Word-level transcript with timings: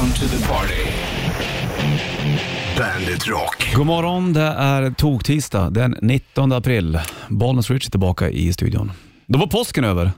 Welcome 0.00 0.28
to 0.28 0.36
the 0.36 0.48
party. 0.48 0.90
Bandit 2.78 3.26
Rock. 3.26 3.72
God 3.74 3.86
morgon, 3.86 4.32
det 4.32 4.40
är 4.40 4.90
tog-tisdag 4.90 5.70
den 5.70 5.96
19 6.02 6.52
april. 6.52 6.98
Bollnäs 7.28 7.70
Rich 7.70 7.86
är 7.86 7.90
tillbaka 7.90 8.30
i 8.30 8.52
studion. 8.52 8.92
Då 9.26 9.38
var 9.38 9.46
påsken 9.46 9.84
över. 9.84 10.12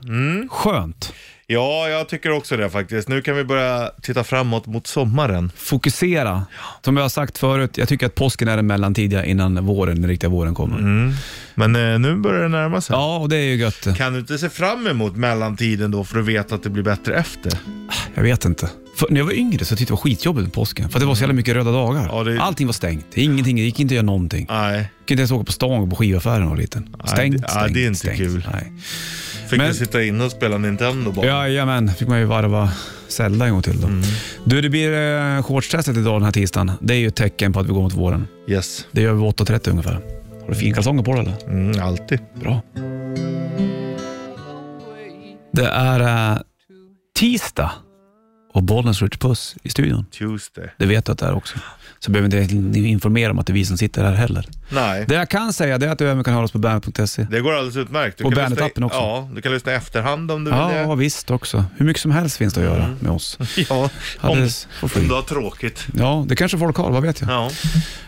Skönt. 0.49 1.13
Ja, 1.47 1.89
jag 1.89 2.09
tycker 2.09 2.31
också 2.31 2.57
det 2.57 2.69
faktiskt. 2.69 3.09
Nu 3.09 3.21
kan 3.21 3.35
vi 3.35 3.43
börja 3.43 3.91
titta 4.01 4.23
framåt 4.23 4.65
mot 4.65 4.87
sommaren. 4.87 5.51
Fokusera. 5.55 6.45
Som 6.81 6.97
jag 6.97 7.03
har 7.03 7.09
sagt 7.09 7.37
förut, 7.37 7.77
jag 7.77 7.87
tycker 7.87 8.05
att 8.05 8.15
påsken 8.15 8.47
är 8.47 8.55
den 8.55 8.67
mellantidiga 8.67 9.25
innan 9.25 9.65
våren, 9.65 10.01
den 10.01 10.09
riktiga 10.09 10.29
våren 10.29 10.55
kommer. 10.55 11.13
Men 11.55 11.75
eh, 11.75 11.99
nu 11.99 12.15
börjar 12.15 12.41
det 12.41 12.49
närma 12.49 12.81
sig. 12.81 12.95
Ja, 12.95 13.17
och 13.17 13.29
det 13.29 13.37
är 13.37 13.45
ju 13.45 13.55
gött. 13.55 13.97
Kan 13.97 14.13
du 14.13 14.19
inte 14.19 14.37
se 14.37 14.49
fram 14.49 14.87
emot 14.87 15.15
mellantiden 15.15 15.91
då 15.91 16.03
för 16.03 16.19
att 16.19 16.25
veta 16.25 16.55
att 16.55 16.63
det 16.63 16.69
blir 16.69 16.83
bättre 16.83 17.15
efter? 17.15 17.59
Jag 18.15 18.23
vet 18.23 18.45
inte. 18.45 18.69
För 18.95 19.07
när 19.09 19.17
jag 19.19 19.25
var 19.25 19.33
yngre 19.33 19.65
så 19.65 19.75
tyckte 19.75 19.91
jag 19.91 19.97
det 19.97 20.01
var 20.01 20.03
skitjobbigt 20.03 20.43
med 20.45 20.53
påsken. 20.53 20.89
För 20.89 20.97
att 20.97 21.01
det 21.01 21.05
var 21.07 21.15
så 21.15 21.21
jävla 21.21 21.33
mycket 21.33 21.55
röda 21.55 21.71
dagar. 21.71 22.07
Ja, 22.11 22.23
det- 22.23 22.41
Allting 22.41 22.67
var 22.67 22.73
stängt. 22.73 23.17
Ingenting, 23.17 23.55
det 23.55 23.61
gick 23.61 23.79
inte 23.79 23.91
att 23.91 23.95
göra 23.95 24.05
någonting. 24.05 24.45
Nej. 24.49 24.75
Jag 24.77 24.85
kunde 25.07 25.13
inte 25.13 25.13
ens 25.21 25.31
åka 25.31 25.43
på 25.45 25.51
stan 25.51 25.81
och 25.81 25.89
på 25.89 25.95
skivaffären 25.95 26.35
när 26.39 26.45
jag 26.45 26.49
var 26.49 26.57
liten. 26.57 26.95
Stängt, 27.05 27.37
det- 27.37 27.43
ja, 27.47 27.59
stängt, 27.59 27.73
det 27.73 27.83
är 27.83 27.87
inte 27.87 27.99
stängt. 27.99 28.17
kul. 28.17 28.47
Nej. 28.53 28.73
Fick 29.49 29.57
Men- 29.59 29.67
du 29.67 29.73
sitta 29.73 30.03
inne 30.03 30.23
och 30.23 30.31
spela 30.31 30.57
Nintendo 30.57 31.11
bara? 31.11 31.25
Jajamän, 31.25 31.89
fick 31.93 32.07
man 32.07 32.19
ju 32.19 32.25
varva 32.25 32.71
Zelda 33.07 33.45
en 33.45 33.51
gång 33.53 33.61
till 33.61 33.81
då. 33.81 33.87
Mm. 33.87 34.01
Du, 34.45 34.61
det 34.61 34.69
blir 34.69 34.93
eh, 35.37 35.43
shortstestet 35.43 35.97
idag 35.97 36.15
den 36.15 36.23
här 36.25 36.31
tisdagen. 36.31 36.71
Det 36.81 36.93
är 36.93 36.97
ju 36.97 37.07
ett 37.07 37.15
tecken 37.15 37.53
på 37.53 37.59
att 37.59 37.65
vi 37.65 37.69
går 37.73 37.81
mot 37.81 37.93
våren. 37.93 38.27
Yes. 38.47 38.85
Det 38.91 39.01
gör 39.01 39.13
vi 39.13 39.21
8.30 39.21 39.69
ungefär. 39.71 39.93
Har 40.41 40.49
du 40.49 40.55
finkalsonger 40.55 41.03
på 41.03 41.11
dig 41.13 41.21
eller? 41.21 41.49
Mm, 41.49 41.83
alltid. 41.83 42.19
Bra. 42.41 42.61
Det 45.53 45.65
är 45.67 46.31
eh, 46.33 46.37
tisdag 47.19 47.71
och 48.53 48.63
Bollnäs 48.63 49.01
Rich 49.01 49.17
Puss 49.17 49.55
i 49.63 49.69
studion. 49.69 50.05
Tuesday. 50.11 50.67
Det 50.77 50.85
vet 50.85 51.05
du 51.05 51.11
att 51.11 51.17
det 51.19 51.25
är 51.25 51.33
också. 51.33 51.57
Så 51.99 52.11
behöver 52.11 52.41
inte 52.41 52.55
informera 52.79 53.31
om 53.31 53.39
att 53.39 53.47
det 53.47 53.51
är 53.51 53.55
vi 53.55 53.65
som 53.65 53.77
sitter 53.77 54.03
här 54.03 54.13
heller. 54.13 54.45
Nej. 54.69 55.05
Det 55.07 55.15
jag 55.15 55.29
kan 55.29 55.53
säga 55.53 55.77
det 55.77 55.85
är 55.85 55.91
att 55.91 55.99
du 55.99 56.09
även 56.09 56.23
kan 56.23 56.33
höra 56.33 56.43
oss 56.43 56.51
på 56.51 56.57
bandet.se. 56.57 57.27
Det 57.31 57.39
går 57.41 57.53
alldeles 57.53 57.75
utmärkt. 57.75 58.17
Du 58.17 58.23
Och 58.23 58.31
Bandet-appen 58.33 58.83
också. 58.83 58.97
Ja, 58.97 59.29
du 59.35 59.41
kan 59.41 59.51
lyssna 59.51 59.71
i 59.71 59.75
efterhand 59.75 60.31
om 60.31 60.43
du 60.43 60.51
vill 60.51 60.59
Ja, 60.59 60.89
det. 60.89 60.95
visst 60.95 61.31
också. 61.31 61.65
Hur 61.77 61.85
mycket 61.85 62.01
som 62.01 62.11
helst 62.11 62.37
finns 62.37 62.53
det 62.53 62.59
att 62.59 62.65
göra 62.65 62.95
med 62.99 63.11
oss. 63.11 63.37
Ja, 63.69 63.89
Alldeles 64.19 64.67
om, 64.81 64.89
om 64.95 65.07
du 65.07 65.13
har 65.13 65.21
tråkigt. 65.21 65.87
Ja, 65.95 66.25
det 66.27 66.35
kanske 66.35 66.57
folk 66.57 66.77
har, 66.77 66.91
vad 66.91 67.03
vet 67.03 67.21
jag. 67.21 67.29
Ja. 67.29 67.49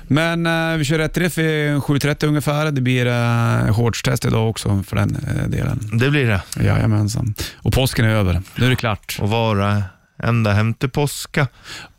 Men 0.08 0.46
eh, 0.46 0.78
vi 0.78 0.86
kör 0.86 0.98
rätt 0.98 1.18
riff 1.18 1.38
i 1.38 1.42
7.30 1.42 2.26
ungefär. 2.28 2.72
Det 2.72 2.82
blir 2.82 3.06
uh, 3.06 3.74
shortstest 3.74 4.26
idag 4.26 4.50
också 4.50 4.84
för 4.88 4.96
den 4.96 5.16
eh, 5.16 5.48
delen. 5.48 5.90
Det 5.94 6.10
blir 6.10 6.26
det. 6.28 6.64
Jajamensan. 6.64 7.34
Och 7.56 7.74
påsken 7.74 8.06
är 8.06 8.10
över. 8.10 8.42
Nu 8.56 8.66
är 8.66 8.70
det 8.70 8.76
klart. 8.76 9.18
Och 9.22 9.30
vara 9.30 9.84
ända 10.24 10.54
hem 10.54 10.74
till 10.74 10.90
påska. 10.90 11.48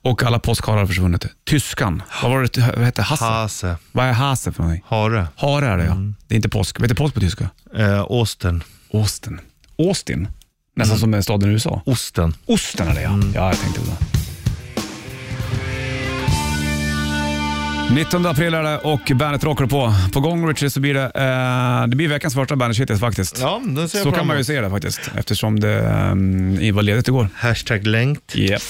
Och 0.03 0.22
alla 0.22 0.39
påskharar 0.39 0.78
har 0.78 0.86
försvunnit. 0.86 1.27
Tyskan. 1.45 2.03
Vad 2.23 2.31
var 2.31 2.42
det? 2.42 2.77
Vad 2.77 2.84
hette 2.84 3.03
Hasse? 3.03 3.25
Hase. 3.25 3.77
Vad 3.92 4.06
är 4.06 4.12
Hase 4.12 4.53
för 4.53 4.62
någonting? 4.62 4.84
Hare. 4.89 5.27
Hare 5.36 5.67
är 5.67 5.77
det 5.77 5.84
ja. 5.84 5.97
Det 6.27 6.34
är 6.34 6.36
inte 6.36 6.48
påsk. 6.48 6.81
Vad 6.81 6.91
heter 6.91 7.03
påsk 7.03 7.14
på 7.14 7.20
tyska? 7.20 7.50
Eh, 7.77 8.05
Osten. 8.08 8.62
Austin. 8.95 9.41
Austin? 9.78 10.28
Nästan 10.77 10.98
som 10.98 11.14
en 11.14 11.23
stad 11.23 11.42
i 11.42 11.47
USA. 11.47 11.83
Osten. 11.86 12.34
Osten 12.47 12.89
är 12.89 12.95
det 12.95 13.03
ja. 13.03 13.19
Ja, 13.34 13.47
jag 13.48 13.61
tänkte 13.61 13.81
på 13.81 13.86
det. 13.86 14.25
19 17.95 18.27
april 18.27 18.55
är 18.55 18.62
det 18.62 18.79
och 18.79 19.11
Bandet 19.15 19.45
rockar 19.45 19.67
på. 19.67 19.95
På 20.12 20.20
gång 20.20 20.48
Richard 20.48 20.73
så 20.73 20.81
blir 20.81 20.95
det, 20.95 21.05
eh, 21.05 21.89
det 21.89 21.97
blir 21.97 22.09
veckans 22.09 22.34
första 22.34 22.56
Bandet 22.56 22.77
Shitlist 22.77 23.01
faktiskt. 23.01 23.41
Ja, 23.41 23.62
den 23.65 23.77
ser 23.77 23.81
jag 23.81 23.89
så 23.89 24.11
fram 24.11 24.12
kan 24.12 24.27
man 24.27 24.37
ju 24.37 24.39
emot. 24.39 24.47
se 24.47 24.61
det 24.61 24.70
faktiskt 24.70 25.11
eftersom 25.19 25.61
det 25.61 25.81
um, 26.12 26.75
var 26.75 26.83
ledigt 26.83 27.09
igår. 27.09 27.29
Hashtag 27.34 27.87
längt. 27.87 28.37
Yep. 28.37 28.62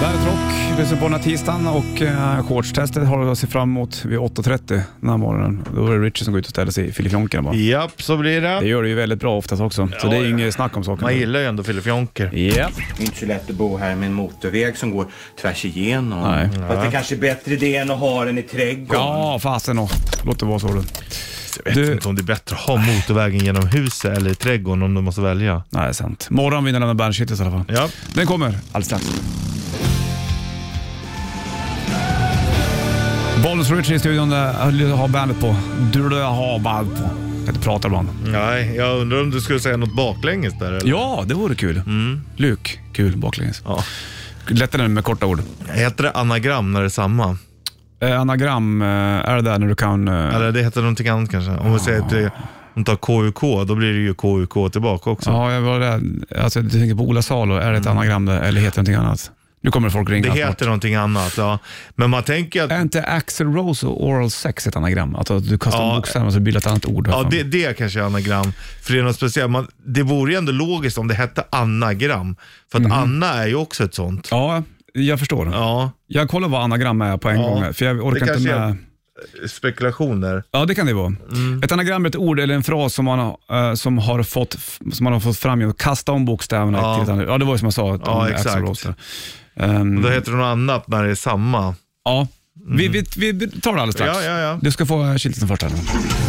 Bandet 0.00 0.26
Rock 0.26 0.57
lyssnar 0.78 0.98
på 0.98 1.04
den 1.04 1.12
här 1.12 1.20
tisdagen 1.22 1.66
och 1.66 2.00
uh, 2.02 2.42
shortstestet 2.48 3.06
har 3.08 3.24
vi 3.24 3.30
att 3.30 3.38
se 3.38 3.46
fram 3.46 3.62
emot 3.70 4.04
vid 4.04 4.18
8.30 4.18 4.58
den 5.00 5.10
här 5.10 5.16
morgonen. 5.16 5.64
Då 5.74 5.86
är 5.86 5.98
det 5.98 6.04
Richard 6.06 6.24
som 6.24 6.32
går 6.32 6.38
ut 6.40 6.46
och 6.46 6.50
ställer 6.50 6.72
sig 6.72 6.88
i 6.88 6.92
filifjonkerna 6.92 7.42
bara. 7.42 7.54
Japp, 7.54 8.02
så 8.02 8.16
blir 8.16 8.40
Det 8.40 8.60
det. 8.60 8.66
gör 8.66 8.82
det 8.82 8.88
ju 8.88 8.94
väldigt 8.94 9.20
bra 9.20 9.36
oftast 9.38 9.62
också, 9.62 9.88
så 10.00 10.06
det 10.08 10.16
är 10.16 10.22
ja. 10.22 10.28
inget 10.28 10.54
snack 10.54 10.76
om 10.76 10.84
saken. 10.84 11.02
Man 11.04 11.16
gillar 11.16 11.40
ju 11.40 11.46
ändå 11.46 11.62
filifjonker. 11.62 12.34
Yep. 12.34 12.54
Det 12.96 13.02
är 13.02 13.06
inte 13.06 13.18
så 13.18 13.26
lätt 13.26 13.50
att 13.50 13.56
bo 13.56 13.76
här 13.76 13.96
med 13.96 14.06
en 14.06 14.12
motorväg 14.14 14.76
som 14.76 14.90
går 14.90 15.06
tvärs 15.40 15.64
igenom. 15.64 16.30
Nej. 16.30 16.48
Fast 16.68 16.82
det 16.84 16.90
kanske 16.92 17.14
är 17.14 17.18
bättre 17.20 17.56
det 17.56 17.76
än 17.76 17.90
att 17.90 17.98
ha 17.98 18.24
den 18.24 18.38
i 18.38 18.42
trädgården. 18.42 19.02
Ja, 19.02 19.38
fasen 19.42 19.78
och. 19.78 19.90
Låt 20.24 20.38
det 20.38 20.46
vara 20.46 20.58
så 20.58 20.68
du. 20.68 20.82
Jag 21.64 21.64
vet 21.64 21.74
Du- 21.74 21.92
inte 21.92 22.08
om 22.08 22.14
det 22.14 22.20
är 22.22 22.24
bättre 22.24 22.56
att 22.56 22.62
ha 22.62 22.76
motorvägen 22.76 23.44
genom 23.44 23.66
huset 23.66 24.16
eller 24.18 24.30
i 24.30 24.34
trädgården 24.34 24.82
om 24.82 24.94
du 24.94 25.00
måste 25.00 25.20
välja. 25.20 25.62
Nej, 25.70 25.94
sant. 25.94 26.26
Morgon 26.30 26.64
vinner 26.64 26.80
den 26.80 26.86
med 26.88 26.96
Bandshittis 26.96 27.40
i 27.40 27.42
alla 27.42 27.50
fall. 27.52 27.64
Ja. 27.68 27.88
Den 28.14 28.26
kommer 28.26 28.46
alldeles 28.72 28.86
strax. 28.86 29.04
Bollnäs 33.42 33.70
Richie 33.70 33.96
i 33.96 33.98
studion, 33.98 34.30
där 34.30 34.96
har 34.96 35.08
bandet 35.08 35.40
på. 35.40 35.56
Du 35.92 36.02
har 36.02 36.58
bandet 36.58 36.96
på. 36.98 37.02
Jag 37.02 37.46
kan 37.46 37.54
inte 37.54 37.60
prata 37.60 37.88
ibland. 37.88 38.08
Nej, 38.26 38.76
jag 38.76 39.00
undrar 39.00 39.20
om 39.20 39.30
du 39.30 39.40
skulle 39.40 39.60
säga 39.60 39.76
något 39.76 39.96
baklänges 39.96 40.58
där 40.58 40.72
eller? 40.72 40.90
Ja, 40.90 41.24
det 41.26 41.34
vore 41.34 41.54
kul. 41.54 41.82
Luk, 42.36 42.80
kul 42.92 43.16
baklänges. 43.16 43.62
Ja. 43.64 43.82
Lättare 44.48 44.88
med 44.88 45.04
korta 45.04 45.26
ord. 45.26 45.40
Heter 45.72 46.04
det 46.04 46.10
anagram 46.10 46.72
när 46.72 46.80
det 46.80 46.86
är 46.86 46.90
samma? 46.90 47.36
Eh, 48.00 48.20
anagram, 48.20 48.82
eh, 48.82 48.88
är 48.88 49.36
det 49.36 49.42
där 49.42 49.58
när 49.58 49.66
du 49.68 49.74
kan... 49.74 50.08
Eh, 50.08 50.34
Eller 50.34 50.52
det 50.52 50.62
heter 50.62 50.80
någonting 50.80 51.08
annat 51.08 51.30
kanske? 51.30 51.50
Om 51.52 51.72
vi 51.72 51.78
säger 51.78 52.00
att 52.00 52.10
det, 52.10 52.30
om 52.74 52.84
tar 52.84 52.96
KUK, 52.96 53.40
då 53.68 53.74
blir 53.74 53.92
det 53.92 53.98
ju 54.00 54.14
KUK 54.14 54.72
tillbaka 54.72 55.10
också. 55.10 55.30
ja, 55.30 55.52
jag 55.52 55.60
var 55.60 55.80
där. 55.80 56.00
Alltså, 56.42 56.62
du 56.62 56.70
tänker 56.70 56.94
på 56.94 57.02
Ola 57.02 57.22
Salo, 57.22 57.54
är 57.54 57.72
det 57.72 57.78
ett 57.78 57.86
anagram 57.86 58.24
där, 58.26 58.40
eller 58.40 58.60
heter 58.60 58.82
det 58.82 58.90
någonting 58.90 59.06
annat? 59.06 59.30
Nu 59.60 59.70
kommer 59.70 59.90
folk 59.90 60.10
ringa. 60.10 60.32
Det 60.34 60.38
heter 60.38 60.64
någonting 60.66 60.94
annat, 60.94 61.34
ja. 61.36 61.58
Men 61.94 62.10
man 62.10 62.22
tänker 62.22 62.62
att 62.62 62.70
Är 62.70 62.80
inte 62.82 63.02
Axel 63.02 63.46
Rose 63.52 63.86
och 63.86 64.06
Oral 64.06 64.30
Sex 64.30 64.66
ett 64.66 64.76
anagram? 64.76 65.14
Alltså 65.14 65.36
att 65.36 65.48
du 65.48 65.58
kastar 65.58 65.80
Ja. 65.80 65.90
om 65.90 65.96
bokstäverna 65.96 66.26
och 66.26 66.32
så 66.32 66.40
blir 66.40 66.52
det 66.52 66.58
ett 66.58 66.66
annat 66.66 66.86
ord. 66.86 67.08
Ja, 67.12 67.28
det, 67.30 67.42
det 67.42 67.78
kanske 67.78 68.00
är 68.00 68.04
anagram. 68.04 68.52
För 68.82 68.92
det 68.92 68.98
är 68.98 69.02
något 69.02 69.16
speciellt. 69.16 69.50
Man, 69.50 69.68
det 69.86 70.02
vore 70.02 70.32
ju 70.32 70.38
ändå 70.38 70.52
logiskt 70.52 70.98
om 70.98 71.08
det 71.08 71.14
hette 71.14 71.44
anagram. 71.50 72.36
För 72.72 72.80
att 72.80 72.92
Anna 72.92 73.26
är 73.34 73.46
ju 73.46 73.54
också 73.54 73.84
ett 73.84 73.94
sånt. 73.94 74.28
ja, 74.30 74.62
jag 74.92 75.18
förstår. 75.18 75.46
Ja, 75.52 75.90
Jag 76.06 76.28
kollar 76.28 76.48
vad 76.48 76.62
anagram 76.62 77.00
är 77.02 77.16
på 77.16 77.28
en 77.28 77.40
Ja, 77.40 77.48
gång, 77.48 77.74
för 77.74 77.84
jag 77.84 78.06
orkar 78.06 78.36
inte 78.36 78.52
med. 78.58 78.76
Spekulationer. 79.48 80.42
Ja, 80.50 80.64
det 80.64 80.74
kan 80.74 80.86
det 80.86 80.92
vara. 80.92 81.06
Mm. 81.32 81.62
Ett 81.62 81.72
anagram 81.72 82.04
är 82.04 82.08
ett 82.08 82.16
ord 82.16 82.40
eller 82.40 82.54
en 82.54 82.62
fras 82.62 82.94
som 82.94 83.04
man, 83.04 83.18
har, 83.18 83.68
eh, 83.68 83.74
som 83.74 83.98
har, 83.98 84.22
fått, 84.22 84.56
som 84.92 85.04
man 85.04 85.12
har 85.12 85.20
fått 85.20 85.38
fram 85.38 85.58
genom 85.60 85.70
att 85.70 85.78
kasta 85.78 86.12
om 86.12 86.24
bokstäverna 86.24 86.78
Ja. 86.78 87.04
till. 87.04 87.24
Ja, 87.28 87.38
det 87.38 87.44
var 87.44 87.52
ju 87.54 87.58
som 87.58 87.66
jag 87.66 87.74
sa. 87.74 87.98
Ja, 88.04 88.28
exakt. 88.28 88.86
Ehm, 89.56 90.02
Då 90.02 90.08
heter 90.08 90.30
det 90.30 90.36
något 90.36 90.44
annat 90.46 90.88
när 90.88 91.04
det 91.04 91.10
är 91.10 91.14
samma. 91.14 91.74
ja. 92.04 92.26
Vi, 92.70 92.88
vi, 92.88 93.32
vi 93.32 93.50
tar 93.60 93.72
det 93.74 93.80
alldeles 93.80 93.94
strax. 93.94 94.12
Ja, 94.16 94.22
ja, 94.22 94.38
ja. 94.38 94.58
Du 94.62 94.70
ska 94.70 94.86
få 94.86 95.04
uh, 95.04 95.16
chilten 95.16 95.48
först 95.48 95.62
här. 95.62 95.70
nu. 95.70 95.76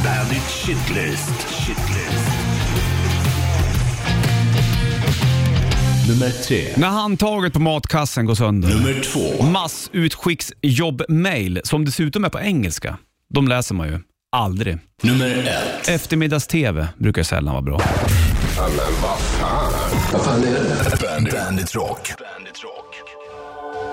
Bandit 0.04 0.44
Shitlist. 0.44 1.48
Shitlist. 1.50 1.89
Nummer 6.10 6.30
tre. 6.30 6.74
När 6.78 6.88
handtaget 6.88 7.54
på 7.54 7.60
matkassen 7.60 8.26
går 8.26 8.36
sönder. 8.36 8.70
Nummer 8.70 9.04
två. 9.04 9.44
Massutskicksjobb-mail, 9.44 11.62
som 11.64 11.86
dessutom 11.86 12.26
är 12.26 12.30
på 12.30 12.40
engelska. 12.40 12.98
De 13.34 13.48
läser 13.48 13.76
man 13.76 13.88
ju 13.88 14.00
aldrig. 14.32 14.78
Nummer 15.04 15.30
ett. 15.30 15.90
Eftermiddags-TV 15.90 16.88
brukar 16.98 17.24
sällan 17.24 17.54
vara 17.54 17.62
bra. 17.62 17.82
Bandit, 20.12 21.32
Bandit 21.32 21.76
Rock. 21.76 22.12
Bandit 22.20 22.64
Rock. 22.64 22.79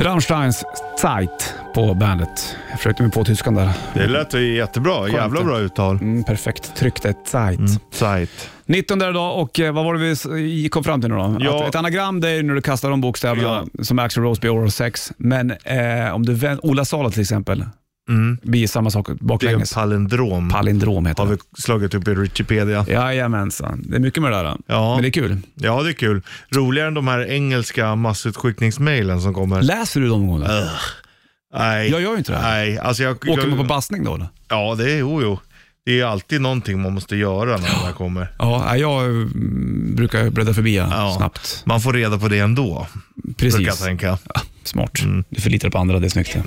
Rammsteins 0.00 0.64
Zeit 1.00 1.54
på 1.74 1.94
bandet. 1.94 2.56
Jag 2.70 2.78
försökte 2.78 3.02
mig 3.02 3.12
på 3.12 3.24
tyskan 3.24 3.54
där. 3.54 3.70
Det 3.94 4.06
lät 4.06 4.34
ju 4.34 4.54
jättebra. 4.56 5.08
Jävla 5.08 5.44
bra 5.44 5.58
uttal. 5.58 5.96
Mm, 5.96 6.24
perfekt. 6.24 6.74
Tryckte 6.76 7.14
Zeit. 7.26 7.60
Sajt. 7.90 8.50
19 8.66 8.98
där 8.98 9.10
idag 9.10 9.40
och 9.40 9.60
eh, 9.60 9.72
vad 9.72 9.84
var 9.84 9.94
det 9.94 10.34
vi 10.34 10.68
kom 10.68 10.84
fram 10.84 11.00
till 11.00 11.10
nu 11.10 11.16
då? 11.16 11.36
Ja. 11.40 11.62
Att 11.62 11.68
ett 11.68 11.74
anagram 11.74 12.20
det 12.20 12.30
är 12.30 12.42
när 12.42 12.54
du 12.54 12.62
kastar 12.62 12.91
de 12.91 13.00
bokstäverna 13.00 13.65
som 13.82 13.98
Axl 13.98 14.21
Rose 14.21 14.41
blir 14.41 14.50
oral 14.50 14.71
sex. 14.71 15.12
Men 15.16 15.50
eh, 15.50 16.15
om 16.15 16.26
du 16.26 16.34
vänder, 16.34 16.66
Ola 16.66 16.84
Salo 16.84 17.10
till 17.10 17.21
exempel, 17.21 17.65
Mm. 18.08 18.38
blir 18.42 18.66
samma 18.66 18.91
sak 18.91 19.06
Det 19.06 19.10
är 19.12 19.16
en 19.20 19.26
baklänges. 19.26 19.74
palindrom. 19.74 20.48
Palindrom 20.50 21.06
heter 21.06 21.22
har 21.22 21.30
det. 21.30 21.36
vi 21.56 21.62
slagit 21.62 21.94
upp 21.94 22.08
i 22.08 22.14
Wikipedia. 22.14 22.84
Jajamensan. 22.88 23.84
Det 23.88 23.97
är 23.97 24.00
mycket 24.00 24.22
med 24.22 24.32
det 24.32 24.36
där. 24.42 24.56
Ja. 24.66 24.94
Men 24.94 25.03
det 25.03 25.08
är 25.08 25.10
kul. 25.10 25.38
Ja, 25.54 25.82
det 25.82 25.88
är 25.91 25.92
kul. 25.92 26.22
Roligare 26.50 26.88
än 26.88 26.94
de 26.94 27.08
här 27.08 27.26
engelska 27.30 27.94
massutskickningsmailen 27.94 29.20
som 29.20 29.34
kommer. 29.34 29.62
Läser 29.62 30.00
du 30.00 30.08
dem 30.08 30.26
gånger? 30.26 30.48
Nej. 31.54 31.91
Jag 31.91 32.00
gör 32.03 32.12
ju 32.12 32.18
inte 32.18 32.32
det. 32.32 32.41
Nej, 32.42 32.78
alltså 32.78 33.03
jag... 33.03 33.16
Åker 33.16 33.28
jag, 33.42 33.48
man 33.48 33.58
på 33.58 33.64
bassning 33.64 34.04
då 34.04 34.14
eller? 34.14 34.28
Ja, 34.48 34.74
det 34.74 34.92
är 34.92 34.97
jo, 34.98 35.22
jo. 35.22 35.38
Det 35.84 36.00
är 36.00 36.04
alltid 36.04 36.41
någonting 36.41 36.82
man 36.82 36.92
måste 36.94 37.16
göra 37.16 37.50
när 37.50 37.68
de 37.68 37.84
här 37.86 37.92
kommer. 37.92 38.28
Ja, 38.38 38.76
jag 38.76 39.04
mm, 39.04 39.92
brukar 39.97 40.30
bläddra 40.30 40.54
förbi 40.54 40.76
Ja. 40.76 41.14
snabbt. 41.18 41.62
Man 41.66 41.80
får 41.80 41.92
reda 41.92 42.18
på 42.18 42.28
det 42.28 42.38
ändå, 42.38 42.86
brukar 43.14 43.59
jag 43.59 43.64
Precis. 43.66 43.84
tänka. 43.84 44.18
Smart. 44.64 45.00
Mm. 45.02 45.24
Du 45.28 45.41
förlitar 45.41 45.70
på 45.70 45.78
andra, 45.78 45.98
det 46.00 46.06
är 46.06 46.09
snyggt. 46.09 46.34
det. 46.34 46.42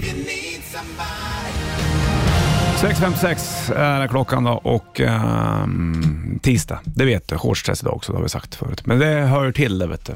6.56 2.81 3.73
är 3.75 4.07
klockan 4.07 4.43
då 4.43 4.51
och 4.51 4.99
ehm, 4.99 6.39
tisdag. 6.43 6.79
Det 6.83 7.05
vet 7.05 7.27
du. 7.27 7.37
Shortstest 7.37 7.83
idag 7.83 7.93
också, 7.95 8.11
det 8.11 8.17
har 8.17 8.23
vi 8.23 8.29
sagt 8.29 8.55
förut. 8.55 8.85
Men 8.85 8.99
det 8.99 9.05
hör 9.05 9.51
till 9.51 9.79
det 9.79 9.87
vet 9.87 10.05
du. 10.05 10.13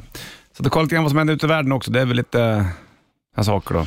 Så 0.56 0.66
att 0.66 0.72
kolla 0.72 0.82
lite 0.82 0.94
grann 0.94 1.04
vad 1.04 1.10
som 1.10 1.18
händer 1.18 1.34
ute 1.34 1.46
i 1.46 1.48
världen 1.48 1.72
också. 1.72 1.90
Det 1.90 2.00
är 2.00 2.04
väl 2.04 2.16
lite 2.16 2.66
här 3.36 3.42
saker 3.42 3.74
då. 3.74 3.86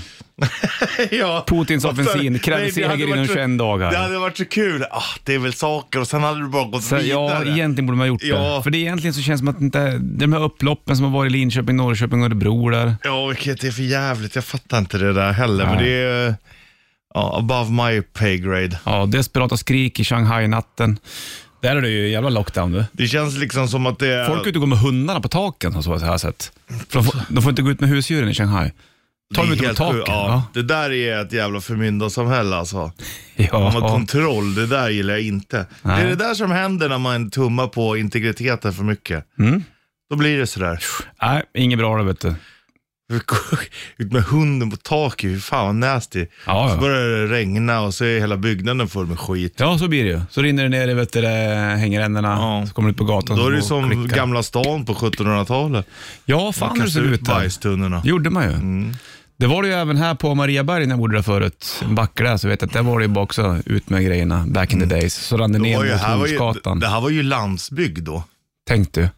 ja. 1.18 1.46
Putins 1.48 1.86
offensiv 1.86 2.42
det 2.46 2.54
hade 2.54 2.72
seger 2.72 3.08
inom 3.14 3.28
så- 3.28 3.34
21 3.34 3.58
dagar. 3.60 3.92
Det 3.92 3.98
hade 3.98 4.20
varit 4.20 4.38
så 4.38 4.46
kul. 4.46 4.84
Ah, 4.92 5.04
det 5.24 5.34
är 5.34 5.40
väl 5.40 5.54
saker 5.54 6.00
och 6.00 6.08
sen 6.08 6.24
hade 6.24 6.40
du 6.40 6.48
bara 6.48 6.66
gått 6.66 6.84
Så, 6.84 6.96
vidare. 6.96 7.10
ja, 7.10 7.46
egentligen 7.46 7.86
borde 7.86 7.98
man 7.98 8.00
ha 8.00 8.06
gjort 8.08 8.22
det. 8.22 8.28
Ja. 8.28 8.62
För 8.64 8.70
det 8.70 8.78
egentligen 8.78 9.14
så 9.14 9.22
känns 9.22 9.42
det 9.42 9.46
som 9.48 9.56
att 9.56 9.62
inte, 9.62 9.98
de 9.98 10.34
här 10.34 10.44
upploppen 10.44 10.96
som 10.96 11.06
har 11.06 11.12
varit 11.12 11.30
i 11.30 11.34
Linköping, 11.34 11.76
Norrköping 11.76 12.20
och 12.22 12.26
Örebro 12.26 12.70
där. 12.70 12.96
Ja, 13.04 13.26
vilket 13.28 13.64
är 13.64 13.72
för 13.72 13.84
jävligt. 13.84 14.36
Jag 14.36 14.44
fattar 14.46 14.78
inte 14.78 14.98
det 14.98 15.14
där 15.14 15.32
heller. 15.32 15.66
Men 15.66 15.76
Nej. 15.76 15.86
det 15.86 15.96
är 15.96 16.36
ja, 17.14 17.38
above 17.40 17.72
my 17.72 18.02
pay 18.02 18.38
grade. 18.38 18.80
Ja, 18.86 19.06
desperata 19.06 19.58
skrik 19.58 20.00
i 20.00 20.04
Shanghai-natten. 20.04 21.00
Där 21.62 21.76
är 21.76 21.82
det 21.82 21.90
ju 21.90 22.10
jävla 22.10 22.30
lockdown 22.30 22.72
du. 22.72 22.86
Det 22.92 23.08
känns 23.08 23.38
liksom 23.38 23.68
som 23.68 23.86
att 23.86 24.00
det 24.00 24.08
är... 24.14 24.26
Folk 24.28 24.46
är 24.46 24.50
ute 24.50 24.58
och 24.58 24.62
går 24.62 24.68
med 24.68 24.80
hundarna 24.80 25.22
på 25.22 25.28
taken 25.28 25.76
och 25.76 25.84
så 25.84 25.98
jag 26.02 26.20
sett. 26.22 26.52
För 26.90 27.00
de, 27.00 27.04
får, 27.04 27.20
de 27.30 27.42
får 27.44 27.50
inte 27.50 27.62
gå 27.62 27.70
ut 27.72 27.80
med 27.80 27.90
husdjuren 27.90 28.30
i 28.30 28.34
Shanghai. 28.34 28.72
Ta 29.36 29.42
dem 29.42 29.50
Det 29.50 29.56
ut 29.56 29.70
på 29.70 29.74
taken. 29.76 29.94
sjukt. 29.98 30.08
Ja, 30.08 30.44
Det 30.54 30.64
där 30.64 30.92
är 30.92 31.22
ett 31.22 31.34
jävla 31.34 31.62
förmyndarsamhälle 31.62 32.56
alltså. 32.56 32.92
Ja. 33.36 33.60
Man 33.60 33.72
har 33.84 33.90
kontroll, 33.90 34.56
det 34.56 34.68
där 34.68 34.90
gillar 34.90 35.14
jag 35.14 35.24
inte. 35.24 35.58
Det 35.58 35.66
Nej. 35.82 36.04
är 36.04 36.08
det 36.10 36.16
där 36.16 36.34
som 36.34 36.52
händer 36.52 36.90
när 36.90 36.98
man 36.98 37.32
tummar 37.32 37.68
på 37.68 37.98
integriteten 37.98 38.74
för 38.74 38.84
mycket. 38.84 39.24
Mm. 39.40 39.64
Då 40.10 40.16
blir 40.16 40.38
det 40.38 40.48
sådär. 40.48 40.80
Nej, 41.22 41.44
inget 41.54 41.80
bra 41.80 41.98
det 41.98 42.04
vet 42.04 42.20
du. 42.20 42.36
Ut 43.98 44.12
med 44.12 44.24
hunden 44.24 44.72
på 44.72 44.78
taket, 44.78 45.30
hur 45.30 45.40
fan 45.40 45.66
vad 45.66 45.76
nasty. 45.76 46.26
Ja, 46.46 46.68
Så 46.70 46.76
ja. 46.76 46.80
börjar 46.82 47.08
det 47.10 47.28
regna 47.28 47.82
och 47.82 47.94
så 47.94 48.06
är 48.06 48.20
hela 48.20 48.38
byggnaden 48.38 48.88
full 48.88 49.06
med 49.08 49.20
skit. 49.20 49.54
ja, 49.58 49.78
så 49.78 49.88
blir 49.88 50.04
det 50.04 50.10
ju. 50.10 50.22
Så 50.30 50.42
rinner 50.42 50.64
det 50.64 50.70
ner 50.70 50.88
i 50.88 50.94
vet 50.94 51.14
du, 51.14 51.22
det, 51.22 51.28
hängrännorna, 51.80 52.28
Ja. 52.28 52.66
så 52.68 52.74
kommer 52.74 52.88
du 52.90 52.92
ut 52.92 52.98
på 52.98 53.04
gatan. 53.04 53.38
Då 53.38 53.48
är 53.48 53.52
det 53.52 53.58
och 53.58 53.64
som 53.64 53.90
klickar. 53.90 54.16
Gamla 54.18 54.44
stan 54.44 54.86
på 54.86 54.94
1700-talet. 54.94 55.88
Ja, 56.26 56.52
fan 56.52 56.70
hur 56.70 56.76
det 56.78 56.84
kastar 56.84 57.02
ser 57.02 57.08
ut 57.08 57.14
ut 57.20 57.26
där. 57.26 57.34
bajstunnorna. 57.34 58.02
Gjorde 58.06 58.30
man 58.30 58.44
ju. 58.44 58.50
Mm. 58.54 58.94
Det 59.40 59.48
var 59.48 59.62
det 59.62 59.68
ju 59.68 59.74
även 59.74 59.98
här 59.98 60.16
på 60.16 60.36
Mariaberg 60.36 60.86
när 60.86 60.92
jag 60.94 61.00
bodde 61.00 61.16
där 61.18 61.22
förut. 61.22 61.82
En 61.84 61.96
backe 61.96 62.24
där, 62.24 62.38
så 62.38 62.48
vet 62.48 62.62
jag 62.62 62.68
att 62.68 62.74
där 62.74 62.82
var 62.84 63.00
det 63.00 63.06
ju 63.06 63.10
bara 63.12 63.24
också 63.24 63.60
ut 63.66 63.90
med 63.90 64.06
grejerna 64.06 64.46
back 64.48 64.74
in 64.74 64.80
the 64.80 64.86
days. 64.86 65.14
Så 65.14 65.38
rann 65.38 65.52
det 65.52 65.58
Mm. 65.58 65.70
Ner 65.72 65.78
var 65.78 65.86
ju, 65.86 65.92
mot 65.92 66.02
här 66.02 66.18
var 66.18 66.28
ju, 66.28 66.38
Hornsgatan. 66.38 66.80
det 66.80 66.88
här 66.88 67.02
var 67.02 67.10
ju 67.10 67.24
landsbygd 67.24 68.04
då. 68.06 68.24
Tänk 68.68 68.94
du. 68.94 69.10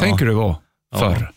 Tänk 0.00 0.20
hur 0.20 0.26
det 0.26 0.34
var 0.34 0.56
förr. 0.98 1.30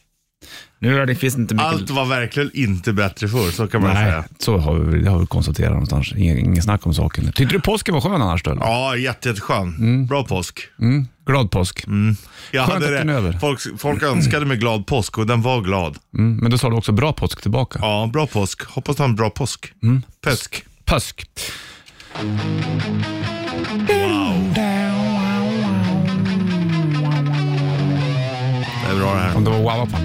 Nu 0.84 1.06
det, 1.06 1.16
finns 1.16 1.38
inte 1.38 1.56
mycket... 1.56 1.68
Allt 1.68 1.90
var 1.90 2.06
verkligen 2.06 2.52
inte 2.54 2.94
bättre 2.94 3.28
förr, 3.28 3.52
så 3.52 3.68
kan 3.68 3.82
man 3.82 3.94
Nej, 3.94 4.06
säga. 4.06 4.24
så 4.40 4.58
har 4.58 4.80
vi, 4.80 5.08
har 5.08 5.20
vi 5.20 5.26
konstaterat 5.26 5.72
någonstans. 5.72 6.14
Ingen, 6.18 6.38
ingen 6.38 6.64
snack 6.64 6.88
om 6.88 6.94
saken. 6.94 7.26
Tyckte 7.26 7.56
du 7.56 7.62
påsken 7.62 7.94
var 7.94 8.02
skön 8.02 8.22
annars 8.22 8.44
då? 8.44 8.52
eller? 8.52 8.62
Ja, 8.62 8.96
jätte, 8.96 9.30
jätteskön. 9.30 10.08
Bra 10.08 10.24
påsk. 10.24 10.60
Mm. 10.82 11.08
Glad 11.26 11.52
påsk. 11.52 11.86
Jag 12.52 12.66
Skönt 12.66 12.74
hade 12.74 12.86
att 12.86 13.02
den 13.02 13.10
är 13.10 13.14
över. 13.14 13.34
Folk, 13.34 13.60
folk 13.78 14.04
önskade 14.04 14.46
mig 14.46 14.58
glad 14.58 14.88
påsk 14.88 15.18
och 15.18 15.28
den 15.28 15.42
var 15.42 15.62
glad. 15.62 15.98
Mm. 16.18 16.38
Men 16.38 16.52
då 16.52 16.58
sa 16.58 16.70
du 16.70 16.76
också 16.76 16.92
bra 16.92 17.14
påsk 17.14 17.42
tillbaka. 17.42 17.80
Ja, 17.82 18.10
bra 18.14 18.28
påsk. 18.28 18.64
Hoppas 18.64 18.96
du 18.96 19.04
har 19.04 19.10
en 19.10 19.16
bra 19.16 19.30
påsk. 19.30 19.74
Mm. 19.84 20.02
Påsk. 20.22 20.66
Påsk. 20.86 21.26
Det 28.84 28.90
är 28.90 29.00
bra 29.00 29.14
det 29.14 29.20
här. 29.20 29.36
Om 29.36 29.44
det 29.44 29.50
var 29.50 29.60
wow 29.60 29.92
på. 29.92 29.98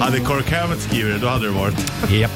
Hade 0.00 0.18
Kirk 0.18 0.52
Hammett 0.52 0.80
skrivit 0.80 1.14
det, 1.14 1.18
då 1.18 1.28
hade 1.28 1.46
det 1.46 1.52
varit. 1.52 1.92
Japp. 2.10 2.30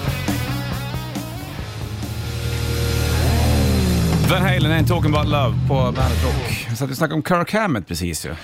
Van 4.30 4.42
Halen, 4.42 4.72
Ain't 4.72 4.88
Talking 4.88 5.14
About 5.14 5.28
Love 5.28 5.58
på 5.68 5.74
Bandet 5.74 6.24
Rock. 6.24 6.66
Vi 6.70 6.76
satt 6.76 6.90
och 6.90 6.96
snackade 6.96 7.14
om 7.14 7.22
Kirk 7.22 7.52
Hammett 7.52 7.88
precis 7.88 8.26
ju. 8.26 8.34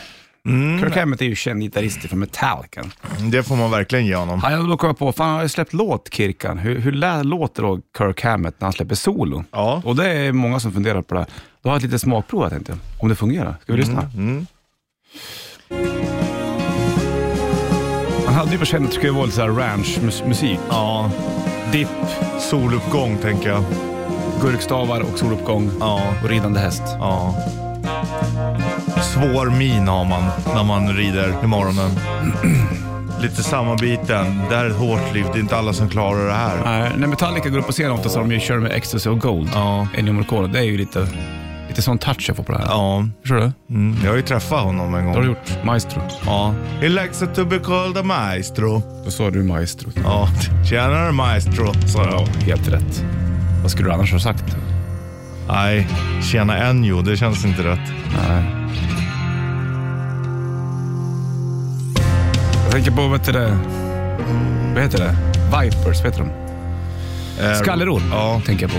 Kirk 0.80 0.96
Hammett 0.96 1.20
är 1.20 1.24
ju 1.26 1.34
känd 1.34 1.60
gitarrist 1.62 2.00
från 2.00 2.18
Metallica. 2.18 2.84
Det 3.30 3.42
får 3.42 3.56
man 3.56 3.70
verkligen 3.70 4.06
ge 4.06 4.14
honom. 4.14 4.40
Ja, 4.44 4.56
då 4.56 4.76
kom 4.76 4.86
jag 4.86 4.98
på, 4.98 5.12
fan 5.12 5.26
han 5.26 5.36
har 5.36 5.42
ju 5.42 5.48
släppt 5.48 5.72
låt, 5.72 6.14
Kirkan. 6.14 6.58
Hur, 6.58 6.78
hur 6.78 6.92
låter 7.24 7.62
då 7.62 7.80
Kirk 7.98 8.24
Hammett 8.24 8.54
när 8.60 8.66
han 8.66 8.72
släpper 8.72 8.94
solo? 8.94 9.44
Ja. 9.50 9.82
Och 9.84 9.96
det 9.96 10.08
är 10.12 10.32
många 10.32 10.60
som 10.60 10.72
funderar 10.72 11.02
på 11.02 11.14
det. 11.14 11.26
Då 11.62 11.68
har 11.68 11.74
jag 11.74 11.76
ett 11.76 11.82
litet 11.82 12.00
smakprov 12.00 12.42
jag 12.42 12.50
tänkte, 12.52 12.76
om 13.00 13.08
det 13.08 13.14
fungerar. 13.14 13.56
Ska 13.62 13.72
vi 13.72 13.78
lyssna? 13.78 14.10
mm. 14.16 14.46
Han 18.26 18.34
hade 18.34 18.52
ju 18.52 18.58
på 18.58 18.64
känn 18.64 18.82
att 18.84 18.90
det 18.90 18.96
skulle 18.96 19.12
vara 19.12 19.26
lite 19.26 19.42
här 19.42 19.48
ranch-musik. 19.48 20.58
Ja, 20.70 21.10
Dipp, 21.72 21.88
soluppgång 22.40 23.18
tänker 23.18 23.48
jag. 23.48 23.64
gurkstavar 24.42 25.00
och 25.00 25.18
soluppgång 25.18 25.70
Ja, 25.80 26.14
och 26.22 26.28
ridande 26.30 26.60
häst. 26.60 26.82
ja. 26.86 27.34
Svår 29.02 29.50
min 29.50 29.88
har 29.88 30.04
man 30.04 30.22
när 30.54 30.64
man 30.64 30.88
rider 30.96 31.34
i 31.44 31.46
morgonen. 31.46 31.90
Lite 33.22 33.42
sammanbiten. 33.42 34.40
Det 34.50 34.56
här 34.56 34.64
är 34.64 34.70
ett 34.70 34.76
hårt 34.76 35.14
liv. 35.14 35.24
Det 35.32 35.38
är 35.38 35.40
inte 35.40 35.56
alla 35.56 35.72
som 35.72 35.88
klarar 35.88 36.26
det 36.26 36.32
här. 36.32 36.56
Nej, 36.64 36.92
när 36.96 37.06
Metallica 37.06 37.48
går 37.48 37.58
upp 37.58 37.66
på 37.66 37.72
scen 37.72 37.90
ofta 37.90 38.08
så 38.08 38.18
har 38.18 38.24
de 38.28 38.32
ju 38.34 38.40
kör 38.40 38.58
med 38.58 38.72
Ecstasy 38.72 39.10
och 39.10 39.20
Gold. 39.20 39.50
Ja. 39.54 39.86
Ennio 39.96 40.12
Morricone. 40.12 40.48
Det 40.48 40.58
är 40.58 40.62
ju 40.62 40.78
lite, 40.78 41.06
lite 41.68 41.82
sån 41.82 41.98
touch 41.98 42.24
jag 42.28 42.36
får 42.36 42.44
på 42.44 42.52
det 42.52 42.58
här. 42.58 42.66
Ja, 42.66 43.04
Förstår 43.20 43.36
du? 43.36 43.52
mm. 43.74 43.96
jag 44.02 44.10
har 44.10 44.16
ju 44.16 44.22
träffat 44.22 44.62
honom 44.64 44.94
en 44.94 45.04
gång. 45.04 45.12
Det 45.12 45.18
har 45.18 45.22
du 45.22 45.28
gjort. 45.28 45.64
Maestro. 45.64 46.02
Ja. 46.26 46.54
He 46.80 46.88
likes 46.88 47.18
to 47.34 47.44
be 47.44 47.58
called 47.58 47.98
a 47.98 48.02
maestro. 48.02 48.82
Då 49.04 49.10
sa 49.10 49.30
du 49.30 49.42
maestro. 49.42 49.90
Ja, 50.04 50.28
tjänare 50.70 51.12
maestro, 51.12 51.72
sa 51.86 52.02
Ja, 52.10 52.10
jag. 52.36 52.42
helt 52.42 52.68
rätt. 52.68 53.04
Vad 53.62 53.70
skulle 53.70 53.88
du 53.88 53.92
annars 53.92 54.12
ha 54.12 54.18
sagt? 54.20 54.56
Nej, 55.48 55.88
tjäna 56.32 56.56
Enjo, 56.68 57.02
det 57.02 57.16
känns 57.16 57.44
inte 57.44 57.62
rätt. 57.62 57.92
Nej. 58.28 58.54
Jag 62.68 62.74
tänker 62.74 62.90
på, 62.90 63.08
vet 63.08 63.24
du 63.24 63.32
det? 63.32 63.58
Vad 64.74 64.82
heter 64.82 64.98
det? 64.98 65.16
Vipers, 65.62 66.04
vet 66.04 66.16
du 66.16 66.22
de? 66.22 66.30
Eh, 67.44 67.58
Ja, 68.10 68.42
tänker 68.46 68.62
jag 68.64 68.70
på. 68.70 68.78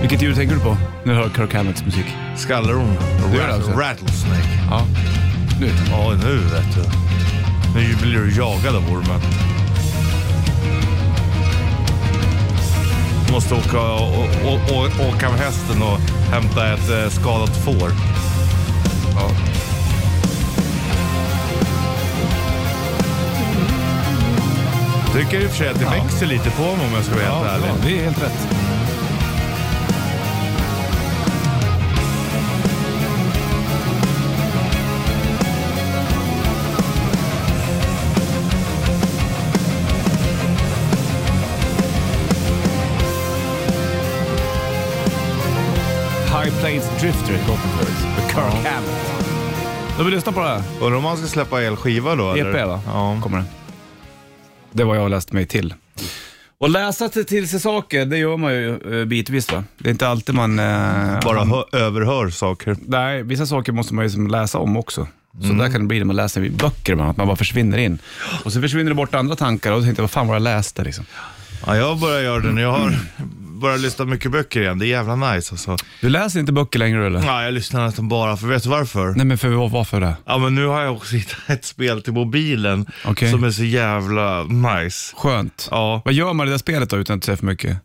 Vilket 0.00 0.22
djur 0.22 0.34
tänker 0.34 0.54
du 0.54 0.60
på 0.60 0.76
när 1.04 1.14
du 1.14 1.20
hör 1.20 1.30
Kirk 1.36 1.54
Hammetts 1.54 1.84
musik? 1.84 2.04
gör 3.34 3.46
det 3.48 3.54
alltså? 3.54 3.70
Rattlesnake. 3.70 4.60
Ja, 4.70 4.86
nu. 5.60 5.70
Ja, 5.90 6.12
nu 6.24 6.36
vet 6.38 6.74
du. 6.74 6.82
Nu 7.80 7.96
blir 8.02 8.18
du 8.18 8.36
jagad 8.36 8.76
av 8.76 8.92
ormen. 8.92 9.20
Måste 13.32 13.54
åka, 13.54 13.80
å, 13.80 14.26
å, 14.44 14.60
å, 14.74 14.86
åka 15.08 15.30
med 15.30 15.40
hästen 15.40 15.82
och 15.82 15.98
hämta 16.32 16.72
ett 16.74 16.90
eh, 16.90 17.10
skadat 17.10 17.56
får. 17.64 17.90
Ja. 19.16 19.30
Tycker 25.14 25.40
i 25.40 25.46
och 25.46 25.50
för 25.50 25.56
sig 25.56 25.68
att 25.68 25.78
det 25.78 25.84
växer 25.84 26.26
lite 26.26 26.50
på 26.50 26.62
mig 26.62 26.86
om 26.86 26.94
jag 26.94 27.04
ska 27.04 27.14
vara 27.14 27.24
helt 27.24 27.46
ärlig. 27.46 27.68
ja, 27.68 27.74
det 27.84 27.98
är 27.98 28.04
helt 28.04 28.22
rätt. 28.22 28.48
High 46.44 46.60
Plains 46.60 46.90
Drifter 47.00 47.26
förut. 47.26 47.88
Med 48.16 48.30
Kirk 48.30 48.72
Hammett. 48.72 49.14
Då 49.98 50.04
vill 50.04 50.14
lyssna 50.14 50.32
på 50.32 50.40
det 50.40 50.46
här. 50.46 50.62
Undrar 50.80 50.96
om 50.96 51.02
man 51.02 51.16
ska 51.16 51.26
släppa 51.26 51.62
elskiva 51.62 52.14
då? 52.14 52.32
eller? 52.32 52.54
EP 52.54 52.66
va? 52.66 52.80
Ja. 52.86 53.18
Kommer 53.22 53.38
det. 53.38 53.44
Det 54.74 54.84
var 54.84 54.94
jag 54.94 55.02
har 55.02 55.08
läst 55.08 55.32
mig 55.32 55.46
till. 55.46 55.74
Och 56.58 56.70
läsa 56.70 57.08
till, 57.08 57.48
sig 57.48 57.60
saker, 57.60 58.06
det 58.06 58.18
gör 58.18 58.36
man 58.36 58.52
ju 58.54 59.00
eh, 59.00 59.04
bitvis 59.04 59.52
va. 59.52 59.64
Det 59.78 59.88
är 59.88 59.90
inte 59.90 60.08
alltid 60.08 60.34
man... 60.34 60.58
Eh, 60.58 61.20
Bara 61.24 61.44
hö- 61.44 61.64
överhör 61.78 62.30
saker. 62.30 62.76
Nej, 62.86 63.22
vissa 63.22 63.46
saker 63.46 63.72
måste 63.72 63.94
man 63.94 64.04
ju 64.04 64.10
som 64.10 64.26
läsa 64.26 64.58
om 64.58 64.76
också. 64.76 65.08
Så 65.42 65.52
där 65.52 65.70
kan 65.70 65.80
det 65.80 65.86
bli 65.86 65.98
när 65.98 66.04
man 66.04 66.16
läser 66.16 66.48
böcker, 66.50 67.10
att 67.10 67.16
man 67.16 67.26
bara 67.26 67.36
försvinner 67.36 67.78
in. 67.78 67.98
Och 68.44 68.52
så 68.52 68.60
försvinner 68.60 68.88
det 68.90 68.94
bort 68.94 69.14
andra 69.14 69.36
tankar 69.36 69.72
och 69.72 69.78
då 69.78 69.84
tänkte 69.84 70.00
jag, 70.00 70.04
vad 70.04 70.10
fan 70.10 70.26
var 70.26 70.34
jag 70.34 70.42
läste 70.42 70.84
liksom. 70.84 71.04
Ja, 71.66 71.76
jag 71.76 71.98
börjar 72.00 72.20
göra 72.22 72.40
det 72.40 72.52
nu. 72.52 72.60
Jag 72.60 72.72
har 72.72 72.94
börjat 73.64 73.80
lyssna 73.80 74.04
mycket 74.04 74.32
böcker 74.32 74.60
igen. 74.60 74.78
Det 74.78 74.86
är 74.86 74.88
jävla 74.88 75.16
nice 75.16 75.52
alltså. 75.52 75.76
Du 76.00 76.08
läser 76.08 76.40
inte 76.40 76.52
böcker 76.52 76.78
längre 76.78 77.06
eller? 77.06 77.22
Ja, 77.26 77.44
jag 77.44 77.54
lyssnar 77.54 77.86
nästan 77.86 78.08
bara, 78.08 78.36
för 78.36 78.46
vet 78.46 78.62
du 78.62 78.68
varför? 78.68 79.14
Nej 79.16 79.26
men 79.26 79.38
för 79.38 79.68
varför 79.68 80.00
det? 80.00 80.16
Ja, 80.24 80.38
men 80.38 80.54
nu 80.54 80.66
har 80.66 80.82
jag 80.82 80.92
också 80.94 81.16
hittat 81.16 81.38
ett 81.46 81.64
spel 81.64 82.02
till 82.02 82.12
mobilen 82.12 82.86
Okej. 83.04 83.30
som 83.30 83.44
är 83.44 83.50
så 83.50 83.64
jävla 83.64 84.42
nice. 84.42 85.14
Skönt. 85.16 85.68
Ja. 85.70 86.02
Vad 86.04 86.14
gör 86.14 86.32
man 86.32 86.46
i 86.46 86.50
det 86.50 86.54
där 86.54 86.58
spelet 86.58 86.90
då 86.90 86.96
utan 86.96 87.18
att 87.18 87.24
säga 87.24 87.36
för 87.36 87.46
mycket? 87.46 87.76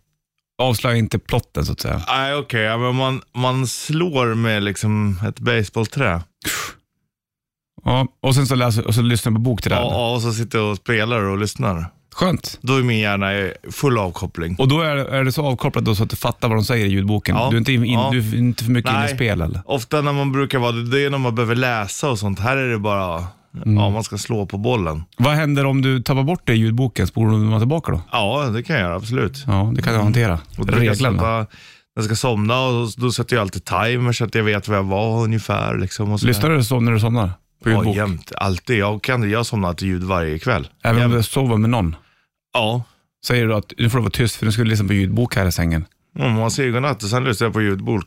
Avslöja 0.61 0.97
inte 0.97 1.19
plotten 1.19 1.65
så 1.65 1.71
att 1.71 1.79
säga. 1.79 2.01
Nej, 2.07 2.35
okej. 2.35 2.61
ja, 2.61 2.77
men 2.77 2.95
man, 2.95 3.21
man 3.35 3.67
slår 3.67 4.35
med 4.35 4.63
liksom 4.63 5.19
ett 5.27 5.39
baseballträ. 5.39 6.21
Ja, 7.85 8.07
och 8.21 8.35
sen 8.35 8.47
så, 8.47 8.55
läser, 8.55 8.87
och 8.87 8.95
så 8.95 9.01
lyssnar 9.01 9.31
på 9.31 9.39
bok 9.39 9.61
till 9.61 9.71
det 9.71 9.77
Ja, 9.77 9.91
ja, 9.91 10.15
och 10.15 10.21
så 10.21 10.33
sitter 10.33 10.57
jag 10.57 10.71
och 10.71 10.77
spelar 10.77 11.21
och 11.21 11.37
lyssnar. 11.37 11.85
Skönt. 12.19 12.59
Då 12.61 12.75
är 12.75 12.83
min 12.83 12.99
hjärna 12.99 13.51
full 13.71 13.97
avkoppling. 13.97 14.55
Och 14.59 14.67
då 14.67 14.81
är, 14.81 14.95
är 14.97 15.23
det 15.23 15.31
så 15.31 15.45
avkopplat 15.45 15.85
då 15.85 15.95
så 15.95 16.03
att 16.03 16.09
du 16.09 16.15
fattar 16.15 16.47
vad 16.47 16.57
de 16.57 16.63
säger 16.63 16.85
i 16.85 16.89
ljudboken? 16.89 17.35
Ja. 17.35 17.47
Du, 17.49 17.55
är 17.55 17.59
inte 17.59 17.73
in, 17.73 17.85
Ja. 17.85 18.09
du 18.11 18.19
är 18.19 18.35
inte 18.35 18.63
för 18.63 18.71
mycket 18.71 18.91
inne 18.91 19.05
i 19.05 19.15
spel 19.15 19.41
eller? 19.41 19.61
Ofta 19.65 20.01
när 20.01 20.13
man 20.13 20.31
brukar 20.31 20.59
vara 20.59 20.71
det, 20.71 20.89
det 20.89 21.05
är 21.05 21.09
när 21.09 21.17
man 21.17 21.35
behöver 21.35 21.55
läsa 21.55 22.09
och 22.09 22.19
sånt. 22.19 22.39
Här 22.39 22.57
är 22.57 22.69
det 22.69 22.79
bara, 22.79 23.23
Mm. 23.55 23.77
ja 23.77 23.89
man 23.89 24.03
ska 24.03 24.17
slå 24.17 24.45
på 24.45 24.57
bollen. 24.57 25.03
Vad 25.17 25.33
händer 25.33 25.65
om 25.65 25.81
du 25.81 26.01
tappar 26.01 26.23
bort 26.23 26.41
det 26.43 26.53
i 26.53 26.55
ljudboken? 26.55 27.07
Spolar 27.07 27.53
du 27.53 27.59
tillbaka 27.59 27.91
då? 27.91 28.01
Ja, 28.11 28.49
det 28.53 28.63
kan 28.63 28.75
jag 28.75 28.83
göra, 28.83 28.95
absolut. 28.95 29.43
Ja, 29.47 29.71
det 29.75 29.81
kan 29.81 29.93
du 29.93 29.99
hantera. 29.99 30.39
Reglerna. 30.57 31.45
jag 31.95 32.03
ska 32.05 32.15
somna 32.15 32.59
och 32.61 32.89
då 32.97 33.11
sätter 33.11 33.35
jag 33.35 33.41
alltid 33.41 33.65
timer 33.65 34.11
så 34.11 34.25
att 34.25 34.35
jag 34.35 34.43
vet 34.43 34.67
var 34.67 34.75
jag 34.75 34.83
var 34.83 35.23
ungefär. 35.23 35.77
Liksom, 35.77 36.11
och 36.11 36.23
Lyssnar 36.23 36.49
du 36.49 36.63
så 36.63 36.79
när 36.79 36.91
du 36.91 36.99
somnar? 36.99 37.31
På 37.63 37.69
Ja, 37.69 37.85
jämt. 37.95 38.31
Alltid. 38.37 38.77
Jag, 38.77 39.01
kan, 39.03 39.29
jag 39.29 39.45
somnar 39.45 39.73
till 39.73 39.87
ljud 39.87 40.03
varje 40.03 40.39
kväll. 40.39 40.67
Även 40.83 40.95
om 40.95 41.01
Jämt. 41.11 41.13
du 41.13 41.23
sover 41.23 41.57
med 41.57 41.69
någon? 41.69 41.95
Ja. 42.53 42.83
Säger 43.25 43.47
du 43.47 43.53
att 43.55 43.73
nu 43.77 43.89
får 43.89 43.97
du 43.97 44.01
vara 44.01 44.11
tyst 44.11 44.35
för 44.35 44.45
nu 44.45 44.51
ska 44.51 44.63
du 44.63 44.69
lyssna 44.69 44.87
på 44.87 44.93
ljudbok 44.93 45.35
här 45.35 45.45
i 45.45 45.51
sängen? 45.51 45.85
Mm, 46.19 46.31
man 46.33 46.51
säger 46.51 46.71
godnatt 46.71 47.03
och 47.03 47.09
sen 47.09 47.23
lyssnar 47.23 47.47
jag 47.47 47.53
på 47.53 47.61
ljudbok. 47.61 48.03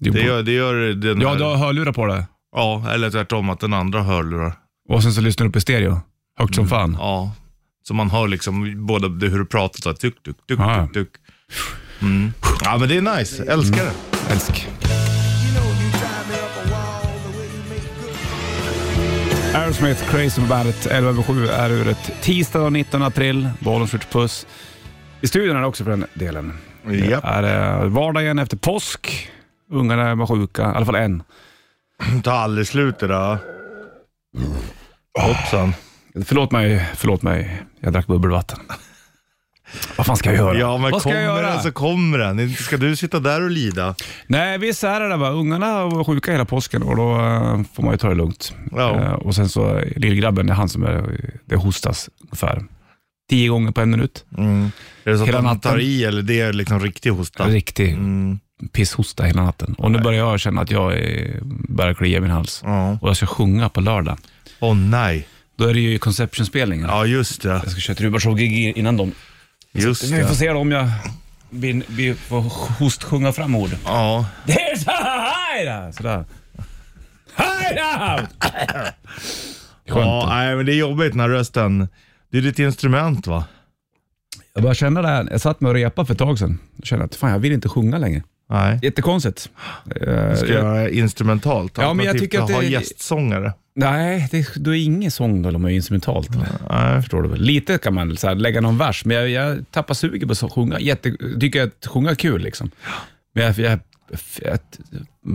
Ljudbok. 0.00 0.20
Det 0.22 0.26
gör, 0.26 0.42
det 0.42 0.52
gör 0.52 0.74
den 0.94 1.20
Ja, 1.20 1.28
här, 1.28 1.36
du 1.38 1.44
har 1.44 1.56
hörlurar 1.56 1.92
på 1.92 2.06
dig. 2.06 2.24
ja, 2.56 2.90
eller 2.92 3.10
tvärtom 3.10 3.50
att 3.50 3.60
den 3.60 3.72
andra 3.74 4.02
hörlurar. 4.02 4.52
Och 4.88 5.02
sen 5.02 5.12
så 5.12 5.20
lyssnar 5.20 5.46
du 5.46 5.52
på 5.52 5.60
stereo. 5.60 6.00
Högt 6.38 6.54
som 6.54 6.68
fan. 6.68 6.96
Ja. 7.00 7.32
Så 7.88 7.94
man 7.94 8.10
hör 8.10 8.28
liksom 8.28 8.86
både 8.86 9.08
det, 9.18 9.28
hur 9.28 9.38
du 9.38 9.46
pratar, 9.46 9.80
så 9.82 9.88
här, 9.88 9.96
tuk, 9.96 10.22
tuk, 10.22 10.36
tuk, 10.48 10.58
Ja. 10.60 10.86
tuk, 10.86 10.94
tuk. 10.94 11.08
Mm. 12.02 12.32
Ja, 12.64 12.76
men 12.78 12.88
det 12.88 12.96
är 12.96 13.16
nice. 13.18 13.44
Älskar 13.44 13.84
det. 13.84 13.92
Älsk. 14.32 14.68
Aerosmith, 19.54 20.10
Crazy 20.10 20.40
på 20.40 20.46
bandet. 20.46 20.86
11 20.86 21.10
över 21.10 21.22
7 21.22 21.46
är 21.46 21.70
uret. 21.70 22.12
Tisdag 22.22 22.64
den 22.64 22.72
19 22.72 23.02
april. 23.02 23.48
Bollen 23.60 23.88
skjuts 23.88 24.06
puss. 24.06 24.46
I 25.20 25.26
studion 25.26 25.56
är 25.56 25.60
det 25.60 25.66
också 25.66 25.84
för 25.84 25.90
den 25.90 26.06
delen. 26.14 26.52
Japp. 26.90 27.22
Det 27.22 27.28
är 27.28 27.82
eh, 27.82 27.88
vardag 27.88 28.22
igen 28.22 28.38
efter 28.38 28.56
påsk. 28.56 29.30
Ungarna 29.70 30.14
var 30.14 30.26
sjuka, 30.26 30.62
i 30.62 30.64
alla 30.64 30.86
fall 30.86 30.94
en. 30.94 31.22
Tar 32.22 32.32
aldrig 32.32 32.66
slut 32.66 32.98
det 32.98 33.06
där. 33.06 33.38
Hoppsan. 35.20 35.74
Förlåt 36.24 36.52
mig, 36.52 36.88
förlåt 36.94 37.22
mig. 37.22 37.62
Jag 37.80 37.92
drack 37.92 38.06
bubbelvatten. 38.06 38.58
Vad 39.96 40.06
fan 40.06 40.16
ska 40.16 40.28
jag 40.28 40.36
göra? 40.36 40.58
Ja, 40.58 40.78
men 40.78 40.90
Vad 40.90 41.00
ska 41.00 41.10
jag 41.10 41.28
kommer 41.28 41.42
göra? 41.42 41.52
den 41.54 41.62
så 41.62 41.72
kommer 41.72 42.18
den. 42.18 42.40
Inte 42.40 42.62
ska 42.62 42.76
du 42.76 42.96
sitta 42.96 43.20
där 43.20 43.42
och 43.44 43.50
lida. 43.50 43.94
Nej, 44.26 44.58
visst 44.58 44.84
är 44.84 45.00
det 45.00 45.08
det. 45.08 45.16
Va? 45.16 45.30
Ungarna 45.30 45.84
var 45.86 46.04
sjuka 46.04 46.32
hela 46.32 46.44
påsken 46.44 46.82
och 46.82 46.96
då 46.96 47.12
eh, 47.14 47.60
får 47.74 47.82
man 47.82 47.92
ju 47.92 47.98
ta 47.98 48.08
det 48.08 48.14
lugnt. 48.14 48.54
Ja. 48.72 49.00
Eh, 49.00 49.12
och 49.12 49.34
sen 49.34 49.48
så 49.48 49.76
eh, 49.78 49.84
lillgrabben, 49.96 50.46
det 50.46 50.52
är 50.52 50.56
han 50.56 50.68
som 50.68 50.82
är, 50.84 51.20
det 51.44 51.56
hostas 51.56 52.10
ungefär 52.22 52.64
tio 53.30 53.48
gånger 53.48 53.70
på 53.72 53.80
en 53.80 53.90
minut. 53.90 54.24
Mm. 54.38 54.70
Är 55.04 55.10
det 55.10 55.18
så 55.18 55.24
Hela 55.24 55.38
att 55.38 55.44
man 55.44 55.54
natten. 55.54 55.70
tar 55.72 55.78
i 55.78 56.04
eller 56.04 56.22
det 56.22 56.40
är 56.40 56.52
liksom 56.52 56.80
riktig 56.80 57.10
hosta? 57.10 57.46
Riktig 57.48 57.90
Mm. 57.92 58.38
pisshosta 58.72 59.22
hela 59.24 59.42
natten. 59.42 59.74
Och 59.78 59.90
nu 59.90 59.98
börjar 59.98 60.18
jag 60.18 60.40
känna 60.40 60.60
att 60.62 60.70
jag 60.70 60.92
eh, 60.92 61.34
börjar 61.68 61.94
klia 61.94 62.18
i 62.18 62.20
min 62.20 62.30
hals. 62.30 62.60
Ja. 62.64 62.98
Och 63.02 63.08
jag 63.08 63.16
ska 63.16 63.26
sjunga 63.26 63.68
på 63.68 63.80
lördag. 63.80 64.18
Åh 64.60 64.74
nej. 64.76 65.28
Då 65.58 65.64
är 65.64 65.74
det 65.74 65.80
ju 65.80 65.98
Conception-spelningen. 65.98 66.86
Ja, 66.88 67.06
just 67.06 67.42
det. 67.42 67.48
Jag 67.48 67.70
ska 67.70 67.80
köra 67.80 67.94
Trubarshow-gig 67.96 68.72
innan 68.76 68.96
dem. 68.96 69.12
Just 69.74 70.04
Vi 70.04 70.24
får 70.24 70.34
se 70.34 70.52
då 70.52 70.58
om 70.58 70.70
jag 70.72 70.88
blir, 71.50 71.82
blir, 71.88 72.14
får 72.14 72.40
hostsjunga 72.78 73.32
fram 73.32 73.54
ord. 73.54 73.70
Ja. 73.84 74.26
There's 74.46 74.84
a 74.86 75.26
hide! 75.56 75.92
Sådär. 75.92 76.24
Skönt. 79.88 80.06
ja, 80.06 80.26
nej 80.28 80.56
men 80.56 80.66
det 80.66 80.72
är 80.72 80.76
jobbigt 80.76 81.14
när 81.14 81.28
rösten, 81.28 81.88
det 82.30 82.38
är 82.38 82.42
ditt 82.42 82.58
instrument 82.58 83.26
va? 83.26 83.44
Jag 84.54 84.62
började 84.62 84.78
känna 84.78 85.02
det 85.02 85.08
här. 85.08 85.28
Jag 85.30 85.40
satt 85.40 85.60
med 85.60 85.68
och 85.68 85.74
repa 85.74 86.04
för 86.04 86.12
ett 86.12 86.18
tag 86.18 86.38
sedan. 86.38 86.58
Jag 86.76 86.86
kände 86.86 87.04
att 87.04 87.14
fan, 87.14 87.30
jag 87.30 87.38
vill 87.38 87.52
inte 87.52 87.68
sjunga 87.68 87.98
längre. 87.98 88.22
Nej. 88.50 88.78
Jättekonstigt. 88.82 89.50
Eh, 90.00 90.34
Ska 90.34 90.46
jag- 90.46 90.48
göra 90.48 90.88
instrumentalt? 90.90 91.72
Ja, 91.78 91.94
men 91.94 92.06
jag 92.06 92.18
tycker 92.18 92.42
att 92.42 92.50
ha 92.50 92.60
det- 92.60 92.66
gästsångare? 92.66 93.52
Nej, 93.76 94.28
det, 94.30 94.54
då 94.56 94.74
är 94.74 94.84
ingen 94.84 95.10
sång 95.10 95.42
då, 95.42 95.58
man 95.58 95.70
är 95.70 95.74
instrumentalt. 95.74 96.30
Nej. 96.70 97.00
Förstår 97.02 97.22
du? 97.22 97.36
Lite 97.36 97.78
kan 97.78 97.94
man 97.94 98.16
så 98.16 98.28
här, 98.28 98.34
lägga 98.34 98.60
någon 98.60 98.78
vers, 98.78 99.04
men 99.04 99.16
jag, 99.16 99.28
jag 99.28 99.64
tappar 99.70 99.94
suget 99.94 100.28
på 100.40 100.46
att 100.46 100.52
sjunga. 100.52 100.80
Jätte, 100.80 101.16
tycker 101.40 101.62
att 101.62 101.86
sjunga 101.86 102.10
är 102.10 102.14
kul 102.14 102.42
liksom. 102.42 102.70
Men 103.34 103.44
jag, 103.44 103.58
jag, 103.58 103.78
jag, 104.42 104.58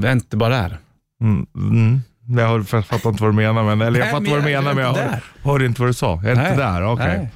jag 0.04 0.12
inte 0.12 0.38
bara 0.38 0.50
där. 0.50 0.78
Mm. 1.22 1.46
Mm. 1.56 2.02
Jag 2.38 2.68
fattar 2.70 3.10
inte 3.10 3.24
vad 3.24 3.32
du 3.32 3.36
menar, 3.36 3.64
men, 3.64 3.82
eller 3.82 4.00
jag 4.00 4.06
Nej, 4.06 4.12
fattar 4.12 4.22
men 4.22 4.32
vad 4.32 4.40
du 4.42 4.46
menar, 4.46 4.74
men 4.74 4.84
jag 4.84 4.94
hör, 4.94 5.20
hörde 5.44 5.66
inte 5.66 5.82
vad 5.82 5.90
du 5.90 5.94
sa. 5.94 6.22
Jag 6.24 6.26
är 6.26 6.32
inte 6.32 6.56
där, 6.64 6.86
okej. 6.86 7.08
Nej. 7.08 7.30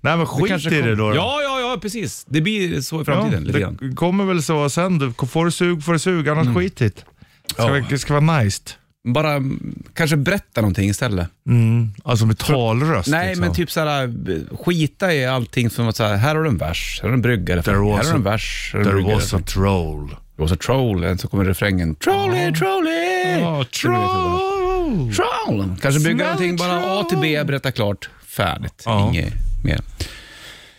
Nej. 0.00 0.16
men 0.16 0.26
skit 0.26 0.48
kanske 0.48 0.78
i 0.78 0.82
det 0.82 0.94
då. 0.94 1.10
då. 1.10 1.16
Ja, 1.16 1.38
ja, 1.42 1.60
ja, 1.74 1.80
precis. 1.80 2.24
Det 2.28 2.40
blir 2.40 2.80
så 2.80 3.02
i 3.02 3.04
framtiden 3.04 3.44
lite 3.44 3.60
grann. 3.60 3.78
det 3.80 3.96
kommer 3.96 4.24
väl 4.24 4.42
så 4.42 4.70
sen. 4.70 4.98
Du 4.98 5.12
får 5.12 5.44
du 5.44 5.50
sug 5.50 5.84
får 5.84 5.92
du 5.92 5.98
sug, 5.98 6.28
annars 6.28 6.56
skit 6.56 6.80
i 6.82 6.84
det. 6.88 7.04
Ska, 7.52 7.76
Ja. 7.76 7.84
Det 7.90 7.98
ska 7.98 8.20
vara 8.20 8.38
nice. 8.42 8.62
Bara 9.08 9.32
mm, 9.32 9.82
kanske 9.94 10.16
berätta 10.16 10.60
någonting 10.60 10.88
istället. 10.90 11.28
Mm. 11.48 11.90
Alltså 12.04 12.26
med 12.26 12.38
talröst. 12.38 13.08
Nej, 13.08 13.26
liksom. 13.28 13.44
men 13.44 13.54
typ 13.54 13.70
såhär, 13.70 14.56
skita 14.64 15.14
i 15.14 15.26
allting 15.26 15.70
som 15.70 15.88
att 15.88 15.96
säga, 15.96 16.16
här 16.16 16.34
har 16.34 16.42
du 16.42 16.48
en 16.48 16.56
vers, 16.58 16.98
här 17.02 17.08
har 17.08 17.10
du 17.10 17.14
en 17.14 17.22
brygga, 17.22 17.52
eller 17.52 17.62
There 17.62 17.76
här 17.76 17.82
har 17.84 18.02
du 18.02 18.10
en 18.10 18.22
vers, 18.22 18.70
här 18.72 18.78
har 18.78 18.84
du 18.84 18.90
en 18.90 18.94
There 18.96 19.04
brygga. 19.04 19.14
was 19.16 19.34
a 19.34 19.40
troll. 19.46 20.08
There 20.08 20.18
was 20.42 20.52
a 20.52 20.56
troll, 20.56 21.04
and 21.04 21.20
så 21.20 21.28
kommer 21.28 21.44
refrängen. 21.44 21.94
Trolly, 21.94 22.52
trolly! 22.52 23.40
Ja, 23.40 23.64
troll. 23.82 25.12
Troll! 25.14 25.76
Kanske 25.80 26.00
bygga 26.00 26.16
Smell 26.16 26.18
någonting, 26.26 26.56
bara 26.56 27.00
A 27.00 27.04
till 27.08 27.18
B, 27.18 27.44
berätta 27.44 27.72
klart, 27.72 28.08
färdigt. 28.26 28.82
Ja. 28.84 29.08
Inget 29.08 29.32
mer. 29.64 29.80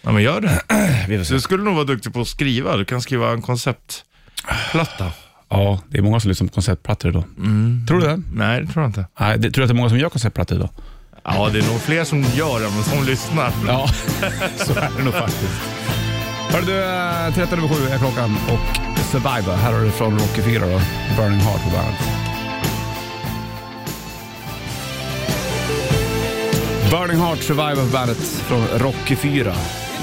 Ja, 0.05 0.11
men 0.11 0.23
gör 0.23 0.41
det. 0.41 0.61
Vi 1.07 1.23
får 1.23 1.33
Du 1.33 1.41
skulle 1.41 1.63
nog 1.63 1.73
vara 1.73 1.85
duktig 1.85 2.13
på 2.13 2.21
att 2.21 2.27
skriva. 2.27 2.77
Du 2.77 2.85
kan 2.85 3.01
skriva 3.01 3.31
en 3.31 3.41
konceptplatta. 3.41 5.11
Ja, 5.49 5.81
det 5.89 5.97
är 5.97 6.01
många 6.01 6.19
som 6.19 6.29
lyssnar 6.29 6.47
på 6.47 6.53
konceptplattor 6.53 7.11
idag. 7.11 7.23
Mm. 7.37 7.85
Tror 7.87 7.99
du 7.99 8.07
det? 8.07 8.21
Nej, 8.33 8.61
det 8.61 8.67
tror 8.67 8.83
jag 8.83 8.89
inte. 8.89 9.05
Nej, 9.19 9.37
det, 9.37 9.51
tror 9.51 9.61
du 9.61 9.63
att 9.63 9.69
det 9.69 9.73
är 9.73 9.75
många 9.75 9.89
som 9.89 9.97
gör 9.97 10.09
konceptplattor 10.09 10.57
idag? 10.57 10.69
Ja, 11.23 11.49
det 11.53 11.59
är 11.59 11.71
nog 11.71 11.81
fler 11.81 12.03
som 12.03 12.21
gör 12.21 12.59
det, 12.59 12.69
men 12.69 12.83
som 12.83 13.05
lyssnar. 13.05 13.51
Ja, 13.67 13.87
så 14.57 14.73
är 14.73 14.89
det 14.97 15.03
nog 15.03 15.13
faktiskt. 15.13 15.61
Hörru 16.49 16.65
du, 16.65 16.83
eh, 16.83 17.33
13 17.33 17.59
över 17.59 17.67
7 17.67 17.89
är 17.89 17.97
klockan 17.97 18.35
och 18.35 18.77
Survivor, 19.11 19.55
här 19.55 19.73
har 19.73 19.81
du 19.81 19.91
från 19.91 20.19
Rocky 20.19 20.41
4 20.41 20.59
då, 20.59 20.81
Burning 21.17 21.39
Heart 21.39 21.63
på 21.63 21.69
bandet. 21.69 22.01
Burning 26.91 27.21
Heart 27.21 27.43
Survivor 27.43 27.85
på 27.85 27.91
bandet 27.91 28.17
från 28.17 28.67
Rocky 28.67 29.15
4. 29.15 29.55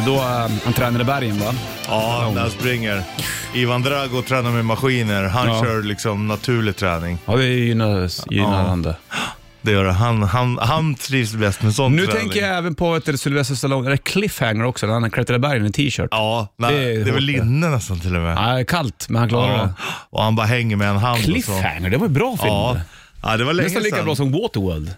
Då 0.07 0.15
uh, 0.15 0.21
han 0.65 0.73
tränar 0.77 1.01
i 1.01 1.05
bergen 1.05 1.39
va? 1.39 1.55
Ja, 1.89 2.31
när 2.35 2.41
han 2.41 2.51
springer. 2.51 3.03
Ivan 3.55 3.83
Drago 3.83 4.23
tränar 4.23 4.51
med 4.51 4.65
maskiner. 4.65 5.25
Han 5.25 5.49
Ja. 5.49 5.63
kör 5.65 5.83
liksom 5.83 6.29
naturlig 6.29 6.77
träning. 6.77 7.19
Ja, 7.27 7.37
det 7.37 7.45
är 7.45 7.49
gynnande. 7.49 8.09
gynnande. 8.31 8.97
Det 9.63 9.73
gör 9.73 9.85
det. 9.85 9.93
Han, 9.93 10.23
han, 10.23 10.59
han 10.59 10.95
trivs 10.95 11.35
bäst 11.35 11.63
med 11.63 11.75
sån 11.75 11.93
Nu 11.97 12.07
träning. 12.07 12.21
tänker 12.21 12.41
jag 12.49 12.59
även 12.59 12.75
på 12.75 12.97
ett 12.97 13.21
Sylvester 13.21 13.55
Stallone, 13.55 13.87
eller 13.87 13.97
Cliffhanger 13.97 14.65
också, 14.65 14.87
när 14.87 14.93
han 14.93 15.11
klättrar 15.11 15.37
i 15.37 15.39
bergen 15.39 15.67
i 15.67 15.73
t-shirt. 15.73 16.09
Ja, 16.11 16.49
nej, 16.57 16.75
Det 16.75 16.81
det 16.81 16.87
är 16.87 16.91
är, 16.93 17.05
väl 17.05 17.07
hårt 17.13 17.21
det. 17.21 17.27
linne 17.27 17.69
nästan 17.69 18.01
till 18.01 18.17
och 18.17 18.23
med. 18.23 18.37
Ja, 18.37 18.41
det 18.55 18.61
är 18.61 18.65
kallt, 18.65 19.07
men 19.09 19.21
han 19.21 19.29
klarar 19.29 19.57
Ja. 19.57 19.63
det. 19.63 19.73
Och 20.11 20.23
han 20.23 20.37
bara 20.37 20.47
hänger 20.47 20.77
med 20.77 20.89
en 20.89 20.97
hand 20.97 21.19
och 21.19 21.25
så. 21.25 21.31
Cliffhanger, 21.33 21.91
det 21.91 21.97
var 21.97 22.07
en 22.07 22.13
bra 22.13 22.37
film. 22.37 22.49
Ja. 22.55 22.77
ja, 23.23 23.37
det 23.37 23.45
var 23.45 23.53
länge 23.53 23.67
Nästan 23.67 23.83
lika 23.83 23.97
sedan. 23.97 24.05
bra 24.05 24.15
som 24.17 24.33
Waterworld. 24.33 24.95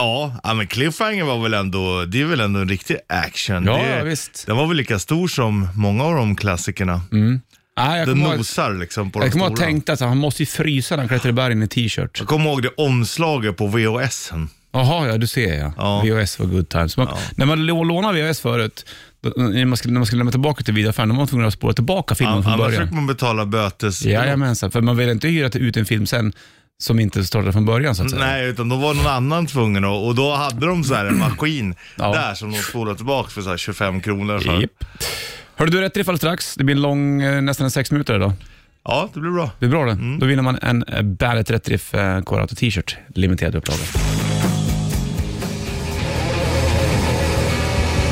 Ja, 0.00 0.40
ja, 0.42 0.54
men 0.54 0.66
Cliffhanger 0.66 1.24
var 1.24 1.42
väl 1.42 1.54
ändå, 1.54 2.04
det 2.04 2.20
är 2.20 2.24
väl 2.24 2.40
ändå 2.40 2.60
en 2.60 2.68
riktig 2.68 2.96
action. 3.08 3.64
Ja, 3.66 3.72
det, 3.76 3.96
ja, 3.98 4.04
visst. 4.04 4.46
Den 4.46 4.56
var 4.56 4.66
väl 4.66 4.76
lika 4.76 4.98
stor 4.98 5.28
som 5.28 5.68
många 5.74 6.04
av 6.04 6.14
de 6.14 6.36
klassikerna. 6.36 7.00
Nej, 7.10 7.98
jag 7.98 8.08
Den 8.08 8.14
kommer 8.14 8.26
ihåg- 8.28 8.36
nosar 8.38 8.74
liksom 8.74 9.10
på 9.10 9.18
de 9.18 9.24
jag 9.24 9.32
kommer 9.32 9.46
ihåg 9.46 9.56
stora. 9.82 9.92
att 9.94 10.00
han 10.00 10.18
måste 10.18 10.42
ju 10.42 10.46
frysa 10.46 10.94
när 10.96 11.02
han 11.02 11.08
klättrar 11.08 11.30
i 11.30 11.32
bergen 11.32 11.62
i 11.62 11.68
t-shirt. 11.68 12.18
Jag 12.18 12.28
kommer 12.28 12.50
ihåg 12.50 12.62
det 12.62 12.70
omslaget 12.76 13.56
på 13.56 13.66
VHSen. 13.66 14.48
Jaha, 14.72 15.06
ja 15.08 15.18
du 15.18 15.26
ser 15.26 15.54
ja. 15.58 15.72
Ja. 15.76 16.02
VHS 16.04 16.38
var 16.38 16.46
good 16.46 16.68
times. 16.68 16.96
Man, 16.96 17.08
När 17.36 17.46
man 17.46 17.58
lå- 17.70 17.84
lånade 17.84 18.22
VHS 18.22 18.40
förut, 18.40 18.86
då, 19.22 19.32
när, 19.36 19.64
man 19.64 19.76
skulle, 19.76 19.92
när 19.92 20.00
man 20.00 20.06
skulle 20.06 20.18
lämna 20.20 20.30
tillbaka 20.32 20.64
till 20.64 20.74
videoaffären, 20.74 21.08
då 21.08 21.12
var 21.14 21.18
man 21.20 21.28
tvungen 21.28 21.46
att 21.46 21.52
spåra 21.54 21.72
tillbaka 21.72 22.14
filmen 22.14 22.42
från 22.42 22.52
Annars 22.52 22.66
fick 22.70 22.78
början. 22.78 22.94
man 22.94 23.06
betala 23.06 23.46
bötes. 23.46 24.02
Jajamensan, 24.02 24.70
för 24.70 24.80
man 24.80 24.96
vill 24.96 25.08
inte 25.08 25.28
hyra 25.28 25.48
ut 25.48 25.76
en 25.76 25.84
film 25.84 26.06
sen 26.06 26.32
som 26.80 27.00
inte 27.00 27.24
startade 27.24 27.52
från 27.52 27.64
början 27.64 27.94
så 27.94 28.02
att 28.02 28.10
säga. 28.10 28.24
Nej, 28.24 28.46
utan 28.48 28.68
då 28.68 28.76
var 28.76 28.94
någon 28.94 29.06
annan 29.06 29.46
tvungen 29.46 29.84
och, 29.84 30.06
och 30.06 30.14
då 30.14 30.34
hade 30.34 30.66
de 30.66 30.84
så 30.84 30.94
här 30.94 31.04
en 31.06 31.18
maskin 31.18 31.74
Ja. 31.96 32.12
där 32.12 32.34
som 32.34 32.52
de 32.52 32.58
spolade 32.58 32.96
tillbaka 32.96 33.30
för 33.30 33.42
så 33.42 33.50
här 33.50 33.56
25 33.56 34.00
kronor. 34.00 34.38
Så. 34.40 34.48
Japp. 34.60 34.84
Hörru 35.56 35.70
du, 35.70 35.80
rätt 35.80 35.96
riff 35.96 36.08
alldeles 36.08 36.20
strax. 36.20 36.54
Det 36.54 36.64
blir 36.64 36.74
en 36.76 36.82
lång, 36.82 37.22
eh, 37.22 37.42
nästan 37.42 37.64
en 37.64 37.70
sex 37.70 37.90
minuter 37.90 38.14
idag. 38.16 38.32
Ja, 38.84 39.08
det 39.14 39.20
blir 39.20 39.30
bra. 39.30 39.50
Det 39.58 39.66
är 39.66 39.70
bra 39.70 39.84
det. 39.84 39.98
Då 40.20 40.26
vinner 40.26 40.42
man 40.42 40.58
en 40.62 40.82
eh, 40.88 41.02
Bandet 41.02 41.50
Rätt 41.50 41.68
Riff 41.68 41.94
eh, 41.94 42.20
Core 42.22 42.40
Auto 42.40 42.54
t-shirt, 42.54 42.96
limiterad 43.14 43.54
upplaga. 43.54 43.80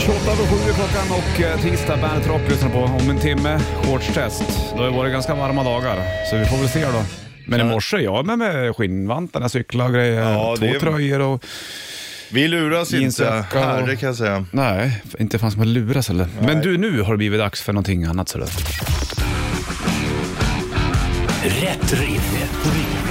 28 0.00 0.32
över 0.32 0.46
7 0.64 0.70
är 0.70 0.74
klockan 0.74 1.10
och 1.10 1.40
eh, 1.40 1.60
tisdag 1.60 1.96
Bandet 1.96 2.26
Rock 2.28 2.40
lyssnar 2.48 2.68
på. 2.70 2.78
Om 2.78 3.10
en 3.10 3.18
timme, 3.18 3.60
shortstest. 3.84 4.42
Då 4.76 4.82
har 4.82 4.90
det 4.90 4.96
varit 4.96 5.12
ganska 5.12 5.34
varma 5.34 5.64
dagar, 5.64 5.98
så 6.30 6.36
vi 6.36 6.44
får 6.44 6.56
väl 6.56 6.68
se 6.68 6.84
då. 6.84 7.02
Men 7.46 7.60
i 7.60 7.64
morse, 7.64 7.96
jag 7.98 8.18
är 8.18 8.22
med 8.22 8.38
med 8.38 8.76
skinnvantarna, 8.76 9.48
cyklar 9.48 9.86
och 9.86 9.92
grejer, 9.92 10.20
Ja, 10.32 10.54
två 10.58 10.64
det 10.66 10.70
är- 10.70 10.80
tröjor 10.80 11.20
och 11.20 11.44
Vi 12.30 12.48
luras 12.48 12.94
inte, 12.94 13.28
och- 13.28 13.60
herre 13.60 13.96
kan 13.96 14.06
jag 14.06 14.16
säga. 14.16 14.46
Nej, 14.50 15.02
inte 15.18 15.38
fanns 15.38 15.56
man 15.56 15.72
luras 15.72 16.10
eller. 16.10 16.28
Men 16.40 16.60
du, 16.60 16.78
nu 16.78 17.00
har 17.02 17.12
det 17.12 17.18
blivit 17.18 17.40
dags 17.40 17.62
för 17.62 17.72
någonting 17.72 18.04
annat 18.04 18.28
sådär. 18.28 18.48
Rätt 21.44 21.92
riff. 21.92 23.05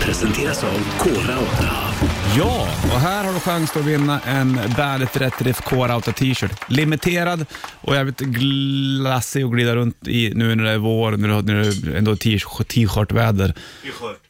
Presenteras 0.00 0.64
av 0.64 0.98
Kora 0.98 1.38
8. 1.38 1.90
Ja, 2.38 2.68
och 2.82 3.00
här 3.00 3.24
har 3.24 3.32
du 3.32 3.40
chans 3.40 3.76
att 3.76 3.84
vinna 3.84 4.20
en 4.20 4.60
Bandet 4.76 5.16
Rätt 5.16 5.42
Riff 5.42 5.60
Core 5.60 5.92
Auto 5.92 6.12
t-shirt. 6.12 6.52
Limiterad 6.68 7.46
och 7.80 7.94
jävligt 7.94 8.18
glassig 8.18 9.42
att 9.42 9.50
glida 9.50 9.76
runt 9.76 10.08
i 10.08 10.32
nu 10.34 10.54
när 10.54 10.64
det 10.64 10.70
är 10.70 10.78
vår, 10.78 11.12
när 11.12 11.28
det 11.28 11.42
när 11.42 11.62
det 11.62 11.66
är 11.66 11.96
ändå 11.96 12.10
är 12.10 12.16
t-shirt-väder. 12.16 13.54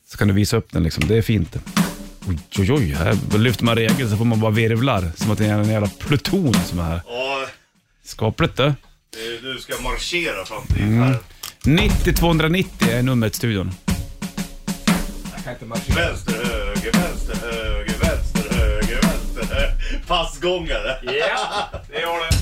Så 0.08 0.18
kan 0.18 0.28
du 0.28 0.34
visa 0.34 0.56
upp 0.56 0.72
den 0.72 0.82
liksom, 0.82 1.04
det 1.08 1.16
är 1.16 1.22
fint. 1.22 1.56
Oj, 2.28 2.38
oj, 2.58 2.72
oj, 2.72 2.94
här 2.98 3.38
lyfter 3.38 3.64
man 3.64 3.76
regeln 3.76 4.10
så 4.10 4.16
får 4.16 4.24
man 4.24 4.40
bara 4.40 4.50
virvlar 4.50 5.12
som 5.16 5.30
att 5.30 5.38
det 5.38 5.46
är 5.46 5.58
en 5.58 5.68
jävla 5.68 5.88
pluton 5.98 6.54
som 6.54 6.78
är 6.78 6.84
här. 6.84 7.00
Ja, 7.06 7.46
Skapligt 8.04 8.56
du. 8.56 8.74
du 9.42 9.58
ska 9.58 9.82
marschera 9.82 10.44
fram 10.44 10.66
till 10.66 10.82
mm. 10.82 11.14
90 11.64 12.14
290 12.14 12.88
är 12.90 13.02
numret 13.02 13.32
till 13.32 13.38
studion. 13.38 13.72
Vänster, 15.58 16.32
höger, 16.32 16.92
vänster, 16.92 17.36
höger, 17.50 17.94
vänster, 18.00 18.56
höger, 18.56 19.00
vänster, 19.02 19.54
höger. 19.54 19.74
Passgångare. 20.06 20.98
Ja, 21.02 21.68
det 21.88 22.00
gör 22.00 22.30
det. 22.30 22.36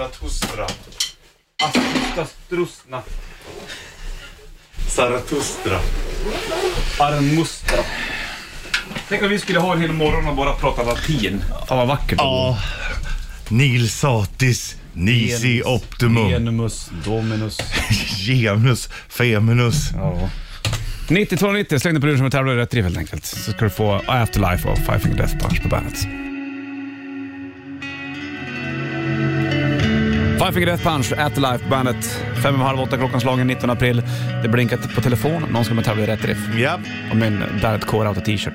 Zarathustra. 0.00 0.66
Astastrusna. 1.62 3.02
Zarathustra. 4.88 5.78
Armustra. 6.98 7.78
Tänk 9.08 9.22
om 9.22 9.28
vi 9.28 9.38
skulle 9.38 9.58
ha 9.58 9.72
en 9.72 9.80
hel 9.80 9.92
morgon 9.92 10.26
och 10.26 10.36
bara 10.36 10.54
prata 10.54 10.82
latin. 10.82 11.44
Fan 11.68 11.78
vad 11.78 11.88
vackert 11.88 12.18
det 12.18 12.24
Ja. 12.24 12.58
Nil 13.48 13.90
satis, 13.90 14.76
nisi 14.92 15.62
optimum, 15.64 16.28
Genumus, 16.28 16.90
dominus. 17.04 17.58
genus, 18.26 18.88
feminus. 19.08 19.90
Ja. 19.94 20.30
9290, 21.08 21.78
släng 21.78 21.94
dig 21.94 22.00
på 22.00 22.06
luren 22.06 22.18
som 22.18 22.24
en 22.24 22.30
tävlar 22.30 22.52
i 22.52 22.56
rätt 22.56 22.74
riff 22.74 22.84
helt 22.84 22.98
enkelt. 22.98 23.24
Så 23.24 23.52
ska 23.52 23.64
du 23.64 23.70
få 23.70 24.02
Afterlife 24.06 24.68
av 24.68 24.76
Five 24.76 24.98
Finger 24.98 25.16
Death 25.16 25.38
Punch 25.38 25.62
på 25.62 25.68
bandet. 25.68 26.29
Five 30.40 30.52
Finger 30.52 30.66
Death 30.66 30.82
Punch, 30.88 31.12
Afterlife 31.18 31.64
på 31.64 31.70
bandet. 31.70 32.04
Fem 32.42 32.54
och 32.60 32.66
halv 32.66 32.80
åtta 32.80 32.96
klockan 32.96 33.20
slagen 33.20 33.46
19 33.46 33.70
april. 33.70 34.02
Det 34.42 34.48
blinkar 34.48 34.76
på 34.94 35.00
telefon. 35.00 35.42
Någon 35.52 35.64
ska 35.64 35.74
med 35.74 35.84
tävla 35.84 36.02
i 36.02 36.06
rätt 36.06 36.24
riff. 36.24 36.38
Ja. 36.58 36.78
Och 37.10 37.16
med 37.16 37.28
en 37.28 37.44
Barrett 37.62 37.84
Core 37.86 38.08
Auto 38.08 38.20
t-shirt. 38.20 38.54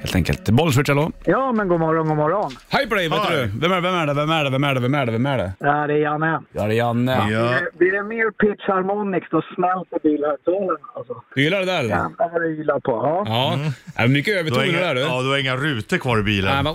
Helt 0.00 0.14
enkelt. 0.16 0.48
Bollswitch, 0.50 0.88
hallå? 0.88 1.12
Ja, 1.24 1.52
men 1.52 1.68
god 1.68 1.80
morgon, 1.80 2.08
god 2.08 2.16
morgon. 2.16 2.52
Hej 2.68 2.88
på 2.88 2.94
dig, 2.94 3.08
vet 3.08 3.18
Hej. 3.18 3.36
du? 3.54 3.60
Vem 3.60 3.72
är, 3.72 3.80
vem 3.80 3.94
är 3.94 4.06
det? 4.06 4.14
Vem 4.14 4.30
är 4.30 4.44
det? 4.44 4.50
Vem 4.50 4.64
är 4.64 4.74
det? 4.74 4.80
Vem 4.80 4.94
är 4.94 5.06
det? 5.06 5.12
Vem 5.12 5.26
är 5.26 5.38
det? 5.38 5.52
Ja, 5.58 5.86
det 5.86 5.92
är 5.94 5.98
Janne. 5.98 6.40
Ja, 6.52 6.62
det 6.66 6.74
är 6.74 6.76
Janne. 6.76 7.12
Ja. 7.12 7.24
Blir 7.26 7.38
det- 7.40 7.78
Blir 7.78 7.92
det 7.92 8.02
mer 8.02 8.30
pitch 8.30 8.68
harmonics 8.68 9.26
då 9.30 9.42
smälter 9.54 9.98
bilhögtalarna 10.02 10.78
alltså. 10.96 11.14
Du 11.34 11.42
gillar 11.42 11.60
det 11.60 11.66
där 11.66 11.78
eller? 11.78 11.88
Jävlar 11.90 12.30
vad 12.32 12.42
du 12.42 12.56
gillar 12.56 12.80
på. 12.80 12.92
Ja. 12.92 13.24
Ja. 13.26 13.58
ja 14.02 14.06
mycket 14.08 14.40
övertoner 14.40 14.64
inga, 14.64 14.80
där 14.80 14.94
du. 14.94 15.00
ja, 15.00 15.22
du 15.22 15.28
har 15.28 15.38
inga 15.38 15.56
rutor 15.56 15.98
kvar 15.98 16.18
i 16.18 16.22
bilen. 16.22 16.64
bara, 16.64 16.74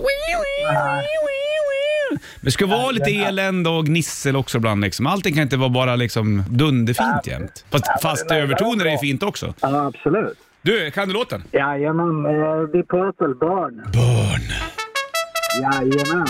det 2.40 2.50
ska 2.50 2.66
vara 2.66 2.90
lite 2.90 3.10
elände 3.10 3.70
och 3.70 3.86
gnissel 3.86 4.36
också 4.36 4.58
ibland. 4.58 4.80
Liksom. 4.80 5.06
Allting 5.06 5.34
kan 5.34 5.42
inte 5.42 5.56
vara 5.56 5.68
bara 5.68 5.96
liksom 5.96 6.44
dunderfint 6.50 7.26
jämt. 7.26 7.64
Fast, 7.70 8.02
fast 8.02 8.30
övertoner 8.30 8.84
är 8.86 8.90
ju 8.90 8.98
fint 8.98 9.22
också. 9.22 9.54
ja, 9.60 9.86
absolut. 9.86 10.38
Du, 10.62 10.90
kan 10.90 11.08
du 11.08 11.14
låten? 11.14 11.44
Jajamän, 11.52 12.26
eh, 12.26 12.62
Deep 12.72 12.88
Purple, 12.88 13.34
Burn. 13.40 13.82
Burn. 13.92 14.42
Jajamän. 15.62 16.26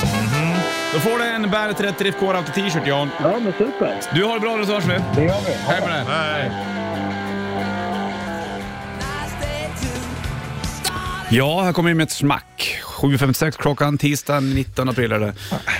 Då 0.94 0.98
får 1.00 1.18
du 1.18 1.24
en 1.24 1.50
Bandet 1.50 1.80
Rätt 1.80 2.00
Riff 2.00 2.18
Core 2.18 2.36
Auto 2.36 2.52
t-shirt 2.52 2.86
Jan. 2.86 3.08
Ja, 3.22 3.38
men 3.42 3.52
super. 3.52 3.94
Du 4.14 4.24
har 4.24 4.34
det 4.34 4.40
bra 4.40 4.64
så 4.66 4.72
hörs 4.72 4.84
vi. 4.84 4.98
Det 5.16 5.24
gör 5.24 5.34
vi. 5.46 5.52
Hej 5.52 5.80
med 5.80 5.90
dig. 5.90 6.04
Nej. 6.08 6.79
Ja, 11.32 11.62
här 11.62 11.72
kommer 11.72 11.90
vi 11.90 11.94
med 11.94 12.04
ett 12.04 12.10
smack. 12.10 12.80
7.56 12.84 13.50
klockan, 13.50 13.98
tisdag 13.98 14.40
19 14.40 14.88
april 14.88 15.12
är 15.12 15.20
det. 15.20 15.34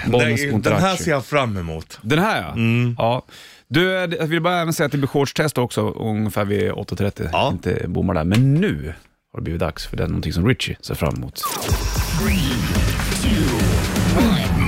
Bollnäs 0.06 0.40
Den, 0.40 0.50
mot 0.50 0.64
den 0.64 0.80
här 0.80 0.96
ser 0.96 1.10
jag 1.10 1.24
fram 1.24 1.56
emot. 1.56 1.98
Den 2.02 2.18
här 2.18 2.42
ja. 2.42 2.52
Mm. 2.52 2.94
ja. 2.98 3.22
Du, 3.68 3.90
jag 3.90 4.26
vill 4.26 4.42
bara 4.42 4.60
även 4.60 4.72
säga 4.72 4.86
att 4.86 4.92
det 4.92 4.98
blir 4.98 5.08
shortstest 5.08 5.58
också 5.58 5.90
ungefär 5.90 6.44
vid 6.44 6.70
8.30. 6.72 7.28
Ja. 7.32 7.48
Inte 7.52 7.84
bommar 7.88 8.14
där. 8.14 8.24
Men 8.24 8.54
nu 8.54 8.94
har 9.32 9.40
det 9.40 9.44
blivit 9.44 9.60
dags 9.60 9.86
för 9.86 9.96
det 9.96 10.02
är 10.02 10.08
någonting 10.08 10.32
som 10.32 10.48
Richie 10.48 10.76
ser 10.80 10.94
fram 10.94 11.14
emot. 11.14 11.42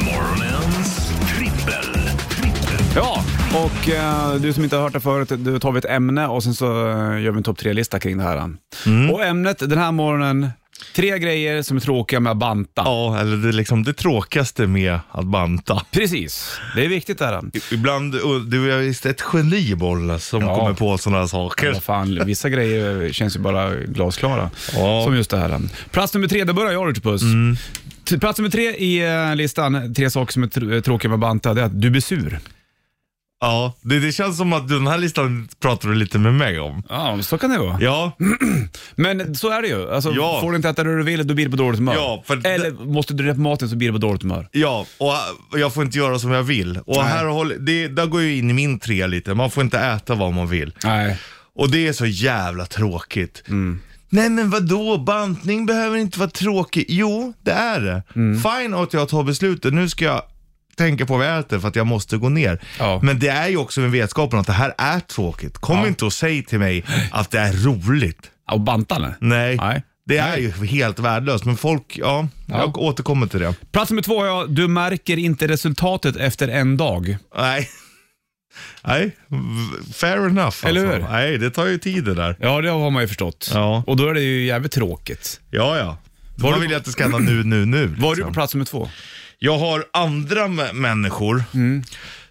Morgonens 0.04 1.12
trippel. 1.36 2.08
trippel. 2.28 2.86
Ja, 2.96 3.24
och 3.64 3.88
eh, 3.88 4.34
du 4.34 4.52
som 4.52 4.64
inte 4.64 4.76
har 4.76 4.82
hört 4.82 4.92
det 4.92 5.00
förut, 5.00 5.28
då 5.28 5.58
tar 5.58 5.72
vi 5.72 5.78
ett 5.78 5.84
ämne 5.84 6.26
och 6.26 6.42
sen 6.42 6.54
så 6.54 6.88
eh, 6.88 7.22
gör 7.22 7.30
vi 7.30 7.36
en 7.36 7.42
topp 7.42 7.58
tre-lista 7.58 8.00
kring 8.00 8.18
det 8.18 8.24
här. 8.24 8.54
Och 9.12 9.24
ämnet 9.24 9.58
den 9.58 9.78
här 9.78 9.92
morgonen, 9.92 10.50
tre 10.94 11.18
grejer 11.18 11.62
som 11.62 11.76
är 11.76 11.80
tråkiga 11.80 12.20
med 12.20 12.30
att 12.32 12.36
banta. 12.38 12.82
Ja, 12.84 13.18
eller 13.20 13.36
det, 13.36 13.48
är 13.48 13.52
liksom 13.52 13.82
det 13.84 13.92
tråkigaste 13.92 14.66
med 14.66 14.98
att 15.10 15.24
banta. 15.26 15.82
Precis, 15.90 16.60
det 16.76 16.84
är 16.84 16.88
viktigt 16.88 17.18
det 17.18 17.26
här. 17.26 17.40
I- 17.52 17.74
Ibland, 17.74 18.14
och 18.14 18.40
du 18.40 18.72
är 18.72 18.78
visst 18.78 19.06
ett 19.06 19.22
geni 19.32 19.74
Bollnäs 19.74 20.26
som 20.26 20.42
Ja. 20.42 20.56
kommer 20.56 20.72
på 20.74 20.98
sådana 20.98 21.18
här 21.20 21.26
saker. 21.26 21.72
Vad 21.72 21.82
fan, 21.82 22.22
vissa 22.26 22.48
grejer 22.48 23.12
känns 23.12 23.36
ju 23.36 23.40
bara 23.40 23.74
glasklara. 23.74 24.50
Ja. 24.74 25.02
Som 25.04 25.16
just 25.16 25.30
det 25.30 25.36
här. 25.36 25.60
Plats 25.90 26.14
nummer 26.14 26.28
tre, 26.28 26.44
där 26.44 26.52
börjar 26.52 26.72
jag 26.72 26.88
Richard 26.88 27.02
Puss. 27.02 27.22
T- 28.08 28.18
Plats 28.18 28.38
nummer 28.38 28.50
tre 28.50 28.62
i 28.70 29.02
eh, 29.30 29.36
listan, 29.36 29.94
tre 29.94 30.10
saker 30.10 30.32
som 30.32 30.42
är 30.42 30.46
tr- 30.46 30.80
tråkiga 30.80 31.08
med 31.08 31.14
att 31.16 31.20
banta, 31.20 31.54
det 31.54 31.60
är 31.60 31.64
att 31.64 31.80
du 31.80 31.90
blir 31.90 32.00
sur. 32.00 32.38
Ja, 33.44 33.72
det, 33.80 33.98
det 34.00 34.12
känns 34.12 34.36
som 34.36 34.52
att 34.52 34.68
den 34.68 34.86
här 34.86 34.98
listan 34.98 35.48
pratar 35.60 35.88
du 35.88 35.94
lite 35.94 36.18
med 36.18 36.34
mig 36.34 36.60
om. 36.60 36.82
Ja, 36.88 37.18
så 37.22 37.38
kan 37.38 37.50
det 37.50 37.58
vara. 37.58 37.78
Ja, 37.80 38.12
Men 38.96 39.34
så 39.34 39.50
är 39.50 39.62
det 39.62 39.68
ju. 39.68 39.90
Alltså, 39.90 40.12
Ja. 40.12 40.38
Får 40.40 40.50
du 40.50 40.56
inte 40.56 40.68
äta 40.68 40.84
det 40.84 40.96
du 40.96 41.02
vill, 41.02 41.26
då 41.26 41.34
blir 41.34 41.44
det 41.44 41.50
på 41.50 41.56
dåligt 41.56 41.78
humör. 41.78 41.94
Ja, 41.94 42.22
för 42.26 42.46
Eller 42.46 42.70
måste 42.70 43.14
du 43.14 43.24
rätt 43.24 43.36
på 43.36 43.40
maten 43.42 43.68
så 43.68 43.76
blir 43.76 43.88
det 43.88 43.92
på 43.92 43.98
dåligt 43.98 44.22
humör. 44.22 44.48
ja 44.52 44.86
och 45.50 45.58
jag 45.58 45.74
får 45.74 45.84
inte 45.84 45.98
göra 45.98 46.18
som 46.18 46.30
jag 46.30 46.42
vill. 46.42 46.78
Och 46.86 47.02
här 47.02 47.24
håller, 47.26 47.58
det, 47.58 47.88
där 47.88 48.06
går 48.06 48.20
ju 48.22 48.36
in 48.38 48.50
i 48.50 48.52
min 48.52 48.78
tre 48.78 49.06
lite. 49.06 49.34
Man 49.34 49.50
får 49.50 49.62
inte 49.62 49.78
äta 49.78 50.14
vad 50.14 50.32
man 50.32 50.48
vill. 50.48 50.74
Nej. 50.84 51.18
Och 51.56 51.70
det 51.70 51.88
är 51.88 51.92
så 51.92 52.06
jävla 52.06 52.66
tråkigt. 52.66 53.42
Mm. 53.48 53.80
Nej 54.08 54.28
men 54.30 54.50
vadå, 54.50 54.98
bantning 54.98 55.66
behöver 55.66 55.96
inte 55.96 56.18
vara 56.18 56.30
tråkigt. 56.30 56.86
Jo, 56.88 57.32
det 57.42 57.50
är 57.52 57.80
det. 57.80 58.02
Mm. 58.16 58.42
Fine 58.42 58.74
att 58.74 58.92
jag 58.92 59.08
tar 59.08 59.22
beslutet, 59.22 59.74
nu 59.74 59.88
ska 59.88 60.04
jag 60.04 60.22
tänka 60.76 61.06
på 61.06 61.16
vad 61.16 61.26
jag 61.26 61.38
äter 61.38 61.58
för 61.58 61.68
att 61.68 61.76
jag 61.76 61.86
måste 61.86 62.16
gå 62.16 62.28
ner. 62.28 62.60
Ja. 62.78 63.00
Men 63.02 63.18
det 63.18 63.28
är 63.28 63.48
ju 63.48 63.56
också 63.56 63.80
med 63.80 63.90
vetskapen 63.90 64.38
att 64.38 64.46
det 64.46 64.52
här 64.52 64.74
är 64.78 65.00
tråkigt. 65.00 65.58
Kom 65.58 65.78
Ja. 65.78 65.86
inte 65.86 66.04
och 66.04 66.12
säg 66.12 66.44
till 66.44 66.58
mig 66.58 66.84
att 67.12 67.30
det 67.30 67.38
är 67.38 67.52
roligt. 67.52 68.30
Och 68.50 68.60
banta 68.60 68.96
eller? 68.96 69.14
Nej, 69.20 69.56
Nej. 69.56 69.82
det 70.06 70.18
är 70.18 70.30
Nej. 70.30 70.52
ju 70.60 70.66
helt 70.66 70.98
värdelöst. 70.98 71.44
Men 71.44 71.56
folk, 71.56 71.98
ja, 71.98 72.28
Ja. 72.46 72.58
jag 72.58 72.78
återkommer 72.78 73.26
till 73.26 73.40
det. 73.40 73.54
Plats 73.72 73.90
nummer 73.90 74.02
två, 74.02 74.26
ja, 74.26 74.46
du 74.48 74.68
märker 74.68 75.16
inte 75.16 75.48
resultatet 75.48 76.16
efter 76.16 76.48
en 76.48 76.76
dag. 76.76 77.16
Nej. 77.36 77.68
Nej, 78.84 79.16
fair 79.94 80.16
enough 80.26 80.36
Eller 80.66 80.86
alltså. 80.86 80.96
hur? 80.96 80.98
Nej, 81.12 81.38
det 81.38 81.50
tar 81.50 81.66
ju 81.66 81.78
tid 81.78 82.04
det 82.04 82.14
där. 82.14 82.36
Ja, 82.40 82.60
det 82.60 82.70
har 82.70 82.90
man 82.90 83.02
ju 83.02 83.08
förstått. 83.08 83.50
Ja. 83.54 83.84
Och 83.86 83.96
då 83.96 84.08
är 84.08 84.14
det 84.14 84.20
ju 84.20 84.44
jävligt 84.46 84.72
tråkigt. 84.72 85.40
Ja, 85.50 85.78
ja. 85.78 85.98
Var 86.36 86.50
Man 86.50 86.58
du- 86.58 86.62
vill 86.62 86.70
ju 86.70 86.76
att 86.76 86.84
det 86.84 86.90
ska 86.90 87.02
hända 87.02 87.18
nu, 87.18 87.44
nu, 87.44 87.66
nu. 87.66 87.86
Var 87.86 88.10
du 88.10 88.16
liksom. 88.16 88.24
på 88.26 88.32
plats 88.34 88.54
nummer 88.54 88.64
två? 88.66 88.88
Jag 89.44 89.58
har 89.58 89.84
andra 89.92 90.48
människor. 90.72 91.44
Mm. 91.54 91.82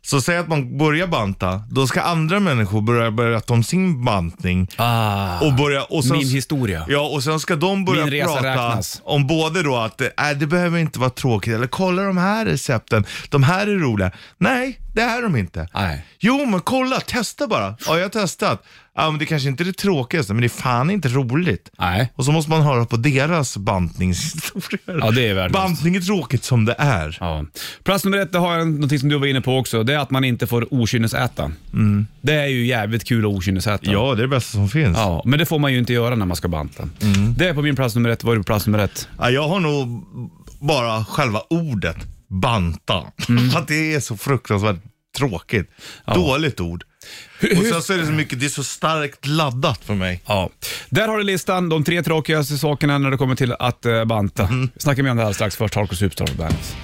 Så 0.01 0.21
säg 0.21 0.37
att 0.37 0.47
man 0.47 0.77
börjar 0.77 1.07
banta, 1.07 1.63
då 1.71 1.87
ska 1.87 2.01
andra 2.01 2.39
människor 2.39 2.81
börja 2.81 3.11
berätta 3.11 3.53
om 3.53 3.63
sin 3.63 4.05
bantning. 4.05 4.67
Ah, 4.75 5.39
Och 5.39 5.53
börja, 5.53 5.83
och 5.83 6.03
sen, 6.03 6.17
min 6.17 6.27
historia. 6.29 6.85
Ja, 6.89 6.99
och 7.01 7.23
sen 7.23 7.39
ska 7.39 7.55
de 7.55 7.85
börja 7.85 8.25
prata 8.25 8.43
räknas. 8.49 9.01
om 9.03 9.27
både 9.27 9.63
då 9.63 9.75
att 9.77 10.01
äh, 10.01 10.07
det 10.39 10.47
behöver 10.47 10.79
inte 10.79 10.99
vara 10.99 11.09
tråkigt, 11.09 11.53
eller 11.53 11.67
kolla 11.67 12.03
de 12.03 12.17
här 12.17 12.45
recepten, 12.45 13.05
de 13.29 13.43
här 13.43 13.67
är 13.67 13.75
roliga. 13.75 14.11
Nej, 14.37 14.79
det 14.93 15.01
är 15.01 15.21
de 15.21 15.35
inte. 15.35 15.67
Nej. 15.73 16.05
Jo, 16.19 16.45
men 16.45 16.59
kolla, 16.61 16.99
testa 16.99 17.47
bara. 17.47 17.75
Ja, 17.87 17.95
jag 17.97 18.03
har 18.05 18.09
testat. 18.09 18.63
Ja, 18.95 19.11
men 19.11 19.19
det 19.19 19.25
kanske 19.25 19.49
inte 19.49 19.63
är 19.63 19.65
det 19.65 19.73
tråkigaste, 19.73 20.33
men 20.33 20.41
det 20.41 20.47
är 20.47 20.49
fan 20.49 20.89
inte 20.89 21.09
roligt. 21.09 21.71
Nej. 21.79 22.11
Och 22.15 22.25
så 22.25 22.31
måste 22.31 22.51
man 22.51 22.61
höra 22.61 22.85
på 22.85 22.97
deras 22.97 23.57
bantningshistorier. 23.57 24.99
Ja, 25.05 25.11
det 25.11 25.27
är 25.27 25.33
värdelöst. 25.33 25.53
Bantning 25.53 25.95
är 25.95 26.01
tråkigt 26.01 26.43
som 26.43 26.65
det 26.65 26.75
är. 26.77 27.17
Ja. 27.19 27.45
Plats 27.83 28.05
nummer 28.05 28.17
ett, 28.17 28.31
det 28.31 28.37
har 28.37 28.57
jag 28.57 28.67
någonting 28.67 28.99
som 28.99 29.09
du 29.09 29.17
var 29.17 29.27
inne 29.27 29.41
på 29.41 29.57
också. 29.57 29.83
Det 29.83 29.93
är 29.93 29.99
att 29.99 30.11
man 30.11 30.23
inte 30.23 30.47
får 30.47 30.73
okynnesäta. 30.73 31.51
Det 32.21 32.33
är 32.33 32.47
ju 32.47 32.65
jävligt 32.65 33.03
kul 33.03 33.25
att 33.25 33.31
okynnesäta. 33.31 33.83
Mm. 33.83 33.93
Ja, 33.93 34.15
det 34.15 34.21
är 34.21 34.27
det 34.27 34.27
bästa 34.27 34.51
som 34.51 34.69
finns. 34.69 34.97
Ja. 34.97 35.03
Ja, 35.03 35.21
men 35.25 35.39
det 35.39 35.45
får 35.45 35.59
man 35.59 35.73
ju 35.73 35.79
inte 35.79 35.93
göra 35.93 36.15
när 36.15 36.25
man 36.25 36.37
ska 36.37 36.47
banta. 36.47 36.89
Mm. 37.01 37.33
Det 37.33 37.49
är 37.49 37.53
på 37.53 37.61
min 37.61 37.75
plats 37.75 37.95
nummer 37.95 38.09
ett. 38.09 38.23
Var 38.23 38.33
du 38.35 38.39
på 38.39 38.43
plats 38.43 38.65
nummer 38.67 38.79
ett? 38.79 39.07
jag 39.17 39.47
har 39.47 39.59
nog 39.59 40.05
bara 40.59 41.05
själva 41.05 41.41
ordet 41.49 41.97
banta. 42.27 43.03
För 43.51 43.57
att 43.57 43.67
det 43.67 43.93
är 43.93 43.99
så 43.99 44.17
fruktansvärt 44.17 44.77
tråkigt. 45.17 45.69
Dåligt 46.15 46.59
ord. 46.59 46.83
Och 47.57 47.65
sen 47.65 47.81
så 47.81 47.93
är 47.93 47.97
det 47.97 48.05
så 48.05 48.11
mycket, 48.11 48.39
det 48.39 48.45
är 48.45 48.49
så 48.49 48.63
starkt 48.63 49.27
laddat 49.27 49.83
för 49.85 49.93
mig. 49.93 50.21
Ja. 50.25 50.49
Där 50.89 51.07
har 51.07 51.17
du 51.17 51.23
listan, 51.23 51.69
de 51.69 51.83
tre 51.83 52.03
tråkigaste 52.03 52.57
sakerna 52.57 52.97
när 52.97 53.11
det 53.11 53.17
kommer 53.17 53.35
till 53.35 53.53
att 53.53 53.85
uh, 53.85 54.05
banta. 54.05 54.43
Mm. 54.43 54.69
Vi 54.73 54.81
snackar 54.81 55.03
mer 55.03 55.11
om 55.11 55.17
det 55.17 55.23
här 55.23 55.33
strax. 55.33 55.55
Först 55.55 55.75
Hardcore 55.75 55.97
Superstar 55.97 56.27
på 56.27 56.33
bandet. 56.33 56.75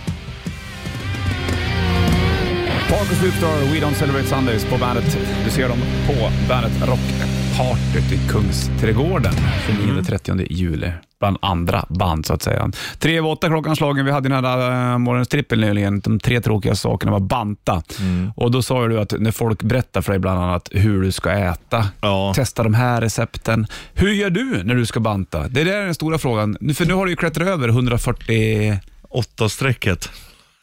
Hardcore 2.90 3.16
Superstar, 3.16 3.60
We 3.60 3.80
Don't 3.80 3.94
Celebrate 3.94 4.28
Sundays 4.28 4.66
på 4.66 4.78
bandet. 4.78 5.18
Du 5.46 5.52
ser 5.52 5.70
dem 5.70 5.80
på 6.08 6.32
bandet 6.50 6.72
Rockpartyt 6.82 8.12
i 8.12 8.30
Kungsträdgården 8.30 9.34
29-30 9.34 10.48
juli. 10.50 10.92
Bland 11.20 11.38
andra 11.42 11.86
band 11.90 12.26
så 12.26 12.34
att 12.34 12.42
säga. 12.42 12.72
Tre 13.00 13.18
över 13.18 13.30
åtta 13.30 13.48
klockan 13.48 13.76
slagen. 13.76 14.06
Vi 14.06 14.12
hade 14.12 14.30
den 14.30 14.46
här 14.46 14.92
uh, 14.94 14.98
morgonens 14.98 15.28
trippel 15.28 15.60
nyligen. 15.60 16.00
De 16.00 16.20
tre 16.20 16.42
tråkiga 16.42 16.76
sakerna 16.76 17.12
var 17.12 17.20
banta. 17.20 17.82
Mm. 18.00 18.32
Och 18.36 18.52
då 18.52 18.62
sa 18.62 18.88
du 18.88 19.00
att 19.00 19.14
när 19.20 19.32
folk 19.32 19.64
berättar 19.64 20.02
för 20.02 20.12
dig 20.12 20.20
bland 20.20 20.40
annat 20.40 20.70
hur 20.72 21.02
du 21.02 21.12
ska 21.12 21.32
äta, 21.32 21.88
Ja. 22.02 22.34
testa 22.36 22.64
de 22.64 22.74
här 22.74 23.02
recepten. 23.02 23.68
Hur 23.94 24.12
gör 24.12 24.30
du 24.30 24.64
när 24.64 24.76
du 24.76 24.86
ska 24.86 25.00
banta? 25.00 25.48
Det 25.48 25.64
där 25.64 25.74
är 25.82 25.86
den 25.86 25.96
stora 25.96 26.18
frågan. 26.18 26.58
För 26.76 26.86
nu 26.86 26.94
har 26.94 27.06
du 27.06 27.12
ju 27.12 27.16
klättrat 27.16 27.48
över 27.48 27.68
140... 27.70 28.80
Åtta 29.10 29.50
strecket. 29.50 30.10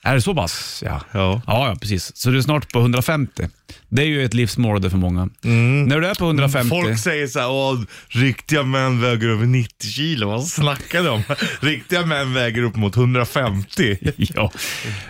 Är 0.07 0.15
det 0.15 0.21
så 0.21 0.35
pass? 0.35 0.83
Ja. 0.87 1.01
Ja. 1.13 1.43
Ja, 1.47 1.69
ja, 1.69 1.77
precis. 1.81 2.17
Så 2.17 2.31
du 2.31 2.39
är 2.39 2.43
snart 2.43 2.73
på 2.73 2.79
150. 2.79 3.49
Det 3.89 4.03
är 4.03 4.07
ju 4.07 4.25
ett 4.25 4.35
livsmål 4.35 4.83
det 4.83 4.91
för 4.91 4.97
många. 4.97 5.29
När 5.43 6.01
du 6.01 6.07
är 6.07 6.15
på 6.15 6.25
150... 6.25 6.69
Folk 6.69 6.99
säger 6.99 7.27
så 7.27 7.39
här, 7.39 7.51
åh, 7.51 7.81
riktiga 8.09 8.63
män 8.63 9.01
väger 9.01 9.29
över 9.29 9.47
90 9.47 9.91
kilo. 9.91 10.29
Vad 10.29 10.47
snackar 10.47 11.03
de 11.05 11.09
om? 11.09 11.23
riktiga 11.61 12.07
män 12.07 12.35
väger 12.35 12.63
upp 12.63 12.77
mot 12.77 12.97
150. 12.97 13.99
Ja. 14.17 14.51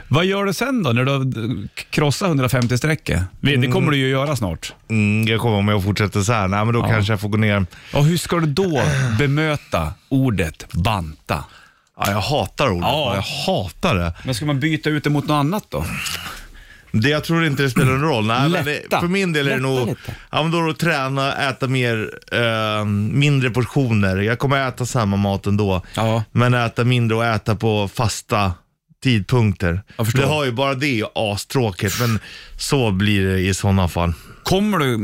Vad 0.08 0.24
gör 0.24 0.44
du 0.44 0.52
sen 0.52 0.82
då 0.82 0.92
när 0.92 1.04
du 1.04 1.12
har 1.12 1.68
krossat 1.90 2.30
150-strecket? 2.30 3.24
Det 3.40 3.56
det 3.56 3.68
kommer 3.68 3.90
du 3.90 3.96
ju 3.96 4.08
göra 4.08 4.36
snart. 4.36 4.72
Mm, 4.88 5.28
jag 5.28 5.40
kommer 5.40 5.56
om 5.56 5.68
jag 5.68 5.84
fortsätter 5.84 6.20
så 6.20 6.32
här, 6.32 6.48
nej 6.48 6.64
men 6.64 6.74
då 6.74 6.82
kanske 6.82 7.12
jag 7.12 7.20
får 7.20 7.28
gå 7.28 7.38
ner. 7.38 7.66
Och 7.92 8.04
hur 8.04 8.16
ska 8.16 8.36
du 8.36 8.46
då 8.46 8.82
bemöta 9.18 9.92
ordet 10.08 10.72
banta? 10.72 11.44
Ja, 11.96 12.10
jag 12.10 12.20
hatar 12.20 12.70
ordet. 12.70 12.88
Ja. 12.88 13.14
Jag 13.14 13.22
hatar 13.22 13.94
det. 13.94 14.12
Men 14.24 14.34
ska 14.34 14.44
man 14.46 14.60
byta 14.60 14.90
ut 14.90 15.04
det 15.04 15.10
mot 15.10 15.24
något 15.26 15.34
annat 15.34 15.64
då? 15.68 15.84
Det 16.92 17.08
jag 17.08 17.24
tror 17.24 17.44
inte 17.44 17.62
det 17.62 17.70
spelar 17.70 17.92
någon 17.92 18.00
roll. 18.02 18.26
Nej, 18.26 18.48
men 18.48 18.64
det, 18.64 18.82
för 19.00 19.08
min 19.08 19.32
del 19.32 19.46
är 19.46 19.50
det 19.50 19.56
Lätta 19.56 19.68
nog, 19.68 19.88
lite. 19.88 20.14
ja 20.30 20.42
men 20.42 20.52
då 20.52 20.70
att 20.70 20.78
träna, 20.78 21.48
äta 21.48 21.66
mer, 21.66 22.10
eh, 22.32 22.84
mindre 23.12 23.50
portioner. 23.50 24.16
Jag 24.16 24.38
kommer 24.38 24.68
äta 24.68 24.86
samma 24.86 25.16
mat 25.16 25.46
ändå. 25.46 25.82
Ja. 25.96 26.24
Men 26.32 26.54
äta 26.54 26.84
mindre 26.84 27.16
och 27.16 27.24
äta 27.24 27.56
på 27.56 27.88
fasta 27.88 28.52
tidpunkter. 29.02 29.82
Jag 29.96 30.06
förstår. 30.06 30.22
Det 30.22 30.28
har 30.28 30.44
ju 30.44 30.52
bara 30.52 30.74
det 30.74 31.00
är 31.00 31.06
astråkigt, 31.14 32.00
men 32.00 32.18
så 32.58 32.90
blir 32.90 33.26
det 33.26 33.40
i 33.40 33.54
sådana 33.54 33.88
fall. 33.88 34.12
Kommer 34.44 34.78
du... 34.78 34.96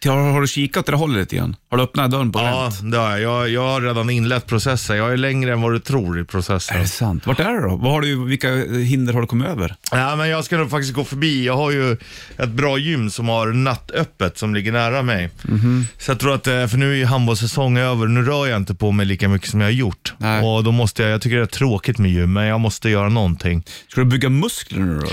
Till, 0.00 0.10
har, 0.10 0.30
har 0.32 0.40
du 0.40 0.46
kikat 0.46 0.80
åt 0.80 0.86
det 0.86 0.96
hållet 0.96 1.16
lite 1.18 1.36
grann? 1.36 1.56
Har 1.70 1.78
du 1.78 1.84
öppnat 1.84 2.10
dörren 2.10 2.32
på 2.32 2.38
Ja, 2.38 2.72
det 2.82 2.96
har 2.98 3.10
jag. 3.10 3.20
jag. 3.20 3.48
Jag 3.48 3.68
har 3.68 3.80
redan 3.80 4.10
inlett 4.10 4.46
processen. 4.46 4.96
Jag 4.96 5.12
är 5.12 5.16
längre 5.16 5.52
än 5.52 5.60
vad 5.60 5.72
du 5.72 5.78
tror 5.78 6.16
i 6.18 6.20
Är 6.20 6.24
processen. 6.24 6.80
det 6.80 6.86
sant? 6.88 7.26
Vart 7.26 7.40
är 7.40 7.52
det 7.54 7.60
då? 7.60 7.76
Vad 7.76 7.92
har 7.92 8.00
du, 8.00 8.24
vilka 8.24 8.48
hinder 8.84 9.12
har 9.12 9.20
du 9.20 9.26
kommit 9.26 9.48
över? 9.48 9.74
Ja, 9.90 10.16
men 10.16 10.28
jag 10.28 10.44
ska 10.44 10.56
nog 10.56 10.70
faktiskt 10.70 10.94
gå 10.94 11.04
förbi. 11.04 11.46
Jag 11.46 11.56
har 11.56 11.70
ju 11.70 11.96
ett 12.38 12.48
bra 12.48 12.78
gym 12.78 13.10
som 13.10 13.28
har 13.28 13.46
nattöppet 13.52 14.38
som 14.38 14.54
ligger 14.54 14.72
nära 14.72 15.02
mig. 15.02 15.30
Mhm. 15.42 15.86
Så 15.98 16.10
jag 16.10 16.18
tror 16.20 16.34
att, 16.34 16.46
eh, 16.46 16.66
för 16.66 16.76
nu 16.76 16.92
är 16.92 16.96
ju 16.96 17.04
handbollssäsongen 17.04 17.82
över, 17.84 18.06
nu 18.06 18.22
rör 18.22 18.46
jag 18.46 18.56
inte 18.56 18.74
på 18.74 18.92
mig 18.92 19.06
lika 19.06 19.28
mycket 19.28 19.50
som 19.50 19.60
jag 19.60 19.66
har 19.66 19.72
gjort. 19.72 20.14
Nej. 20.18 20.42
Och 20.44 20.64
då 20.64 20.72
måste 20.72 21.02
jag, 21.02 21.12
jag 21.12 21.20
tycker 21.22 21.36
det 21.36 21.42
är 21.42 21.46
tråkigt 21.46 21.98
med 21.98 22.10
gym, 22.10 22.32
men 22.32 22.44
jag 22.46 22.60
måste 22.60 22.88
göra 22.90 23.08
någonting. 23.08 23.64
Ska 23.88 24.00
du 24.00 24.04
bygga 24.04 24.28
muskler 24.28 24.78
nu 24.80 24.98
då? 24.98 25.06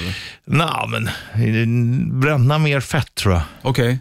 Nej, 0.46 0.68
men 0.90 1.08
eh, 1.08 2.14
bränna 2.22 2.58
mer 2.58 2.80
fett 2.80 3.23
tror 3.24 3.34
jag. 3.36 3.44
Okej. 3.62 4.00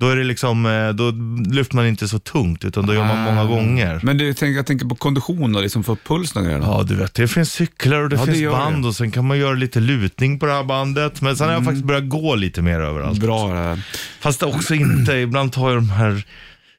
Då 0.00 0.08
är 0.08 0.16
det 0.16 0.24
liksom, 0.24 0.66
eh, 0.66 0.88
då 0.88 1.10
lyfter 1.50 1.76
man 1.76 1.86
inte 1.86 2.08
så 2.08 2.18
tungt, 2.18 2.64
utan 2.64 2.86
då 2.86 2.94
gör 2.94 3.04
man 3.04 3.18
många 3.24 3.40
Ah. 3.42 3.44
gånger. 3.44 4.00
Men 4.02 4.18
det, 4.18 4.24
jag, 4.24 4.36
tänker, 4.36 4.56
jag 4.56 4.66
tänker 4.66 4.86
på 4.86 4.94
kondition 4.94 5.56
och 5.56 5.62
liksom 5.62 5.84
få 5.84 5.96
pulsen 5.96 6.62
och. 6.62 6.68
Ja, 6.68 6.82
du 6.82 6.94
vet, 6.96 7.14
det 7.14 7.28
finns 7.28 7.52
cyklar 7.52 8.00
och 8.00 8.08
det 8.08 8.16
Ja, 8.16 8.20
det 8.20 8.26
finns 8.26 8.38
gör 8.42 8.50
band 8.50 8.86
och 8.86 8.94
sen 8.96 9.10
kan 9.10 9.26
man 9.26 9.38
göra 9.38 9.52
lite 9.54 9.80
lutning 9.80 10.38
på 10.38 10.46
det 10.46 10.52
här 10.52 10.64
bandet. 10.64 11.20
Men 11.20 11.36
sen 11.36 11.46
har 11.46 11.54
jag 11.54 11.64
faktiskt 11.64 11.84
börjat 11.86 12.08
gå 12.08 12.34
lite 12.34 12.62
mer 12.62 12.80
överallt. 12.80 13.20
Bra 13.20 13.48
det 13.48 13.54
här. 13.58 13.82
Fast 14.20 14.42
också 14.42 14.74
inte, 14.74 15.12
ibland 15.12 15.52
tar 15.52 15.68
jag 15.70 15.78
de 15.78 15.90
här 15.90 16.24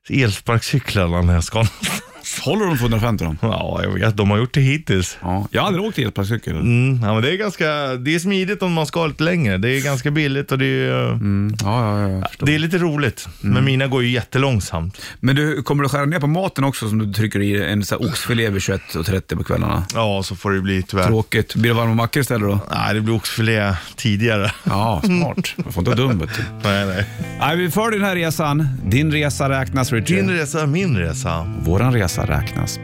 elsparkcyklarna 0.10 1.22
när 1.22 1.34
jag 1.34 1.44
ska. 1.44 1.66
Håller 2.42 2.66
de 2.66 2.78
för 2.78 2.84
150 2.86 3.24
då? 3.26 3.36
Ja, 3.42 3.80
jag 3.84 3.92
vet, 3.94 4.18
de 4.18 4.30
har 4.32 4.38
gjort 4.38 4.54
det 4.54 4.62
hittills. 4.62 5.18
Ja. 5.22 5.48
Jag 5.52 5.62
har 5.62 5.68
aldrig 5.68 5.86
åkt 5.86 5.98
elsparkcykel. 6.00 6.54
Mm, 6.56 7.00
ja, 7.04 7.14
men 7.14 7.24
det 7.24 7.32
är 7.34 7.38
ganska, 7.38 7.66
det 7.96 8.16
är 8.16 8.20
smidigt 8.20 8.62
om 8.64 8.74
man 8.74 8.86
ska 8.86 9.08
lite 9.08 9.24
längre. 9.24 9.58
Det 9.58 9.70
är 9.70 9.82
ganska 9.84 10.12
billigt 10.12 10.52
och 10.52 10.58
det 10.58 10.66
är, 10.66 11.06
Mm. 11.12 11.56
Ja, 11.62 12.02
ja, 12.02 12.10
ja. 12.10 12.46
det 12.46 12.56
är 12.56 12.60
lite 12.60 12.78
roligt. 12.78 13.28
Mm. 13.44 13.54
Men 13.54 13.66
mina 13.66 13.88
går 13.88 14.04
ju 14.04 14.10
jättelångsamt. 14.10 15.02
Men 15.20 15.36
du, 15.36 15.64
kommer 15.64 15.84
du 15.84 15.90
skära 15.90 16.06
ner 16.06 16.20
på 16.20 16.28
maten 16.28 16.64
också 16.64 16.90
som 16.90 17.00
du 17.00 17.14
trycker 17.14 17.40
i 17.40 17.64
en 17.72 17.84
så 17.86 18.00
här 18.00 18.10
oxfilé 18.10 18.50
vid 18.50 18.62
21.30 18.62 19.36
på 19.36 19.44
kvällarna? 19.44 19.86
Ja, 19.94 20.24
så 20.24 20.36
får 20.36 20.52
det 20.52 20.62
bli 20.62 20.84
tyvärr. 20.84 21.08
Tråkigt. 21.08 21.56
Blir 21.56 21.72
det 21.72 21.78
varma 21.78 21.94
mackor 21.94 22.22
istället 22.22 22.42
då? 22.50 22.60
Nej, 22.76 22.94
det 22.94 23.02
blir 23.02 23.16
oxfilé 23.16 23.74
tidigare. 23.96 24.52
Ja, 24.64 25.02
smart. 25.06 25.54
Man 25.58 25.74
får 25.74 25.82
inte 25.82 25.92
vara 26.02 26.08
dum 26.08 26.20
vet 26.20 26.30
du. 26.36 26.44
nej, 26.70 26.86
nej. 26.86 27.06
Nej, 27.40 27.58
vi 27.58 27.72
följer 27.72 28.00
den 28.00 28.10
här 28.10 28.16
resan. 28.16 28.68
Din 28.86 29.12
resa 29.12 29.50
räknas 29.50 29.92
Richard. 29.94 30.08
Din 30.18 30.30
resa, 30.30 30.66
min 30.66 30.98
resa. 30.98 31.54
Våran 31.60 31.94
resa 31.94 32.15
räknas. 32.22 32.80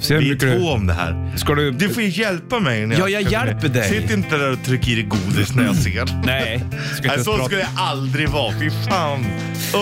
Se 0.00 0.14
hur 0.14 0.20
Vi 0.20 0.26
är 0.28 0.32
mycket 0.34 0.48
du- 0.50 0.58
två 0.60 0.68
om 0.70 0.86
det 0.86 0.92
här. 0.94 1.32
Ska 1.36 1.54
du... 1.54 1.70
Du 1.70 1.88
får 1.88 2.02
ju 2.02 2.08
hjälpa 2.22 2.60
mig. 2.60 2.86
När 2.86 2.98
Ja, 2.98 3.08
jag 3.08 3.22
ska- 3.22 3.32
hjälper 3.32 3.68
dig. 3.68 3.88
Sitt 3.88 4.10
inte 4.10 4.36
där 4.38 4.52
och 4.52 4.62
tryck 4.64 4.88
i 4.88 4.94
dig 4.94 5.04
godis 5.04 5.54
när 5.54 5.64
jag 5.64 5.76
ser. 5.76 6.04
Nej, 6.26 6.64
ska 6.96 7.08
Nej, 7.08 7.24
så 7.24 7.32
prata. 7.32 7.44
skulle 7.44 7.60
jag 7.60 7.70
aldrig 7.76 8.28
vara. 8.28 8.52
Fy 8.60 8.70
fan. 8.70 9.24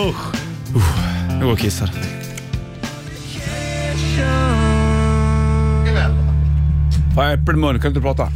Usch. 0.09 0.35
Jag 1.29 1.41
går 1.41 1.51
och 1.51 1.59
kissar. 1.59 1.89
Fan, 7.15 7.31
äppelmun. 7.31 7.73
Kan 7.73 7.81
du 7.81 7.87
inte 7.87 8.01
prata? 8.01 8.31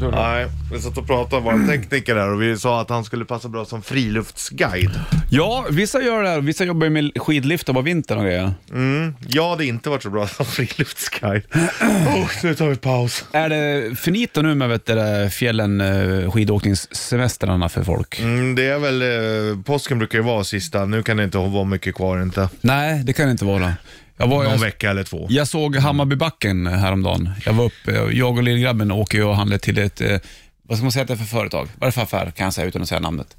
Tull. 0.00 0.14
Nej, 0.14 0.46
vi 0.72 0.80
satt 0.80 0.98
och 0.98 1.06
pratade 1.06 1.42
med 1.42 1.58
vår 1.58 1.66
tekniker 1.66 2.14
där 2.14 2.28
och 2.28 2.42
vi 2.42 2.58
sa 2.58 2.80
att 2.80 2.88
han 2.90 3.04
skulle 3.04 3.24
passa 3.24 3.48
bra 3.48 3.64
som 3.64 3.82
friluftsguide. 3.82 5.00
Ja, 5.30 5.66
vissa 5.70 6.02
gör 6.02 6.22
det 6.22 6.28
här. 6.28 6.40
Vissa 6.40 6.64
jobbar 6.64 6.84
ju 6.86 6.90
med 6.90 7.10
skidliftar 7.16 7.72
på 7.72 7.80
vintern 7.80 8.18
och 8.18 8.24
grejer. 8.24 8.54
Mm, 8.70 9.14
jag 9.28 9.50
hade 9.50 9.66
inte 9.66 9.90
varit 9.90 10.02
så 10.02 10.10
bra 10.10 10.26
som 10.26 10.46
friluftsguide. 10.56 11.42
Oh, 12.10 12.30
nu 12.42 12.54
tar 12.54 12.68
vi 12.68 12.76
paus. 12.76 13.24
Är 13.32 13.48
det 13.48 13.96
finito 13.98 14.42
nu 14.42 14.54
med 14.54 14.68
vet 14.68 14.86
du, 14.86 15.30
fjällen, 15.30 15.80
eh, 15.80 16.30
skidåkningssemestrarna 16.30 17.68
för 17.68 17.84
folk? 17.84 18.20
Mm, 18.20 18.54
det 18.54 18.64
är 18.64 18.78
väl, 18.78 19.02
eh, 19.02 19.62
påsken 19.62 19.98
brukar 19.98 20.18
ju 20.18 20.24
vara 20.24 20.44
sista, 20.44 20.84
nu 20.84 21.02
kan 21.02 21.16
det 21.16 21.24
inte 21.24 21.38
vara 21.38 21.64
mycket 21.64 21.94
kvar 21.94 22.22
inte. 22.22 22.48
Nej, 22.60 23.02
det 23.04 23.12
kan 23.12 23.26
det 23.26 23.32
inte 23.32 23.44
vara. 23.44 23.72
Jag, 24.20 24.26
var, 24.26 24.42
Någon 24.42 24.52
jag, 24.52 24.58
vecka 24.58 24.90
eller 24.90 25.04
två. 25.04 25.26
jag 25.30 25.48
såg 25.48 25.76
Hammarbybacken 25.76 26.66
häromdagen. 26.66 27.30
Jag 27.46 27.52
var 27.52 27.64
uppe, 27.64 27.92
jag 28.12 28.36
och 28.36 28.42
lillgrabben 28.42 28.90
åker 28.90 29.24
och 29.26 29.36
handlar 29.36 29.58
till 29.58 29.78
ett, 29.78 30.00
eh, 30.00 30.18
vad 30.62 30.78
ska 30.78 30.84
man 30.84 30.92
säga 30.92 31.02
att 31.02 31.08
det 31.08 31.14
är 31.14 31.18
för 31.18 31.24
företag? 31.24 31.68
Vad 31.78 31.82
är 31.82 31.86
det 31.86 31.92
för 31.92 32.02
affär 32.02 32.30
kan 32.30 32.44
jag 32.44 32.54
säga 32.54 32.66
utan 32.66 32.82
att 32.82 32.88
säga 32.88 33.00
namnet? 33.00 33.36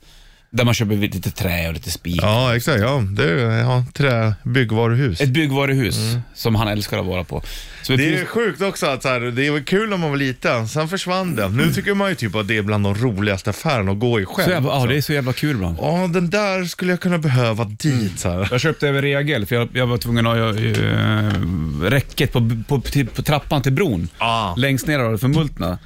Där 0.53 0.65
man 0.65 0.73
köper 0.73 0.95
lite 0.95 1.31
trä 1.31 1.67
och 1.67 1.73
lite 1.73 1.91
spik. 1.91 2.19
Ja, 2.21 2.55
exakt. 2.55 2.81
Ja, 2.81 3.03
det 3.11 3.23
är 3.23 3.59
ja, 3.59 3.85
trä, 3.93 4.35
byggvaruhus. 4.43 5.21
Ett 5.21 5.29
byggvaruhus 5.29 5.97
som 6.35 6.55
han 6.55 6.67
älskar 6.67 6.99
att 6.99 7.05
vara 7.05 7.23
på. 7.23 7.43
Så 7.81 7.93
Mm. 7.93 8.05
Det 8.05 8.19
är 8.19 8.25
sjukt 8.25 8.61
också 8.61 8.85
att 8.85 9.01
så 9.01 9.09
här, 9.09 9.19
det 9.19 9.49
var 9.49 9.59
kul 9.59 9.89
när 9.89 9.97
man 9.97 10.09
var 10.09 10.17
liten, 10.17 10.67
sen 10.67 10.87
försvann 10.87 11.35
det. 11.35 11.49
Nu 11.49 11.73
tycker 11.73 11.93
man 11.93 12.09
ju 12.09 12.15
typ 12.15 12.35
att 12.35 12.47
det 12.47 12.57
är 12.57 12.61
bland 12.61 12.83
de 12.83 12.95
roligaste 12.95 13.49
affärerna 13.49 13.91
att 13.91 13.99
gå 13.99 14.19
i 14.19 14.25
själv. 14.25 14.45
så 14.45 14.51
jävla, 14.51 14.69
ja, 14.69 14.85
det 14.85 14.97
är 14.97 15.01
så 15.01 15.13
jävla 15.13 15.33
kul 15.33 15.55
ibland. 15.55 15.77
Ja, 15.81 16.09
den 16.13 16.29
där 16.29 16.65
skulle 16.65 16.91
jag 16.91 16.99
kunna 16.99 17.17
behöva 17.17 17.63
dit. 17.63 18.19
Så 18.19 18.29
här. 18.29 18.47
Jag 18.51 18.61
köpte 18.61 18.87
över 18.87 19.01
regel, 19.01 19.45
för 19.45 19.55
jag, 19.55 19.69
jag 19.73 19.87
var 19.87 19.97
tvungen 19.97 20.27
att 20.27 20.37
ha 20.37 20.49
uh, 20.49 21.81
räcket 21.81 22.33
på, 22.33 22.51
på, 22.67 22.81
till, 22.81 23.07
på 23.07 23.21
trappan 23.21 23.61
till 23.61 23.73
bron. 23.73 24.09
Ah. 24.17 24.55
Längst 24.55 24.87
ner 24.87 24.99
var 24.99 25.11
det 25.11 25.17
förmultna. 25.17 25.79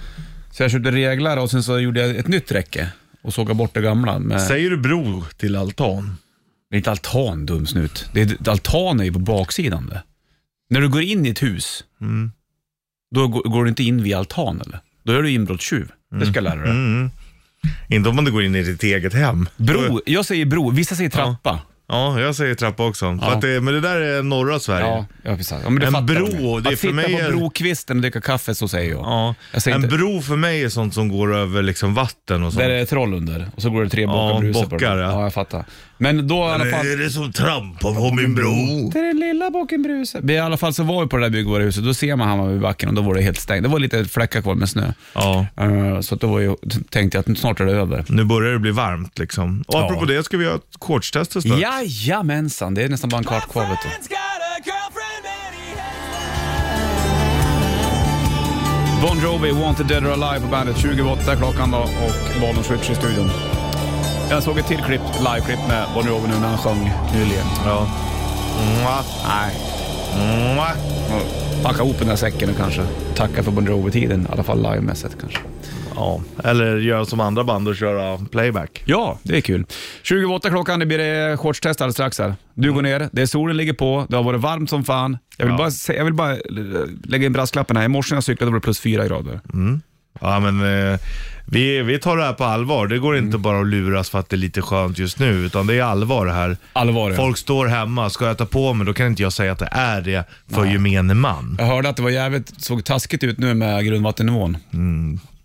Så 0.52 0.64
jag 0.64 0.72
köpte 0.72 0.92
reglar 0.92 1.38
och 1.38 1.52
sen 1.52 1.64
så 1.64 1.80
gjorde 1.80 2.02
jag 2.02 2.16
ett 2.16 2.28
nytt 2.28 2.52
räcke 2.52 2.90
och 3.26 3.34
sågade 3.34 3.54
bort 3.54 3.74
det 3.74 3.82
gamla. 3.82 4.20
Med, 4.20 4.42
Säger 4.42 4.70
du 4.70 4.78
bro 4.78 5.24
till 5.38 5.56
altan? 5.56 6.18
Det 6.70 6.76
är 6.76 6.78
inte 6.78 6.92
altan, 6.92 7.46
dumsnut. 7.46 8.10
Det 8.14 8.22
är, 8.22 8.50
altan 8.50 9.00
är 9.00 9.04
ju 9.04 9.14
på 9.14 9.20
baksidan. 9.20 9.88
Det. 9.88 10.04
När 10.70 10.82
du 10.82 10.90
går 10.90 11.02
in 11.02 11.26
i 11.26 11.30
ett 11.30 11.44
hus, 11.44 11.84
Mm. 12.02 12.32
då 13.16 13.28
går, 13.28 13.42
går 13.44 13.64
du 13.64 13.70
inte 13.70 13.84
in 13.84 14.04
via 14.04 14.18
altan 14.18 14.62
eller? 14.62 14.80
Då 15.04 15.14
är 15.14 15.22
du 15.22 15.32
inbrottstjuv. 15.32 15.92
Det 16.20 16.26
ska 16.26 16.36
jag 16.36 16.44
lära 16.44 16.62
dig. 16.62 16.70
Mm. 16.72 17.10
Inte 17.90 18.10
om 18.10 18.16
man 18.16 18.32
går 18.32 18.44
in 18.44 18.56
i 18.56 18.64
ditt 18.64 18.84
eget 18.84 19.14
hem. 19.14 19.50
Bro, 19.58 20.02
jag 20.06 20.26
säger 20.26 20.46
bro, 20.46 20.70
vissa 20.70 20.96
säger 20.96 21.10
trappa. 21.10 21.50
Ja, 21.50 21.60
jag 21.88 22.36
säger 22.36 22.56
trappa 22.56 22.86
också. 22.86 23.06
För 23.06 23.28
Ja. 23.28 23.34
att 23.34 23.42
det, 23.42 23.62
men 23.62 23.74
det 23.74 23.82
där 23.82 24.02
är 24.02 24.24
norra 24.24 24.60
Sverige. 24.60 24.86
Ja, 24.88 25.06
ja 25.24 25.36
precis. 25.38 25.52
Ja, 25.64 25.70
men 25.70 25.80
det 25.80 25.86
En 25.86 25.92
fattar 25.94 26.06
bro, 26.06 26.26
de. 26.26 26.64
det 26.64 26.70
är 26.70 26.74
Att 26.74 26.80
för 26.80 26.88
sitta 26.88 26.94
mig 26.94 27.14
på 27.14 27.20
är- 27.22 27.32
brokvisten 27.32 27.98
och 27.98 28.02
dricka 28.02 28.22
kaffe, 28.22 28.56
så 28.56 28.68
säger 28.68 28.92
jag. 28.92 29.00
Ja. 29.00 29.36
Jag 29.54 29.62
säger 29.62 29.78
En 29.78 29.84
inte- 29.84 29.96
bro 29.98 30.22
för 30.22 30.36
mig 30.36 30.64
är 30.64 30.70
sånt 30.70 30.94
som 30.94 31.10
går 31.10 31.36
över 31.36 31.62
liksom 31.62 31.94
vatten 31.94 32.44
och 32.44 32.54
sånt. 32.54 32.64
Där 32.64 32.70
är 32.70 32.80
det 32.80 32.86
troll 32.86 33.14
under 33.14 33.50
och 33.56 33.62
så 33.62 33.70
går 33.70 33.84
det 33.84 33.90
tre 33.90 34.06
bockar 34.06 34.34
Ja, 34.34 34.40
brusar 34.40 34.64
på 34.64 34.70
bockar, 34.70 34.96
det. 34.96 35.02
ja. 35.04 35.12
Ja, 35.12 35.22
jag 35.24 35.34
fattar. 35.34 35.66
Men 35.98 36.28
då 36.28 36.36
i 36.36 36.40
alla 36.42 36.66
fall... 36.66 36.86
Är 36.88 36.98
det 36.98 37.10
som 37.10 37.32
trampar 37.34 37.94
på 37.94 38.14
min 38.16 38.36
bro? 38.36 38.90
Det 38.94 39.00
är 39.00 39.04
den 39.04 39.20
lilla 39.20 39.50
bocken 39.50 39.82
brusar. 39.82 40.22
Men 40.22 40.36
I 40.36 40.40
alla 40.40 40.58
fall 40.58 40.74
så 40.74 40.84
var 40.84 41.04
vi 41.04 41.10
på 41.10 41.18
det 41.18 41.24
där 41.24 41.30
byggvaruhuset, 41.30 41.84
då 41.86 41.94
ser 41.94 42.16
man 42.16 42.28
Hammarbybacken 42.28 42.90
och 42.90 42.96
då 42.96 43.02
var 43.02 43.16
det 43.16 43.22
helt 43.22 43.40
stängt. 43.40 43.64
Det 43.64 43.70
var 43.70 43.80
lite 43.80 44.06
fläckar 44.06 44.42
kvar 44.42 44.56
med 44.56 44.70
snö. 44.70 44.94
Ja. 45.14 45.46
Eh, 45.58 46.00
Så 46.02 46.16
då 46.16 46.28
var 46.28 46.40
ju, 46.40 46.56
tänkte 46.90 47.18
jag 47.18 47.32
att 47.32 47.38
snart 47.38 47.60
är 47.60 47.66
det 47.66 47.72
över. 47.72 48.06
Nu 48.10 48.24
börjar 48.24 48.54
det 48.54 48.60
bli 48.60 48.72
varmt 48.72 49.20
liksom. 49.20 49.64
Och 49.68 49.76
Ja. 49.76 49.86
apropå 49.86 50.06
det 50.06 50.24
ska 50.24 50.38
vi 50.38 50.46
göra 50.46 50.56
ett 50.56 50.78
shortstest 50.80 51.42
snart. 51.42 51.60
Jajamensan, 51.60 52.74
det 52.74 52.84
är 52.84 52.90
nästan 52.90 53.10
bara 53.10 53.18
en 53.18 53.24
kvart 53.24 53.52
kvar 53.52 53.70
vet 53.70 53.80
du. 53.84 53.90
Bon 59.02 59.20
Jovi, 59.24 59.52
Wanted 59.52 59.88
Dead 59.88 60.06
or 60.06 60.12
Alive 60.12 60.46
på 60.46 60.52
bandet. 60.52 60.78
28 60.78 61.36
klockan 61.36 61.72
då 61.72 61.78
och 61.78 62.42
Bollnäs 62.42 62.66
Switch 62.66 62.90
i 62.90 62.96
studion. 62.96 63.30
Jag 64.30 64.44
såg 64.44 64.58
ett 64.60 64.68
till 64.68 64.78
klipp, 64.78 65.02
live-klipp 65.20 65.60
med 65.68 65.86
Bon 65.94 66.08
Jovi 66.08 66.28
nu 66.28 66.34
när 66.40 66.48
han 66.48 66.58
sjöng 66.58 66.92
nyligen. 67.14 67.46
Ja. 67.66 67.88
Mwah. 68.82 69.06
Nej, 69.28 69.56
Mwah. 70.56 70.72
packa 71.64 71.84
ihop 71.84 72.00
den 72.00 72.08
där 72.08 72.16
säcken 72.16 72.50
nu 72.50 72.56
kanske. 72.58 72.82
Tacka 73.16 73.44
för 73.44 73.52
Bon 73.52 73.66
Jovi-tiden, 73.66 74.22
i 74.22 74.32
alla 74.34 74.44
fall 74.44 74.58
livemässigt 74.58 75.16
kanske. 75.22 75.40
Ja. 75.96 76.22
Eller 76.44 76.78
göra 76.78 77.06
som 77.06 77.20
andra 77.20 77.44
band 77.44 77.68
och 77.68 77.76
köra 77.76 78.18
playback. 78.32 78.84
Ja, 78.86 79.18
det 79.24 79.38
är 79.38 79.42
kul. 79.42 79.66
28 80.04 80.50
klockan, 80.50 80.80
det 80.80 80.86
blir 80.86 80.98
det 80.98 81.38
shortstest 81.38 81.82
alldeles 81.82 81.96
strax 81.96 82.20
här. 82.20 82.36
Du 82.54 82.74
går 82.74 82.82
ner, 82.82 83.10
det 83.12 83.22
är 83.22 83.26
solen 83.26 83.58
ligger 83.58 83.74
på, 83.74 84.06
det 84.10 84.16
har 84.16 84.24
varit 84.24 84.42
varmt 84.42 84.70
som 84.70 84.84
fan. 84.84 85.18
Jag 85.38 85.46
vill, 85.46 85.54
Ja. 85.54 85.58
bara, 85.58 85.72
se, 85.72 85.94
jag 85.96 86.06
vill 86.06 86.14
bara 86.14 86.36
lägga 87.04 87.26
in 87.26 87.34
brasklappen 87.34 87.78
här. 87.78 87.84
I 87.84 87.88
morse 87.88 88.14
när 88.14 88.18
jag 88.18 88.24
cyklade 88.24 88.52
var 88.52 88.60
det 88.60 88.64
plus 88.64 88.80
fyra 88.80 89.08
grader. 89.08 89.40
Ja 90.22 90.40
men 90.40 90.62
eh, 90.94 91.00
vi, 91.46 91.82
vi 91.82 92.00
tar 92.00 92.18
det 92.18 92.24
här 92.24 92.34
på 92.34 92.44
allvar. 92.44 92.88
Det 92.88 92.98
går 93.00 93.18
inte 93.18 93.38
bara 93.38 93.60
att 93.60 93.68
luras 93.68 94.10
för 94.10 94.20
att 94.20 94.30
det 94.30 94.36
är 94.36 94.38
lite 94.38 94.62
skönt 94.62 94.98
just 95.00 95.20
nu, 95.20 95.32
utan 95.32 95.68
det 95.68 95.76
är 95.76 95.84
allvar 95.84 96.26
det 96.26 96.34
här. 96.34 96.58
Allvar 96.74 97.10
ja. 97.10 97.16
Folk 97.16 97.38
står 97.38 97.68
hemma, 97.68 98.10
ska 98.10 98.26
jag 98.26 98.38
ta 98.38 98.46
på 98.46 98.74
mig, 98.74 98.88
då 98.88 98.94
kan 98.94 99.08
inte 99.08 99.24
jag 99.24 99.34
säga 99.34 99.52
att 99.52 99.60
det 99.60 99.70
är 99.72 100.02
det 100.02 100.24
för 100.52 100.66
gemene 100.66 101.14
man. 101.14 101.56
Jag 101.60 101.66
hörde 101.66 101.90
att 101.90 101.96
det 101.96 102.04
var 102.04 102.10
jävligt, 102.10 102.64
såg 102.64 102.84
taskigt 102.84 103.24
ut 103.24 103.38
nu 103.38 103.54
med 103.54 103.86
grundvattennivån. 103.86 104.58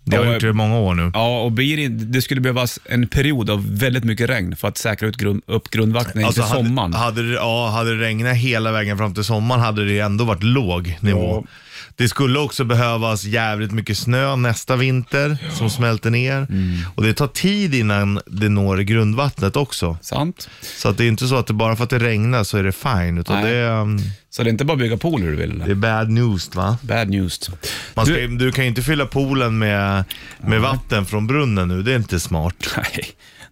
Det 0.03 0.17
har 0.17 0.33
gjort 0.33 0.41
det 0.41 0.47
i 0.47 0.53
många 0.53 0.79
år 0.79 0.93
nu. 0.93 1.11
Ja, 1.13 1.41
och 1.41 1.51
blir 1.51 1.77
det, 1.77 1.87
det 1.87 2.21
skulle 2.21 2.41
behövas 2.41 2.79
en 2.85 3.07
period 3.07 3.49
av 3.49 3.77
väldigt 3.77 4.03
mycket 4.03 4.29
regn 4.29 4.55
för 4.55 4.67
att 4.67 4.77
säkra 4.77 5.07
ut 5.07 5.17
grund, 5.17 5.41
upp 5.45 5.69
grundvattnet 5.69 6.25
inför 6.25 6.41
hade, 6.41 6.53
sommaren. 6.53 6.93
Hade 6.93 7.29
det, 7.29 7.33
ja, 7.33 7.69
hade 7.69 7.95
det 7.97 8.05
regnat 8.05 8.35
hela 8.35 8.71
vägen 8.71 8.97
fram 8.97 9.13
till 9.13 9.23
sommaren 9.23 9.61
hade 9.61 9.85
det 9.85 9.99
ändå 9.99 10.23
varit 10.23 10.43
låg 10.43 10.97
nivå. 11.01 11.45
Ja. 11.45 11.51
Det 11.95 12.07
skulle 12.09 12.39
också 12.39 12.63
behövas 12.63 13.23
jävligt 13.23 13.71
mycket 13.71 13.97
snö 13.97 14.35
nästa 14.35 14.75
vinter 14.75 15.37
som 15.57 15.69
smälter 15.69 16.09
ner. 16.09 16.37
Mm. 16.37 16.77
Och 16.95 17.03
det 17.03 17.13
tar 17.13 17.27
tid 17.27 17.75
innan 17.75 18.19
det 18.25 18.49
når 18.49 18.77
grundvattnet 18.77 19.55
också. 19.55 19.97
Sant? 20.01 20.49
Så 20.61 20.89
att 20.89 20.97
det 20.97 21.03
är 21.03 21.07
inte 21.07 21.27
så 21.27 21.35
att 21.35 21.47
det 21.47 21.53
bara 21.53 21.75
för 21.75 21.83
att 21.83 21.89
det 21.89 21.99
regnar 21.99 22.43
så 22.43 22.57
är 22.57 22.63
det 22.63 22.71
fine. 22.71 23.17
Utan 23.17 23.41
Nej. 23.41 23.53
det 23.53 23.67
um, 23.69 23.99
Så 24.29 24.43
det 24.43 24.49
är 24.49 24.51
inte 24.51 24.65
bara 24.65 24.73
att 24.73 24.79
bygga 24.79 24.97
pool 24.97 25.21
hur 25.21 25.31
du 25.31 25.37
vill? 25.37 25.49
det 25.59 25.63
Eller? 25.63 25.71
är 25.71 25.75
bad 25.75 26.09
news 26.09 26.55
va? 26.55 26.77
Bad 26.81 27.09
news. 27.09 27.49
Man 27.93 28.05
ska, 28.05 28.15
Du- 28.15 28.27
du, 28.37 28.51
kan 28.51 28.63
ju 28.63 28.69
inte 28.69 28.81
fylla 28.81 29.05
poolen 29.05 29.57
med, 29.59 30.03
med 30.47 30.61
vatten 30.61 31.05
från 31.05 31.27
brunnen 31.27 31.67
nu. 31.67 31.83
Det 31.83 31.91
är 31.91 31.95
inte 31.97 32.19
smart. 32.19 32.55
Nej, 32.77 33.05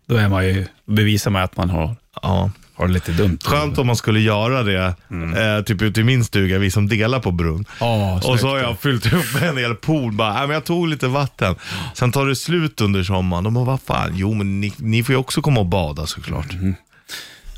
då 0.07 0.15
är 0.15 0.29
man 0.29 0.45
ju, 0.47 0.65
bevisar 0.85 1.31
man 1.31 1.41
att 1.43 1.57
man 1.57 1.69
har, 1.69 1.95
Ja. 2.21 2.51
Har 2.79 2.87
det 2.87 2.93
lite 2.93 3.11
dumt. 3.11 3.37
Skönt 3.43 3.77
om 3.77 3.87
man 3.87 3.95
skulle 3.95 4.19
göra 4.19 4.63
det, 4.63 4.85
eh, 4.85 5.63
typ 5.65 5.81
ute 5.81 5.99
i 5.99 6.03
min 6.03 6.23
stuga, 6.25 6.57
vi 6.57 6.71
som 6.71 6.87
delar 6.87 7.19
på 7.19 7.31
brunn. 7.31 7.65
Ja, 7.79 8.21
och 8.23 8.39
så 8.39 8.47
har 8.47 8.57
jag 8.57 8.79
fyllt 8.79 9.13
upp 9.13 9.41
en 9.41 9.57
hel 9.57 9.75
pool, 9.75 10.11
bara, 10.11 10.33
äh, 10.41 10.47
men 10.47 10.49
jag 10.49 10.65
tog 10.65 10.87
lite 10.87 11.07
vatten. 11.07 11.55
Sen 11.93 12.11
tar 12.11 12.25
det 12.25 12.35
slut 12.35 12.81
under 12.81 13.03
sommaren. 13.03 13.43
De 13.43 13.53
bara, 13.53 13.65
vad 13.65 13.81
fan, 13.81 14.11
jo 14.15 14.33
men 14.33 14.61
ni, 14.61 14.73
ni 14.77 15.03
får 15.03 15.13
ju 15.13 15.19
också 15.19 15.41
komma 15.41 15.59
och 15.59 15.65
bada 15.65 16.05
såklart. 16.05 16.47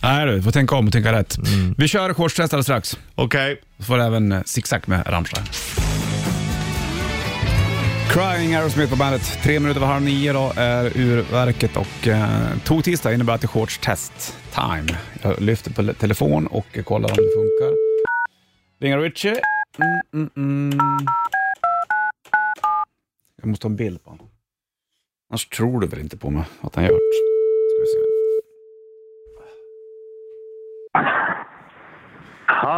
Nej 0.04 0.26
du, 0.26 0.42
får 0.44 0.52
tänka 0.52 0.76
om 0.76 0.88
och 0.88 0.94
tänka 0.94 1.14
rätt. 1.14 1.38
Vi 1.78 1.88
kör 1.88 2.14
shortstest 2.14 2.54
alldeles 2.54 2.66
strax. 2.66 2.98
Okej, 3.16 3.62
Så 3.78 3.84
får 3.84 4.00
även 4.00 4.32
eh, 4.32 4.42
zigzag 4.46 4.82
med 4.86 5.04
Rammstein. 5.06 5.46
Crying 8.12 8.56
Aerosmith 8.56 8.90
på 8.90 8.96
bandet. 8.96 9.40
Tre 9.44 9.60
minuter 9.60 9.82
över 9.82 9.94
halv 9.94 10.04
nio 10.04 10.34
då 10.34 10.54
är 10.56 10.98
urverket 10.98 11.78
och 11.78 12.08
eh, 12.08 12.58
tog 12.64 12.84
tisdag 12.84 13.14
innebär 13.14 13.34
att 13.34 13.42
det 13.42 13.46
är 13.46 13.48
shortstest 13.48 14.38
time. 14.54 14.98
Jag 15.22 15.42
lyfter 15.42 15.72
på 15.72 15.94
telefon 15.94 16.48
och 16.48 16.66
kollar 16.86 17.10
om 17.10 17.16
det 17.16 17.32
funkar. 17.36 17.78
Ringer 18.80 19.00
Richie. 19.00 19.42
Mm, 20.14 20.30
mm, 20.36 20.72
mm. 20.72 20.80
Jag 23.42 23.48
måste 23.48 23.68
ha 23.68 23.70
en 23.70 23.76
bild 23.76 24.04
på 24.04 24.10
honom. 24.10 24.28
Annars 25.30 25.46
tror 25.48 25.80
du 25.82 25.88
väl 25.88 26.00
inte 26.00 26.18
på 26.18 26.30
mig 26.30 26.44
att 26.62 26.76
han 26.76 26.84
gör 26.84 26.92
det. 26.92 27.00
Ska 27.70 27.82
vi 27.82 27.88
se. 27.88 28.12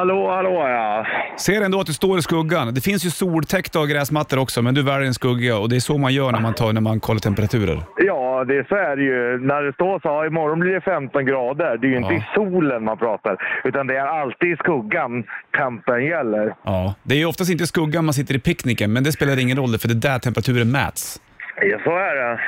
Hallå, 0.04 0.32
hallå 0.32 0.68
ja. 0.68 1.06
Ser 1.38 1.62
ändå 1.62 1.80
att 1.80 1.88
du 1.88 1.94
står 1.94 2.20
i 2.20 2.22
skuggan. 2.22 2.74
Det 2.74 2.82
finns 2.82 3.06
ju 3.06 3.10
soltäckta 3.10 3.86
gräsmattor 3.86 4.40
också, 4.40 4.62
men 4.62 4.74
du 4.74 4.84
väljer 4.84 5.08
en 5.08 5.14
skugga 5.14 5.58
och 5.58 5.70
det 5.70 5.76
är 5.76 5.80
så 5.80 5.98
man 5.98 6.14
gör 6.14 6.32
när 6.32 6.40
man, 6.40 6.54
tar, 6.54 6.74
när 6.74 6.82
man 6.82 7.00
kollar 7.00 7.20
temperaturer. 7.20 7.80
Ja, 7.98 8.44
det 8.48 8.58
är 8.58 8.64
så 8.70 8.76
är 8.76 8.96
det 8.96 9.04
ju. 9.04 9.48
När 9.48 9.62
det 9.62 9.74
står 9.74 10.00
så 10.00 10.10
här, 10.10 10.28
imorgon 10.28 10.60
blir 10.60 10.74
det 10.74 10.82
15 10.82 11.26
grader. 11.26 11.78
Det 11.78 11.88
är 11.88 11.90
ju 11.90 11.98
inte 11.98 12.14
Ja. 12.14 12.20
i 12.20 12.26
solen 12.36 12.84
man 12.84 12.98
pratar, 12.98 13.62
utan 13.64 13.88
det 13.88 13.96
är 13.98 14.06
alltid 14.22 14.50
i 14.52 14.56
skuggan 14.56 15.24
kampen 15.52 16.06
gäller. 16.06 16.56
Ja. 16.64 16.96
Det 17.04 17.16
är 17.16 17.20
ju 17.20 17.26
oftast 17.26 17.52
inte 17.52 17.64
i 17.64 17.68
skuggan 17.68 18.06
man 18.06 18.14
sitter 18.14 18.36
i 18.36 18.40
picknicken, 18.40 18.94
men 18.94 19.04
det 19.04 19.12
spelar 19.12 19.40
ingen 19.40 19.58
roll 19.58 19.78
för 19.78 19.88
det 19.88 19.94
är 19.94 20.12
där 20.12 20.20
temperaturen 20.20 20.72
mäts. 20.72 21.22
Ja, 21.62 21.78
så 21.84 21.90
är 21.90 22.16
det. 22.16 22.40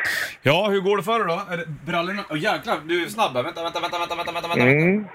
Ja, 0.42 0.68
hur 0.72 0.82
går 0.82 0.98
det 0.98 1.04
för 1.04 1.20
dig 1.20 1.28
då? 1.28 1.54
Är 1.54 1.58
det 1.58 1.66
brallorna? 1.92 2.22
Åh 2.30 2.38
jäklar, 2.40 2.76
du 2.86 3.04
är 3.04 3.08
snabb 3.08 3.36
här. 3.36 3.44
Vänta, 3.44 3.64
vänta, 3.64 3.80
vänta, 3.80 3.98
vänta, 4.00 4.16
vänta, 4.16 4.32
vänta, 4.32 4.48
vänta. 4.48 4.64
Mm. 4.64 5.06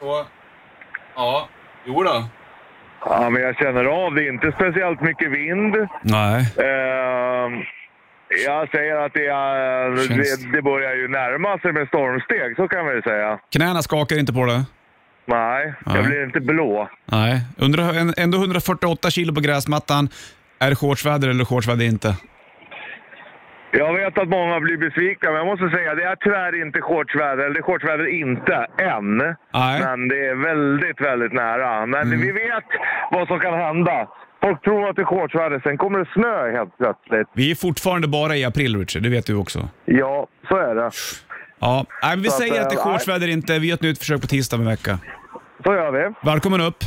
Så. 0.00 0.24
Ja, 1.16 1.48
jo 1.84 2.02
då. 2.02 2.24
Ja, 3.04 3.30
men 3.30 3.42
jag 3.42 3.56
känner 3.56 3.84
av 3.84 4.14
det. 4.14 4.22
är 4.26 4.32
inte 4.32 4.52
speciellt 4.52 5.00
mycket 5.00 5.30
vind. 5.30 5.76
Nej. 6.02 6.40
Ehm, 6.40 7.52
jag 8.46 8.70
säger 8.70 8.96
att 8.96 9.12
det, 9.14 9.26
är, 9.26 9.90
det, 10.16 10.52
det 10.56 10.62
börjar 10.62 10.94
ju 10.94 11.08
närma 11.08 11.58
sig 11.58 11.72
med 11.72 11.88
stormsteg, 11.88 12.56
så 12.56 12.68
kan 12.68 12.86
vi 12.86 12.92
väl 12.92 13.02
säga. 13.02 13.38
Knäna 13.52 13.82
skakar 13.82 14.18
inte 14.18 14.32
på 14.32 14.44
det? 14.46 14.64
Nej, 15.26 15.74
Nej. 15.86 15.96
jag 15.96 16.04
blir 16.04 16.24
inte 16.24 16.40
blå. 16.40 16.88
Nej. 17.04 17.40
Under, 17.58 18.12
ändå 18.20 18.38
148 18.38 19.10
kilo 19.10 19.34
på 19.34 19.40
gräsmattan. 19.40 20.08
Är 20.58 20.70
det 20.70 20.76
shortsväder 20.76 21.28
eller 21.28 21.44
shortsväder 21.44 21.84
inte? 21.84 22.16
Jag 23.72 23.94
vet 23.94 24.18
att 24.18 24.28
många 24.28 24.60
blir 24.60 24.76
besvikna, 24.76 25.30
men 25.30 25.38
jag 25.38 25.46
måste 25.46 25.76
säga 25.76 25.94
det 25.94 26.04
är 26.04 26.16
tyvärr 26.16 26.62
inte 26.66 26.80
shortsväder. 26.80 27.44
Eller 27.44 27.54
det 27.54 27.60
är 27.60 27.62
shortsväder 27.62 28.06
inte, 28.22 28.54
än. 28.94 29.16
Nej. 29.54 29.80
Men 29.84 30.08
det 30.08 30.26
är 30.26 30.34
väldigt, 30.34 31.00
väldigt 31.00 31.32
nära. 31.32 31.86
Men 31.86 32.10
vi 32.10 32.32
vet 32.32 32.64
vad 33.10 33.28
som 33.28 33.40
kan 33.40 33.54
hända. 33.54 34.08
Folk 34.42 34.62
tror 34.64 34.88
att 34.88 34.96
det 34.96 35.02
är 35.02 35.06
shortsväder, 35.06 35.60
sen 35.64 35.78
kommer 35.78 35.98
det 35.98 36.08
snö 36.14 36.50
helt 36.58 36.78
plötsligt. 36.78 37.28
Vi 37.34 37.50
är 37.50 37.54
fortfarande 37.54 38.08
bara 38.08 38.36
i 38.36 38.44
april, 38.44 38.78
Richard. 38.78 39.02
Det 39.02 39.08
vet 39.08 39.26
du 39.26 39.34
också. 39.34 39.68
Ja, 39.84 40.26
så 40.48 40.56
är 40.56 40.74
det. 40.74 40.90
Ja, 41.60 41.84
Nej, 42.02 42.16
vi 42.16 42.24
Så 42.24 42.30
att, 42.30 42.38
säger 42.38 42.62
att 42.62 42.70
det 42.70 42.76
är 42.76 42.78
eh, 42.78 42.92
shortsväder 42.92 43.28
inte. 43.28 43.58
Vi 43.58 43.66
gör 43.68 43.74
ett 43.74 43.82
nytt 43.82 43.98
försök 43.98 44.20
på 44.20 44.26
tisdag 44.26 44.56
om 44.56 44.62
en 44.62 44.68
vecka. 44.68 44.98
Så 45.64 45.74
gör 45.74 45.90
vi. 45.92 46.14
Välkommen 46.30 46.60
upp. 46.60 46.84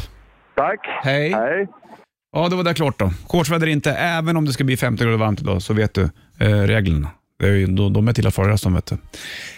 Tack. 0.55 0.79
Hej. 1.03 1.31
Hej. 1.33 1.67
Ja, 2.35 2.47
då 2.51 2.55
var 2.55 2.63
det 2.63 2.73
klart 2.73 2.99
då. 2.99 3.09
Shortsväder 3.29 3.67
inte, 3.67 3.91
även 3.91 4.37
om 4.37 4.45
det 4.45 4.51
ska 4.51 4.63
bli 4.63 4.77
50 4.77 5.03
grader 5.03 5.17
varmt 5.17 5.41
idag, 5.41 5.61
så 5.61 5.73
vet 5.73 5.93
du 5.93 6.09
Eh, 6.37 6.47
reglerna. 6.47 7.09
Är 7.43 7.67
de, 7.67 7.93
de 7.93 8.07
är 8.07 8.13
till 8.13 8.27
att 8.27 8.35
följas 8.35 8.61
de 8.61 8.73
vet 8.73 8.85
du. 8.85 8.97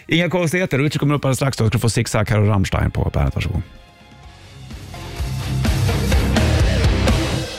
Inga 0.08 0.30
konstigheter. 0.30 0.80
Richard 0.80 1.00
kommer 1.00 1.16
upp 1.16 1.26
alldeles 1.26 1.38
strax. 1.38 1.58
Då. 1.58 1.64
Du 1.64 1.70
ska 1.70 1.80
få 1.80 1.90
Zigzag 1.90 2.30
här 2.30 2.40
och 2.40 2.48
Rammstein 2.48 2.92
på 2.92 3.12
bandet. 3.14 3.36
Varsågod. 3.36 3.62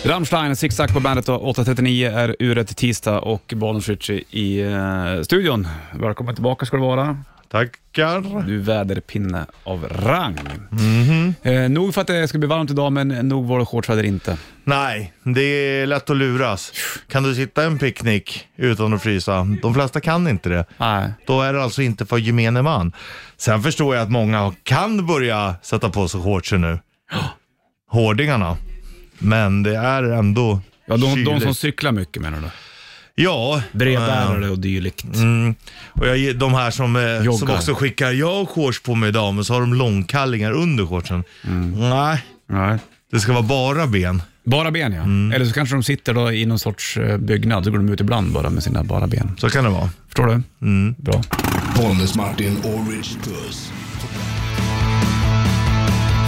Rammstein, 0.05 0.57
Zigzag 0.57 0.93
på 0.93 1.01
bandet. 1.01 1.29
8.39 1.29 2.17
är 2.17 2.37
uret 2.39 2.77
tisdag 2.77 3.21
och 3.21 3.53
Bonus 3.57 4.11
i 4.31 4.61
eh, 4.61 5.23
studion. 5.23 5.69
Välkommen 5.93 6.35
tillbaka 6.35 6.67
ska 6.67 6.77
du 6.77 6.83
vara. 6.83 7.23
Tackar. 7.57 8.47
Du 8.47 8.59
väderpinne 8.59 9.47
av 9.65 9.89
rang. 9.89 10.39
Eh, 11.43 11.69
nog 11.69 11.95
för 11.95 12.01
att 12.01 12.07
det 12.07 12.29
ska 12.29 12.39
bli 12.39 12.49
varmt 12.49 12.71
idag, 12.71 12.93
men 12.93 13.09
nog 13.09 13.47
var 13.47 13.59
det 13.59 13.67
shortsväder 13.67 14.03
inte. 14.03 14.39
Nej, 14.65 15.13
det 15.23 15.41
är 15.43 15.87
lätt 15.87 16.11
att 16.11 16.17
luras. 16.17 16.73
Kan 17.09 17.23
du 17.23 17.35
sitta 17.35 17.65
en 17.65 17.79
picknick 17.79 18.47
utan 18.57 18.95
att 18.95 19.03
frysa? 19.03 19.47
De 19.63 19.75
flesta 19.75 20.01
kan 20.01 20.29
inte 20.29 20.49
det. 20.49 20.65
Nej. 20.79 21.11
Då 21.27 21.43
är 21.43 21.53
det 21.53 21.63
alltså 21.63 21.83
inte 21.83 22.07
för 22.07 22.19
gemene 22.19 22.63
man. 22.63 22.93
Sen 23.37 23.63
förstår 23.63 23.95
jag 23.95 24.03
att 24.03 24.11
många 24.11 24.53
kan 24.63 25.07
börja 25.07 25.55
sätta 25.63 25.91
på 25.91 26.09
sig 26.09 26.23
shortsen 26.23 26.61
nu. 26.61 26.79
Hårdingarna. 27.91 28.57
Men 29.19 29.63
det 29.63 29.77
är 29.77 30.03
ändå 30.03 30.61
Ja, 30.87 30.97
de, 30.97 31.01
de 31.01 31.15
kyligt. 31.15 31.43
som 31.43 31.55
cyklar 31.55 31.93
mycket 31.93 32.23
menar 32.23 32.41
du? 32.41 32.49
Ja. 33.19 33.63
Brevbärare 33.73 34.51
och 34.51 34.59
dylikt. 34.59 35.05
Mm. 35.05 35.55
Och 35.93 36.07
jag, 36.07 36.37
de 36.37 36.55
här 36.55 36.71
som, 36.71 36.97
eh, 36.97 37.17
som 37.17 37.25
Joggar. 37.25 37.55
också 37.55 37.75
skickar, 37.75 38.13
jag 38.13 38.35
har 38.35 38.47
shorts 38.47 38.83
på 38.83 38.95
mig 38.95 39.09
idag, 39.09 39.35
men 39.35 39.45
så 39.45 39.55
har 39.55 39.61
de 39.61 39.75
långkallingar 39.75 40.53
under 40.53 40.87
shortsen. 40.87 41.25
Nej, 41.77 42.25
Nej. 42.49 42.79
det 43.13 43.21
ska 43.21 43.33
vara 43.33 43.43
bara 43.43 43.87
ben. 43.87 44.23
Bara 44.45 44.71
ben 44.71 44.93
ja. 44.93 45.35
Eller 45.37 45.45
så 45.45 45.53
kanske 45.53 45.75
de 45.75 45.83
sitter 45.83 46.15
då 46.15 46.33
i 46.33 46.47
någon 46.47 46.59
sorts 46.59 46.97
eh, 46.97 47.19
byggnad, 47.19 47.65
så 47.65 47.71
går 47.71 47.79
de 47.79 47.89
ut 47.89 48.01
ibland 48.01 48.33
bara 48.33 48.51
med 48.51 48.63
sina 48.63 48.85
bara 48.85 49.07
ben. 49.07 49.37
Så 49.39 49.51
kan 49.51 49.65
det 49.65 49.71
vara. 49.71 49.91
Förstår 50.07 50.27
du? 50.27 50.43
Bra. 51.03 51.23
Bollnäs 51.77 52.15
Martin 52.15 52.57
och 52.57 52.93
Rich 52.93 53.15
Puss. 53.25 53.73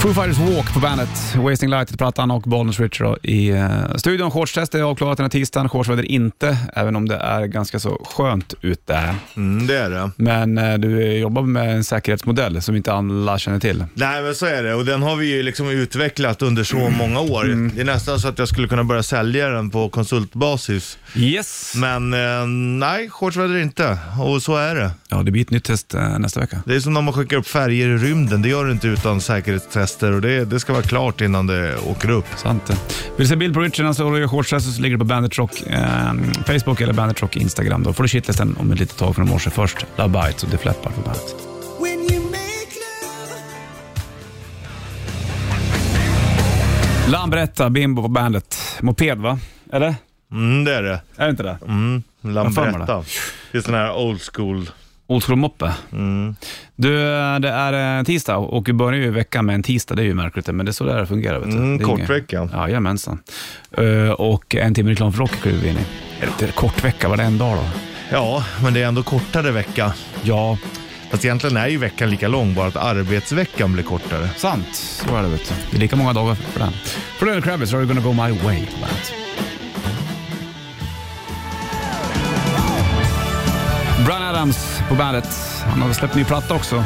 Foo 0.09 0.15
Fighters 0.15 0.39
Walk 0.39 0.75
på 0.75 0.81
bandet, 0.81 1.37
Wasting 1.37 1.71
Light-plattan 1.71 2.31
och 2.31 2.43
Bollnäs 2.43 2.81
Richard 2.81 3.19
i 3.23 3.53
uh, 3.53 3.95
studion. 3.97 4.31
Shortstest 4.31 4.75
är 4.75 4.83
avklarat 4.83 5.17
den 5.17 5.25
här 5.25 5.31
tisdagen, 5.31 5.69
shortsväder 5.69 6.03
inte, 6.03 6.59
även 6.73 6.97
om 6.97 7.09
det 7.09 7.17
är 7.17 7.47
ganska 7.47 7.81
så 7.81 8.07
skönt 8.17 8.55
ute. 8.61 9.15
Mm, 9.37 9.67
det 9.67 9.79
är 9.79 9.91
det. 9.91 10.11
Men 10.17 10.59
eh, 10.59 10.79
du 10.79 11.19
jobbar 11.19 11.43
med 11.43 11.77
en 11.77 11.85
säkerhetsmodell 11.85 12.63
som 12.63 12.77
inte 12.77 12.93
alla 12.93 13.39
känner 13.39 13.61
till. 13.61 13.85
Nej 13.95 14.23
men 14.23 14.35
så 14.35 14.47
är 14.47 14.63
det 14.63 14.75
och 14.75 14.85
den 14.85 15.03
har 15.03 15.17
vi 15.17 15.27
ju 15.27 15.43
liksom 15.43 15.69
utvecklat 15.71 16.43
under 16.43 16.65
så 16.65 16.89
många 16.89 17.21
år. 17.21 17.45
Det 17.75 17.81
är 17.81 17.85
nästan 17.85 18.21
så 18.21 18.29
att 18.29 18.39
jag 18.39 18.49
skulle 18.49 18.69
kunna 18.69 18.85
börja 18.85 19.03
sälja 19.03 19.49
den 19.49 19.71
på 19.71 19.89
konsultbasis. 19.89 20.99
Yes. 21.17 21.73
Men 21.77 22.15
eh, 22.15 22.47
nej, 22.87 23.11
shortsväder 23.11 23.57
inte. 23.57 23.99
Och 24.21 24.43
så 24.43 24.57
är 24.57 24.75
det. 24.75 24.91
Ja, 25.09 25.23
det 25.23 25.31
blir 25.31 25.43
ett 25.43 25.51
nytt 25.51 25.65
test 25.65 25.95
eh, 25.95 26.19
nästa 26.19 26.41
vecka. 26.41 26.63
Det 26.67 26.75
är 26.75 26.81
som 26.81 26.95
när 26.95 27.03
man 27.03 27.15
skickar 27.15 27.37
upp 27.37 27.47
färger 27.47 27.89
i 27.89 27.97
rymden. 27.97 28.43
Det 28.43 28.49
gör 28.49 28.65
du 28.65 28.73
inte 28.73 28.89
utan 28.89 29.21
säkerhetstester 29.99 30.13
och 30.13 30.21
det, 30.21 30.45
det 30.45 30.61
ska 30.61 30.73
vara 30.73 30.83
klart 30.83 31.21
innan 31.21 31.47
det 31.47 31.77
åker 31.79 32.11
upp. 32.11 32.27
Sant 32.37 32.67
det. 32.67 32.75
Vill 33.17 33.27
du 33.27 33.27
se 33.27 33.37
bild 33.37 33.55
på 33.55 33.61
Richard 33.61 33.87
när 33.87 34.05
han 34.11 34.21
gör 34.21 34.29
shortstest 34.29 34.77
så 34.77 34.83
ligger 34.83 34.97
det 34.97 34.99
på 34.99 35.05
Bandit 35.05 35.39
Rock 35.39 35.63
eh, 35.67 36.13
Facebook 36.47 36.81
eller 36.81 36.93
Bandit 36.93 37.23
Rock 37.23 37.37
Instagram. 37.37 37.83
Då 37.83 37.93
får 37.93 38.03
du 38.03 38.09
shitlisten 38.09 38.57
om 38.61 38.73
ett 38.73 38.81
litet 38.81 38.97
tag 38.97 39.15
från 39.15 39.29
morse. 39.29 39.51
Först 39.51 39.87
Love 39.97 40.09
Bites 40.09 40.45
och 40.45 40.51
The 40.51 40.59
Flappar 40.59 40.91
på 40.91 41.01
bandet. 41.01 41.35
Lambretta, 47.09 47.71
Bimbo 47.71 48.03
på 48.03 48.09
bandet. 48.09 48.57
Moped 48.81 49.19
va? 49.19 49.39
Eller? 49.73 49.95
Mm, 50.33 50.65
det 50.65 50.75
är 50.75 50.83
det. 50.83 51.01
Är 51.17 51.25
det 51.25 51.31
inte 51.31 51.43
det? 51.43 51.59
Mm, 51.67 52.03
Lambretta. 52.21 53.05
Det 53.53 53.59
är 53.59 53.63
sån 53.63 53.75
här 53.75 53.97
old 53.97 54.21
school. 54.35 54.71
Old 55.11 55.25
school 55.25 55.37
moppe. 55.37 55.73
Mm. 55.93 56.37
Du, 56.77 56.97
det 57.39 57.49
är 57.49 57.99
eh, 57.99 58.05
tisdag 58.05 58.37
och 58.37 58.69
vi 58.69 58.73
börjar 58.73 59.01
ju 59.01 59.11
veckan 59.11 59.47
med 59.47 59.55
en 59.55 59.63
tisdag. 59.63 59.95
Det 59.95 60.03
är 60.03 60.07
ju 60.07 60.15
märkligt 60.15 60.47
men 60.47 60.67
det 60.67 60.71
är 60.71 60.73
så 60.73 60.85
det 60.85 61.07
fungerar. 61.07 61.39
Vet 61.39 61.51
du. 61.51 61.57
Mm, 61.57 61.79
kort 61.79 61.99
inget- 61.99 62.11
vecka. 62.11 62.49
Jajamensan. 62.53 63.19
Uh, 63.79 64.11
och 64.11 64.55
en 64.55 64.75
timme 64.75 64.91
reklam 64.91 65.13
för 65.13 65.19
rock 65.19 65.31
kliver 65.43 65.59
vi 65.59 65.69
in 65.69 65.77
i. 65.77 66.25
Inte 66.27 66.53
kort 66.53 66.85
vecka? 66.85 67.09
Var 67.09 67.17
det 67.17 67.23
en 67.23 67.39
dag 67.39 67.57
då? 67.57 67.65
Ja, 68.13 68.45
men 68.63 68.75
det 68.75 68.83
är 68.83 68.87
ändå 68.87 69.03
kortare 69.03 69.51
vecka. 69.51 69.93
Ja, 70.23 70.59
Fast 71.11 71.25
egentligen 71.25 71.57
är 71.57 71.69
ju 71.69 71.79
veckan 71.79 72.11
lika 72.11 72.29
lång, 72.29 72.55
bara 72.55 72.67
att 72.67 72.77
arbetsveckan 72.77 73.73
blir 73.73 73.85
kortare. 73.85 74.29
sant. 74.37 74.75
Så 74.75 75.17
är 75.17 75.23
det 75.23 75.29
vet 75.29 75.49
du. 75.49 75.55
Det 75.71 75.77
är 75.77 75.81
lika 75.81 75.97
många 75.97 76.13
dagar 76.13 76.35
för 76.35 76.61
den. 76.61 76.73
För 77.19 77.27
Lenny 77.27 77.43
Kravitz, 77.43 77.73
Are 77.75 77.81
You 77.83 77.89
Gonna 77.95 78.01
Go 78.01 78.13
My 78.13 78.39
Way 78.45 78.67
bandet. 78.81 79.13
Brian 84.07 84.23
Adams 84.23 84.78
på 84.89 84.95
bandet. 84.95 85.29
Han 85.67 85.83
har 85.83 85.93
släppt 85.93 86.15
ny 86.15 86.25
platta 86.25 86.55
också. 86.55 86.85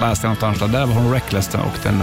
Läste 0.00 0.26
jag 0.26 0.36
någonstans. 0.36 0.72
där. 0.72 0.78
Där 0.78 0.86
var 0.86 0.94
hon 0.94 1.12
Reckless 1.12 1.54
och 1.54 1.78
den 1.82 2.02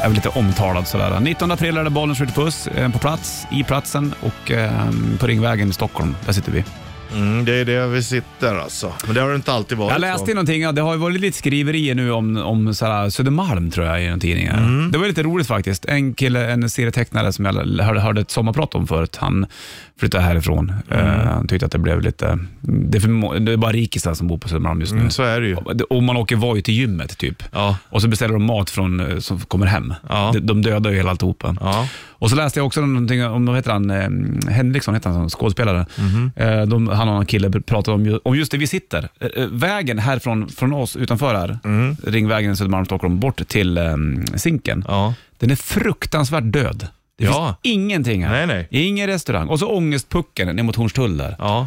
är 0.00 0.06
väl 0.06 0.14
lite 0.14 0.28
omtalad 0.28 0.88
sådär. 0.88 1.20
19 1.20 1.50
april 1.50 1.76
är 1.76 1.84
det 1.84 1.90
Bollnäs 1.90 2.18
Puss 2.18 2.66
eh, 2.66 2.92
på 2.92 2.98
plats, 2.98 3.46
i 3.52 3.64
platsen 3.64 4.14
och 4.20 4.50
eh, 4.50 4.90
på 5.18 5.26
Ringvägen 5.26 5.70
i 5.70 5.72
Stockholm. 5.72 6.16
Där 6.26 6.32
sitter 6.32 6.52
vi. 6.52 6.64
Mm, 7.14 7.44
det 7.44 7.54
är 7.54 7.64
det 7.64 7.86
vi 7.86 8.02
sitter 8.02 8.54
alltså. 8.54 8.92
Men 9.06 9.14
det 9.14 9.20
har 9.20 9.28
det 9.28 9.36
inte 9.36 9.52
alltid 9.52 9.78
varit 9.78 9.92
Jag 9.92 10.00
läste 10.00 10.26
så. 10.26 10.34
någonting, 10.34 10.62
ja, 10.62 10.72
det 10.72 10.80
har 10.80 10.92
ju 10.92 10.98
varit 10.98 11.20
lite 11.20 11.38
skriverier 11.38 11.94
nu 11.94 12.12
om, 12.12 12.36
om 12.36 12.74
såhär, 12.74 13.10
Södermalm 13.10 13.70
tror 13.70 13.86
jag 13.86 14.04
i 14.04 14.08
någon 14.08 14.20
tidning. 14.20 14.46
Mm. 14.46 14.90
Det 14.90 14.98
var 14.98 15.06
lite 15.06 15.22
roligt 15.22 15.46
faktiskt. 15.46 15.84
En 15.84 16.14
kille, 16.14 16.50
en 16.50 16.70
serietecknare 16.70 17.32
som 17.32 17.44
jag 17.44 17.52
hörde, 17.84 18.00
hörde 18.00 18.20
ett 18.20 18.30
sommarprat 18.30 18.74
om 18.74 18.86
förut, 18.86 19.16
han 19.20 19.46
flyttade 20.00 20.24
härifrån. 20.24 20.72
Mm. 20.90 21.06
Eh, 21.06 21.42
tyckte 21.48 21.66
att 21.66 21.72
det 21.72 21.78
blev 21.78 22.00
lite, 22.00 22.38
det 22.60 22.98
är, 22.98 23.00
för, 23.00 23.40
det 23.40 23.52
är 23.52 23.56
bara 23.56 23.72
rikisar 23.72 24.14
som 24.14 24.28
bor 24.28 24.38
på 24.38 24.48
Södermalm 24.48 24.80
just 24.80 24.92
nu. 24.92 24.98
Mm, 24.98 25.10
så 25.10 25.22
är 25.22 25.40
det 25.40 25.46
ju. 25.46 25.56
Och 25.90 26.02
man 26.02 26.16
åker 26.16 26.36
Voi 26.36 26.62
till 26.62 26.74
gymmet 26.74 27.18
typ. 27.18 27.42
Ja. 27.52 27.76
Och 27.88 28.02
så 28.02 28.08
beställer 28.08 28.32
de 28.32 28.44
mat 28.44 28.70
från, 28.70 29.00
eh, 29.00 29.18
som 29.18 29.40
kommer 29.40 29.66
hem. 29.66 29.94
Ja. 30.08 30.30
De, 30.34 30.40
de 30.40 30.62
dödar 30.62 30.90
ju 30.90 30.96
hela 30.96 31.10
alltihopa. 31.10 31.56
Ja. 31.60 31.88
Och 32.08 32.30
så 32.30 32.36
läste 32.36 32.58
jag 32.58 32.66
också 32.66 32.80
någonting 32.80 33.26
om, 33.26 33.46
vad 33.46 33.56
heter 33.56 33.72
han, 33.72 33.90
eh, 33.90 34.50
Henriksson 34.52 34.94
heter 34.94 35.10
han, 35.10 35.30
som 35.30 35.38
skådespelare. 35.38 35.86
Eh, 36.36 36.62
de, 36.62 36.88
han 36.88 37.08
och 37.08 37.20
en 37.20 37.26
kille 37.26 37.50
pratade 37.50 37.94
om, 37.94 38.20
om 38.24 38.36
just 38.36 38.52
det 38.52 38.58
vi 38.58 38.66
sitter. 38.66 39.08
Eh, 39.20 39.46
vägen 39.46 39.98
härifrån 39.98 40.48
från 40.48 40.72
oss 40.72 40.96
utanför 40.96 41.34
här, 41.34 41.58
Ringvägen 42.10 42.52
i 42.52 42.56
Södermalm, 42.56 42.84
Stockholm, 42.84 43.20
bort 43.20 43.48
till 43.48 43.78
eh, 43.78 43.94
Zinken. 44.34 44.84
Den 45.38 45.50
är 45.50 45.56
fruktansvärt 45.56 46.44
död. 46.52 46.88
Det 47.20 47.26
Ja. 47.26 47.56
finns 47.62 47.74
ingenting 47.74 48.24
här. 48.24 48.46
Nej, 48.46 48.66
nej. 48.70 48.84
Ingen 48.86 49.06
restaurang. 49.06 49.48
Och 49.48 49.58
så 49.58 49.66
ångestpucken 49.76 50.56
ner 50.56 50.62
mot 50.62 50.76
Hornstull 50.76 51.16
där. 51.16 51.36
Ja. 51.38 51.66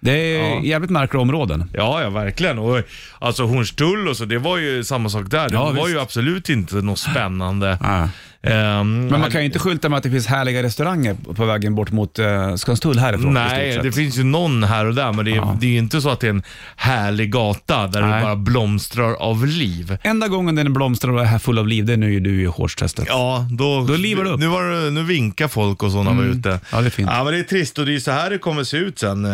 Det 0.00 0.12
är 0.36 0.50
Ja. 0.54 0.60
jävligt 0.62 0.90
märkliga 0.90 1.20
områden. 1.20 1.70
Ja, 1.74 2.02
ja 2.02 2.10
verkligen. 2.10 2.58
Och, 2.58 2.82
alltså 3.18 3.42
Hornstull 3.46 4.08
och 4.08 4.16
så, 4.16 4.24
det 4.24 4.38
var 4.38 4.58
ju 4.58 4.84
samma 4.84 5.08
sak 5.08 5.30
där. 5.30 5.48
Det 5.48 5.54
Ja, 5.54 5.64
var 5.64 5.72
visst. 5.72 5.88
ju 5.88 6.00
absolut 6.00 6.48
inte 6.48 6.74
något 6.76 6.98
spännande. 6.98 7.78
Ja. 7.82 8.08
Ehm, 8.46 9.06
Men 9.06 9.20
man 9.20 9.30
kan 9.30 9.40
ju 9.40 9.46
inte 9.46 9.58
skylta 9.58 9.88
med 9.88 9.96
att 9.96 10.02
det 10.02 10.10
finns 10.10 10.26
härliga 10.26 10.62
restauranger 10.62 11.16
på 11.34 11.44
vägen 11.44 11.74
bort 11.74 11.90
mot 11.92 12.18
uh, 12.18 12.54
Skanstull 12.56 12.98
härifrån. 12.98 13.30
i 13.30 13.34
Nej, 13.34 13.72
stort 13.72 13.82
det 13.84 13.88
sett. 13.92 13.96
finns 14.02 14.18
ju 14.18 14.24
någon 14.24 14.62
här 14.64 14.84
och 14.86 14.94
där, 14.94 15.12
men 15.12 15.24
det 15.24 15.30
är, 15.30 15.56
det 15.60 15.66
är 15.66 15.70
ju 15.70 15.78
inte 15.78 16.00
så 16.00 16.10
att 16.10 16.20
det 16.20 16.26
är 16.26 16.30
en 16.30 16.42
härlig 16.76 17.32
gata 17.32 17.86
där 17.86 18.00
Nej. 18.02 18.14
det 18.18 18.22
bara 18.22 18.36
blomstrar 18.36 19.12
av 19.14 19.46
liv. 19.46 19.96
Enda 20.02 20.28
gången 20.28 20.54
den 20.54 20.72
blomstrar 20.72 21.12
och 21.12 21.20
är 21.20 21.24
här 21.24 21.38
full 21.38 21.58
av 21.58 21.68
liv, 21.68 21.84
det 21.84 21.92
är 21.92 21.96
nu 21.96 22.20
du 22.20 22.42
i 22.42 22.46
shortstestet. 22.48 23.04
Ja, 23.08 23.46
då, 23.50 23.84
Då 23.84 23.96
livar 23.96 24.24
det 24.24 24.30
upp. 24.30 24.40
Nu, 24.40 24.46
var 24.46 24.64
det, 24.84 24.90
nu 24.90 25.02
vinkar 25.02 25.48
folk 25.48 25.82
och 25.82 25.90
sådana 25.92 26.12
var 26.12 26.24
ute. 26.24 26.60
Ja, 26.72 26.80
det 26.80 26.86
är 26.86 26.90
fint. 26.90 27.10
Ja, 27.12 27.24
men 27.24 27.32
det 27.32 27.38
är 27.38 27.42
trist 27.42 27.78
och 27.78 27.86
det 27.86 27.94
är 27.94 27.98
så 27.98 28.10
här 28.10 28.30
det 28.30 28.38
kommer 28.38 28.64
se 28.64 28.76
ut 28.76 28.98
sen 28.98 29.24
eh, 29.24 29.32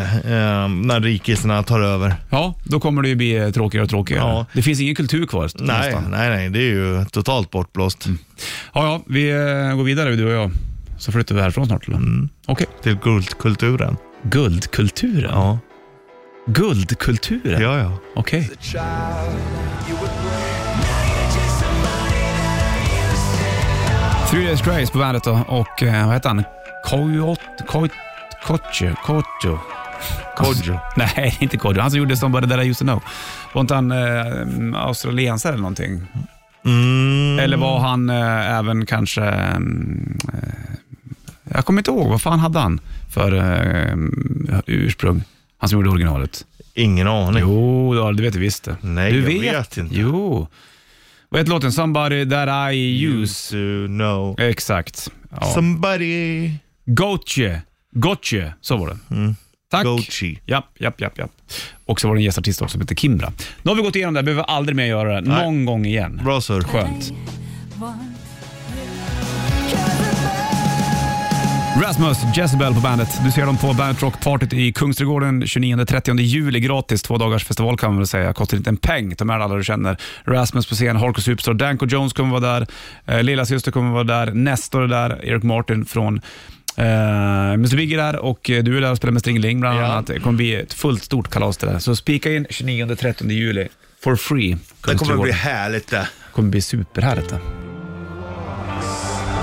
när 0.68 1.00
rikisarna 1.00 1.62
tar 1.62 1.80
över. 1.80 2.14
Ja, 2.30 2.54
då 2.64 2.80
kommer 2.80 3.02
det 3.02 3.08
ju 3.08 3.14
bli 3.14 3.36
eh, 3.36 3.50
tråkigare 3.50 3.84
och 3.84 3.90
tråkigare. 3.90 4.22
Ja. 4.28 4.46
Det 4.52 4.62
finns 4.62 4.80
ingen 4.80 4.94
kultur 4.94 5.26
kvar 5.26 5.50
Nej, 5.54 5.66
nästan. 5.84 6.10
nej, 6.10 6.30
nej, 6.30 6.50
det 6.50 6.58
är 6.58 6.62
ju 6.62 7.04
totalt 7.04 7.50
bortblåst. 7.50 8.06
Ja, 8.74 8.84
ja, 8.84 9.02
vi 9.06 9.30
eh, 9.30 9.76
går 9.76 9.84
vidare 9.84 10.16
du 10.16 10.24
och 10.24 10.32
jag. 10.32 10.50
Så 10.98 11.12
flyttar 11.12 11.34
vi 11.34 11.40
härifrån 11.40 11.66
snart 11.66 11.88
eller? 11.88 11.96
Mm. 11.96 12.28
Okej. 12.46 12.66
Till 12.82 12.98
guldkulturen. 12.98 13.96
Guldkulturen? 14.22 15.30
Ja, 15.30 15.58
Guldkulturen? 16.46 17.62
ja, 17.62 17.78
ja. 17.78 17.98
Okej. 18.14 18.50
Three 24.30 24.46
Days 24.46 24.62
Grace 24.62 24.92
på 24.92 24.98
bandet 24.98 25.24
då 25.24 25.40
och 25.48 25.82
eh, 25.82 26.06
vad 26.06 26.14
heter 26.14 26.28
han? 26.28 26.44
Coyote... 26.84 27.42
Cocho... 27.66 28.94
Cocho... 29.04 29.58
Kodjo. 30.36 30.78
Nej, 30.96 31.36
inte 31.40 31.56
Kodjo. 31.56 31.82
Han 31.82 31.90
som 31.90 31.98
gjorde 31.98 32.16
Somebody 32.16 32.48
That 32.48 32.64
I 32.64 32.68
Used 32.68 32.78
To 32.78 32.84
Know. 32.84 33.02
Var 33.52 33.60
inte 33.60 33.74
han 33.74 33.92
eh, 33.92 34.86
australiensare 34.86 35.52
eller 35.52 35.62
någonting? 35.62 36.06
Mm. 36.64 37.38
Eller 37.38 37.56
var 37.56 37.78
han 37.78 38.10
eh, 38.10 38.58
även 38.58 38.86
kanske... 38.86 39.22
mm, 39.22 40.18
eh, 40.32 40.38
jag 41.54 41.64
kommer 41.64 41.80
inte 41.80 41.90
ihåg. 41.90 42.08
Vad 42.08 42.22
fan 42.22 42.38
hade 42.38 42.58
han 42.58 42.80
för 43.10 43.32
eh, 43.34 43.94
ursprung? 44.66 45.22
Han 45.58 45.68
som 45.68 45.78
gjorde 45.78 45.90
originalet. 45.90 46.46
Ingen 46.74 47.06
aning. 47.06 47.40
Jo, 47.42 47.94
ja, 47.96 48.12
det 48.12 48.22
vet 48.22 48.32
du 48.32 48.38
visst 48.38 48.64
det. 48.64 48.76
Nej, 48.80 49.12
du 49.12 49.18
jag 49.32 49.52
vet 49.52 49.76
inte. 49.76 49.94
Jo. 49.94 50.48
Vad 51.28 51.40
heter 51.40 51.50
låten? 51.50 51.72
Somebody 51.72 52.30
That 52.30 52.72
I 52.72 53.04
Use. 53.04 53.50
To 53.50 53.86
know. 53.86 54.40
Exakt. 54.40 55.10
Ja. 55.40 55.46
Somebody. 55.54 56.50
Gotche. 56.84 57.60
Gotche, 57.92 58.52
så 58.60 58.76
var 58.76 58.88
det. 58.88 59.34
Tack. 59.70 59.84
Gochi. 59.84 60.38
Japp, 60.46 60.64
japp, 60.78 61.00
japp, 61.00 61.18
japp. 61.18 61.30
Och 61.86 62.00
så 62.00 62.08
var 62.08 62.14
det 62.14 62.20
en 62.20 62.24
gästartist 62.24 62.62
också 62.62 62.72
som 62.72 62.80
heter 62.80 62.94
Kimbra. 62.94 63.32
Nu 63.62 63.70
har 63.70 63.76
vi 63.76 63.82
gått 63.82 63.96
igenom 63.96 64.14
det, 64.14 64.22
behöver 64.22 64.42
aldrig 64.42 64.76
mer 64.76 64.84
göra 64.86 65.20
det. 65.20 65.28
Någon 65.28 65.64
gång 65.64 65.86
igen. 65.86 66.20
Bra 66.24 66.40
surr. 66.40 66.62
Skönt. 66.62 67.12
Rasmus, 71.82 72.18
Jezebel 72.36 72.74
på 72.74 72.80
bandet. 72.80 73.08
Du 73.24 73.30
ser 73.30 73.46
dem 73.46 73.56
på 73.56 73.66
Bandet 73.72 74.02
Rock 74.02 74.24
Partyt 74.24 74.52
i 74.52 74.72
Kungsträdgården 74.72 75.42
29-30 75.44 76.20
juli 76.20 76.60
gratis. 76.60 77.02
Två 77.02 77.18
dagars 77.18 77.44
festival 77.44 77.76
kan 77.78 77.90
man 77.90 77.98
väl 77.98 78.06
säga. 78.06 78.32
Kostar 78.32 78.56
inte 78.56 78.70
en 78.70 78.76
peng. 78.76 79.16
Ta 79.16 79.24
med 79.24 79.42
alla 79.42 79.56
du 79.56 79.64
känner. 79.64 79.96
Rasmus 80.24 80.66
på 80.66 80.74
scen, 80.74 80.96
Harko 80.96 81.20
Superstar, 81.20 81.54
Danko 81.54 81.86
Jones 81.86 82.12
kommer 82.12 82.40
vara 82.40 82.60
där. 82.60 82.66
Eh, 83.06 83.22
Lilla 83.22 83.46
syster 83.46 83.72
kommer 83.72 83.90
vara 83.90 84.04
där. 84.04 84.32
Nestor 84.32 84.82
är 84.82 84.88
där. 84.88 85.24
Erik 85.24 85.42
Martin 85.42 85.84
från 85.84 86.20
Uh, 86.78 86.84
Mr 87.54 87.76
Big 87.76 87.92
är 87.92 87.96
där 87.96 88.16
och 88.16 88.50
eh, 88.50 88.62
du 88.62 88.76
är 88.76 88.80
där 88.80 88.90
och 88.90 88.96
spelar 88.96 89.12
med 89.12 89.20
Stringeling 89.20 89.60
bland 89.60 89.78
Ja. 89.78 89.84
annat. 89.86 90.06
Det 90.06 90.20
kommer 90.20 90.36
bli 90.36 90.54
ett 90.54 90.72
fullt 90.72 91.02
stort 91.04 91.30
kalas 91.30 91.56
det 91.56 91.66
där. 91.66 91.78
Så 91.78 91.96
spika 91.96 92.32
in 92.32 92.46
29-30 92.46 93.30
juli 93.32 93.68
for 94.04 94.16
free. 94.16 94.56
Det 94.86 94.94
kommer 94.94 95.16
bli 95.16 95.32
härligt 95.32 95.88
det. 95.90 96.08
kommer 96.32 96.50
bli 96.50 96.60
superhärligt 96.60 97.28
det. 97.28 97.38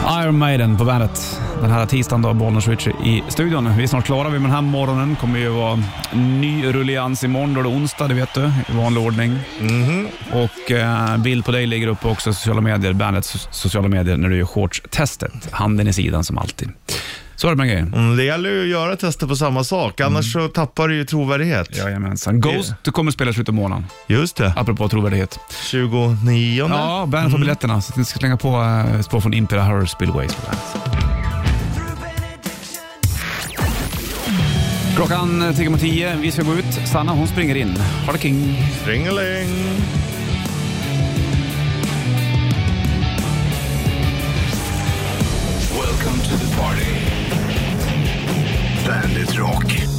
Iron 0.09 0.37
Maiden 0.37 0.77
på 0.77 0.83
bandet. 0.85 1.41
Den 1.61 1.71
här 1.71 1.85
tisdagen 1.85 2.21
då, 2.21 2.33
Bollnäs 2.33 2.67
Richie 2.67 2.93
i 3.03 3.23
studion. 3.27 3.77
Vi 3.77 3.83
är 3.83 3.87
snart 3.87 4.05
klara 4.05 4.29
med 4.29 4.41
den 4.41 4.51
här 4.51 4.61
morgonen. 4.61 5.15
kommer 5.15 5.39
ju 5.39 5.49
vara 5.49 5.83
ny 6.13 6.65
rullians 6.65 7.23
imorgon 7.23 7.53
då 7.53 7.61
det 7.61 7.69
är 7.69 7.73
onsdag, 7.73 8.07
det 8.07 8.13
vet 8.13 8.33
du, 8.33 8.51
i 8.69 8.77
vanlig 8.77 9.03
ordning. 9.03 9.39
Och 10.31 10.71
eh, 10.71 11.17
bild 11.17 11.45
på 11.45 11.51
dig 11.51 11.65
ligger 11.65 11.87
uppe 11.87 12.07
också 12.07 12.29
i 12.29 12.33
sociala 12.33 12.61
medier, 12.61 12.93
bandets 12.93 13.47
sociala 13.51 13.87
medier, 13.87 14.17
när 14.17 14.29
du 14.29 14.37
gör 14.37 14.45
shortstestet. 14.45 15.31
Handen 15.51 15.87
i 15.87 15.93
sidan 15.93 16.23
som 16.23 16.37
alltid. 16.37 16.69
Så 17.37 17.47
är 17.47 17.51
det 17.51 17.57
med 17.57 17.67
grejen. 17.67 17.93
Mm, 17.93 18.17
det 18.17 18.23
gäller 18.23 18.49
ju 18.49 18.61
att 18.61 18.67
göra 18.67 18.95
tester 18.95 19.27
på 19.27 19.35
samma 19.35 19.63
sak, 19.63 19.99
mm. 19.99 20.13
annars 20.13 20.33
så 20.33 20.47
tappar 20.47 20.87
du 20.87 20.95
ju 20.95 21.05
trovärdighet. 21.05 21.77
Jajamensan. 21.77 22.41
Ghost 22.41 22.73
du 22.81 22.91
kommer 22.91 23.11
spela 23.11 23.31
i 23.31 23.33
slutet 23.33 23.49
av 23.49 23.55
månaden, 23.55 23.85
Just 24.07 24.35
det. 24.35 24.53
apropå 24.57 24.89
trovärdighet. 24.89 25.39
29. 25.71 26.67
Ja, 26.69 27.05
bär 27.05 27.11
bandet 27.11 27.11
på 27.11 27.17
mm. 27.17 27.41
biljetterna, 27.41 27.81
så 27.81 27.93
att 27.93 27.97
ni 27.97 28.05
ska 28.05 28.19
slänga 28.19 28.37
på 28.37 28.47
eh, 28.47 29.01
spår 29.01 29.19
från 29.19 29.33
Impera 29.33 29.63
Horror 29.63 29.85
Spillways 29.85 30.35
på. 30.35 30.51
Klockan 34.95 35.41
eh, 35.41 35.55
tickar 35.55 35.69
mot 35.69 35.79
tio, 35.79 36.15
vi 36.15 36.31
ska 36.31 36.41
gå 36.41 36.53
ut. 36.53 36.73
Sanna 36.85 37.11
hon 37.11 37.27
springer 37.27 37.55
in. 37.55 37.77
Ha 38.05 38.13
det 38.13 38.19
king. 38.19 38.57
Ringeling. 38.85 39.49
Welcome 45.79 46.23
to 46.23 46.37
the 46.37 46.61
party. 46.61 46.96
Bandit 48.87 49.37
Rock. 49.37 49.96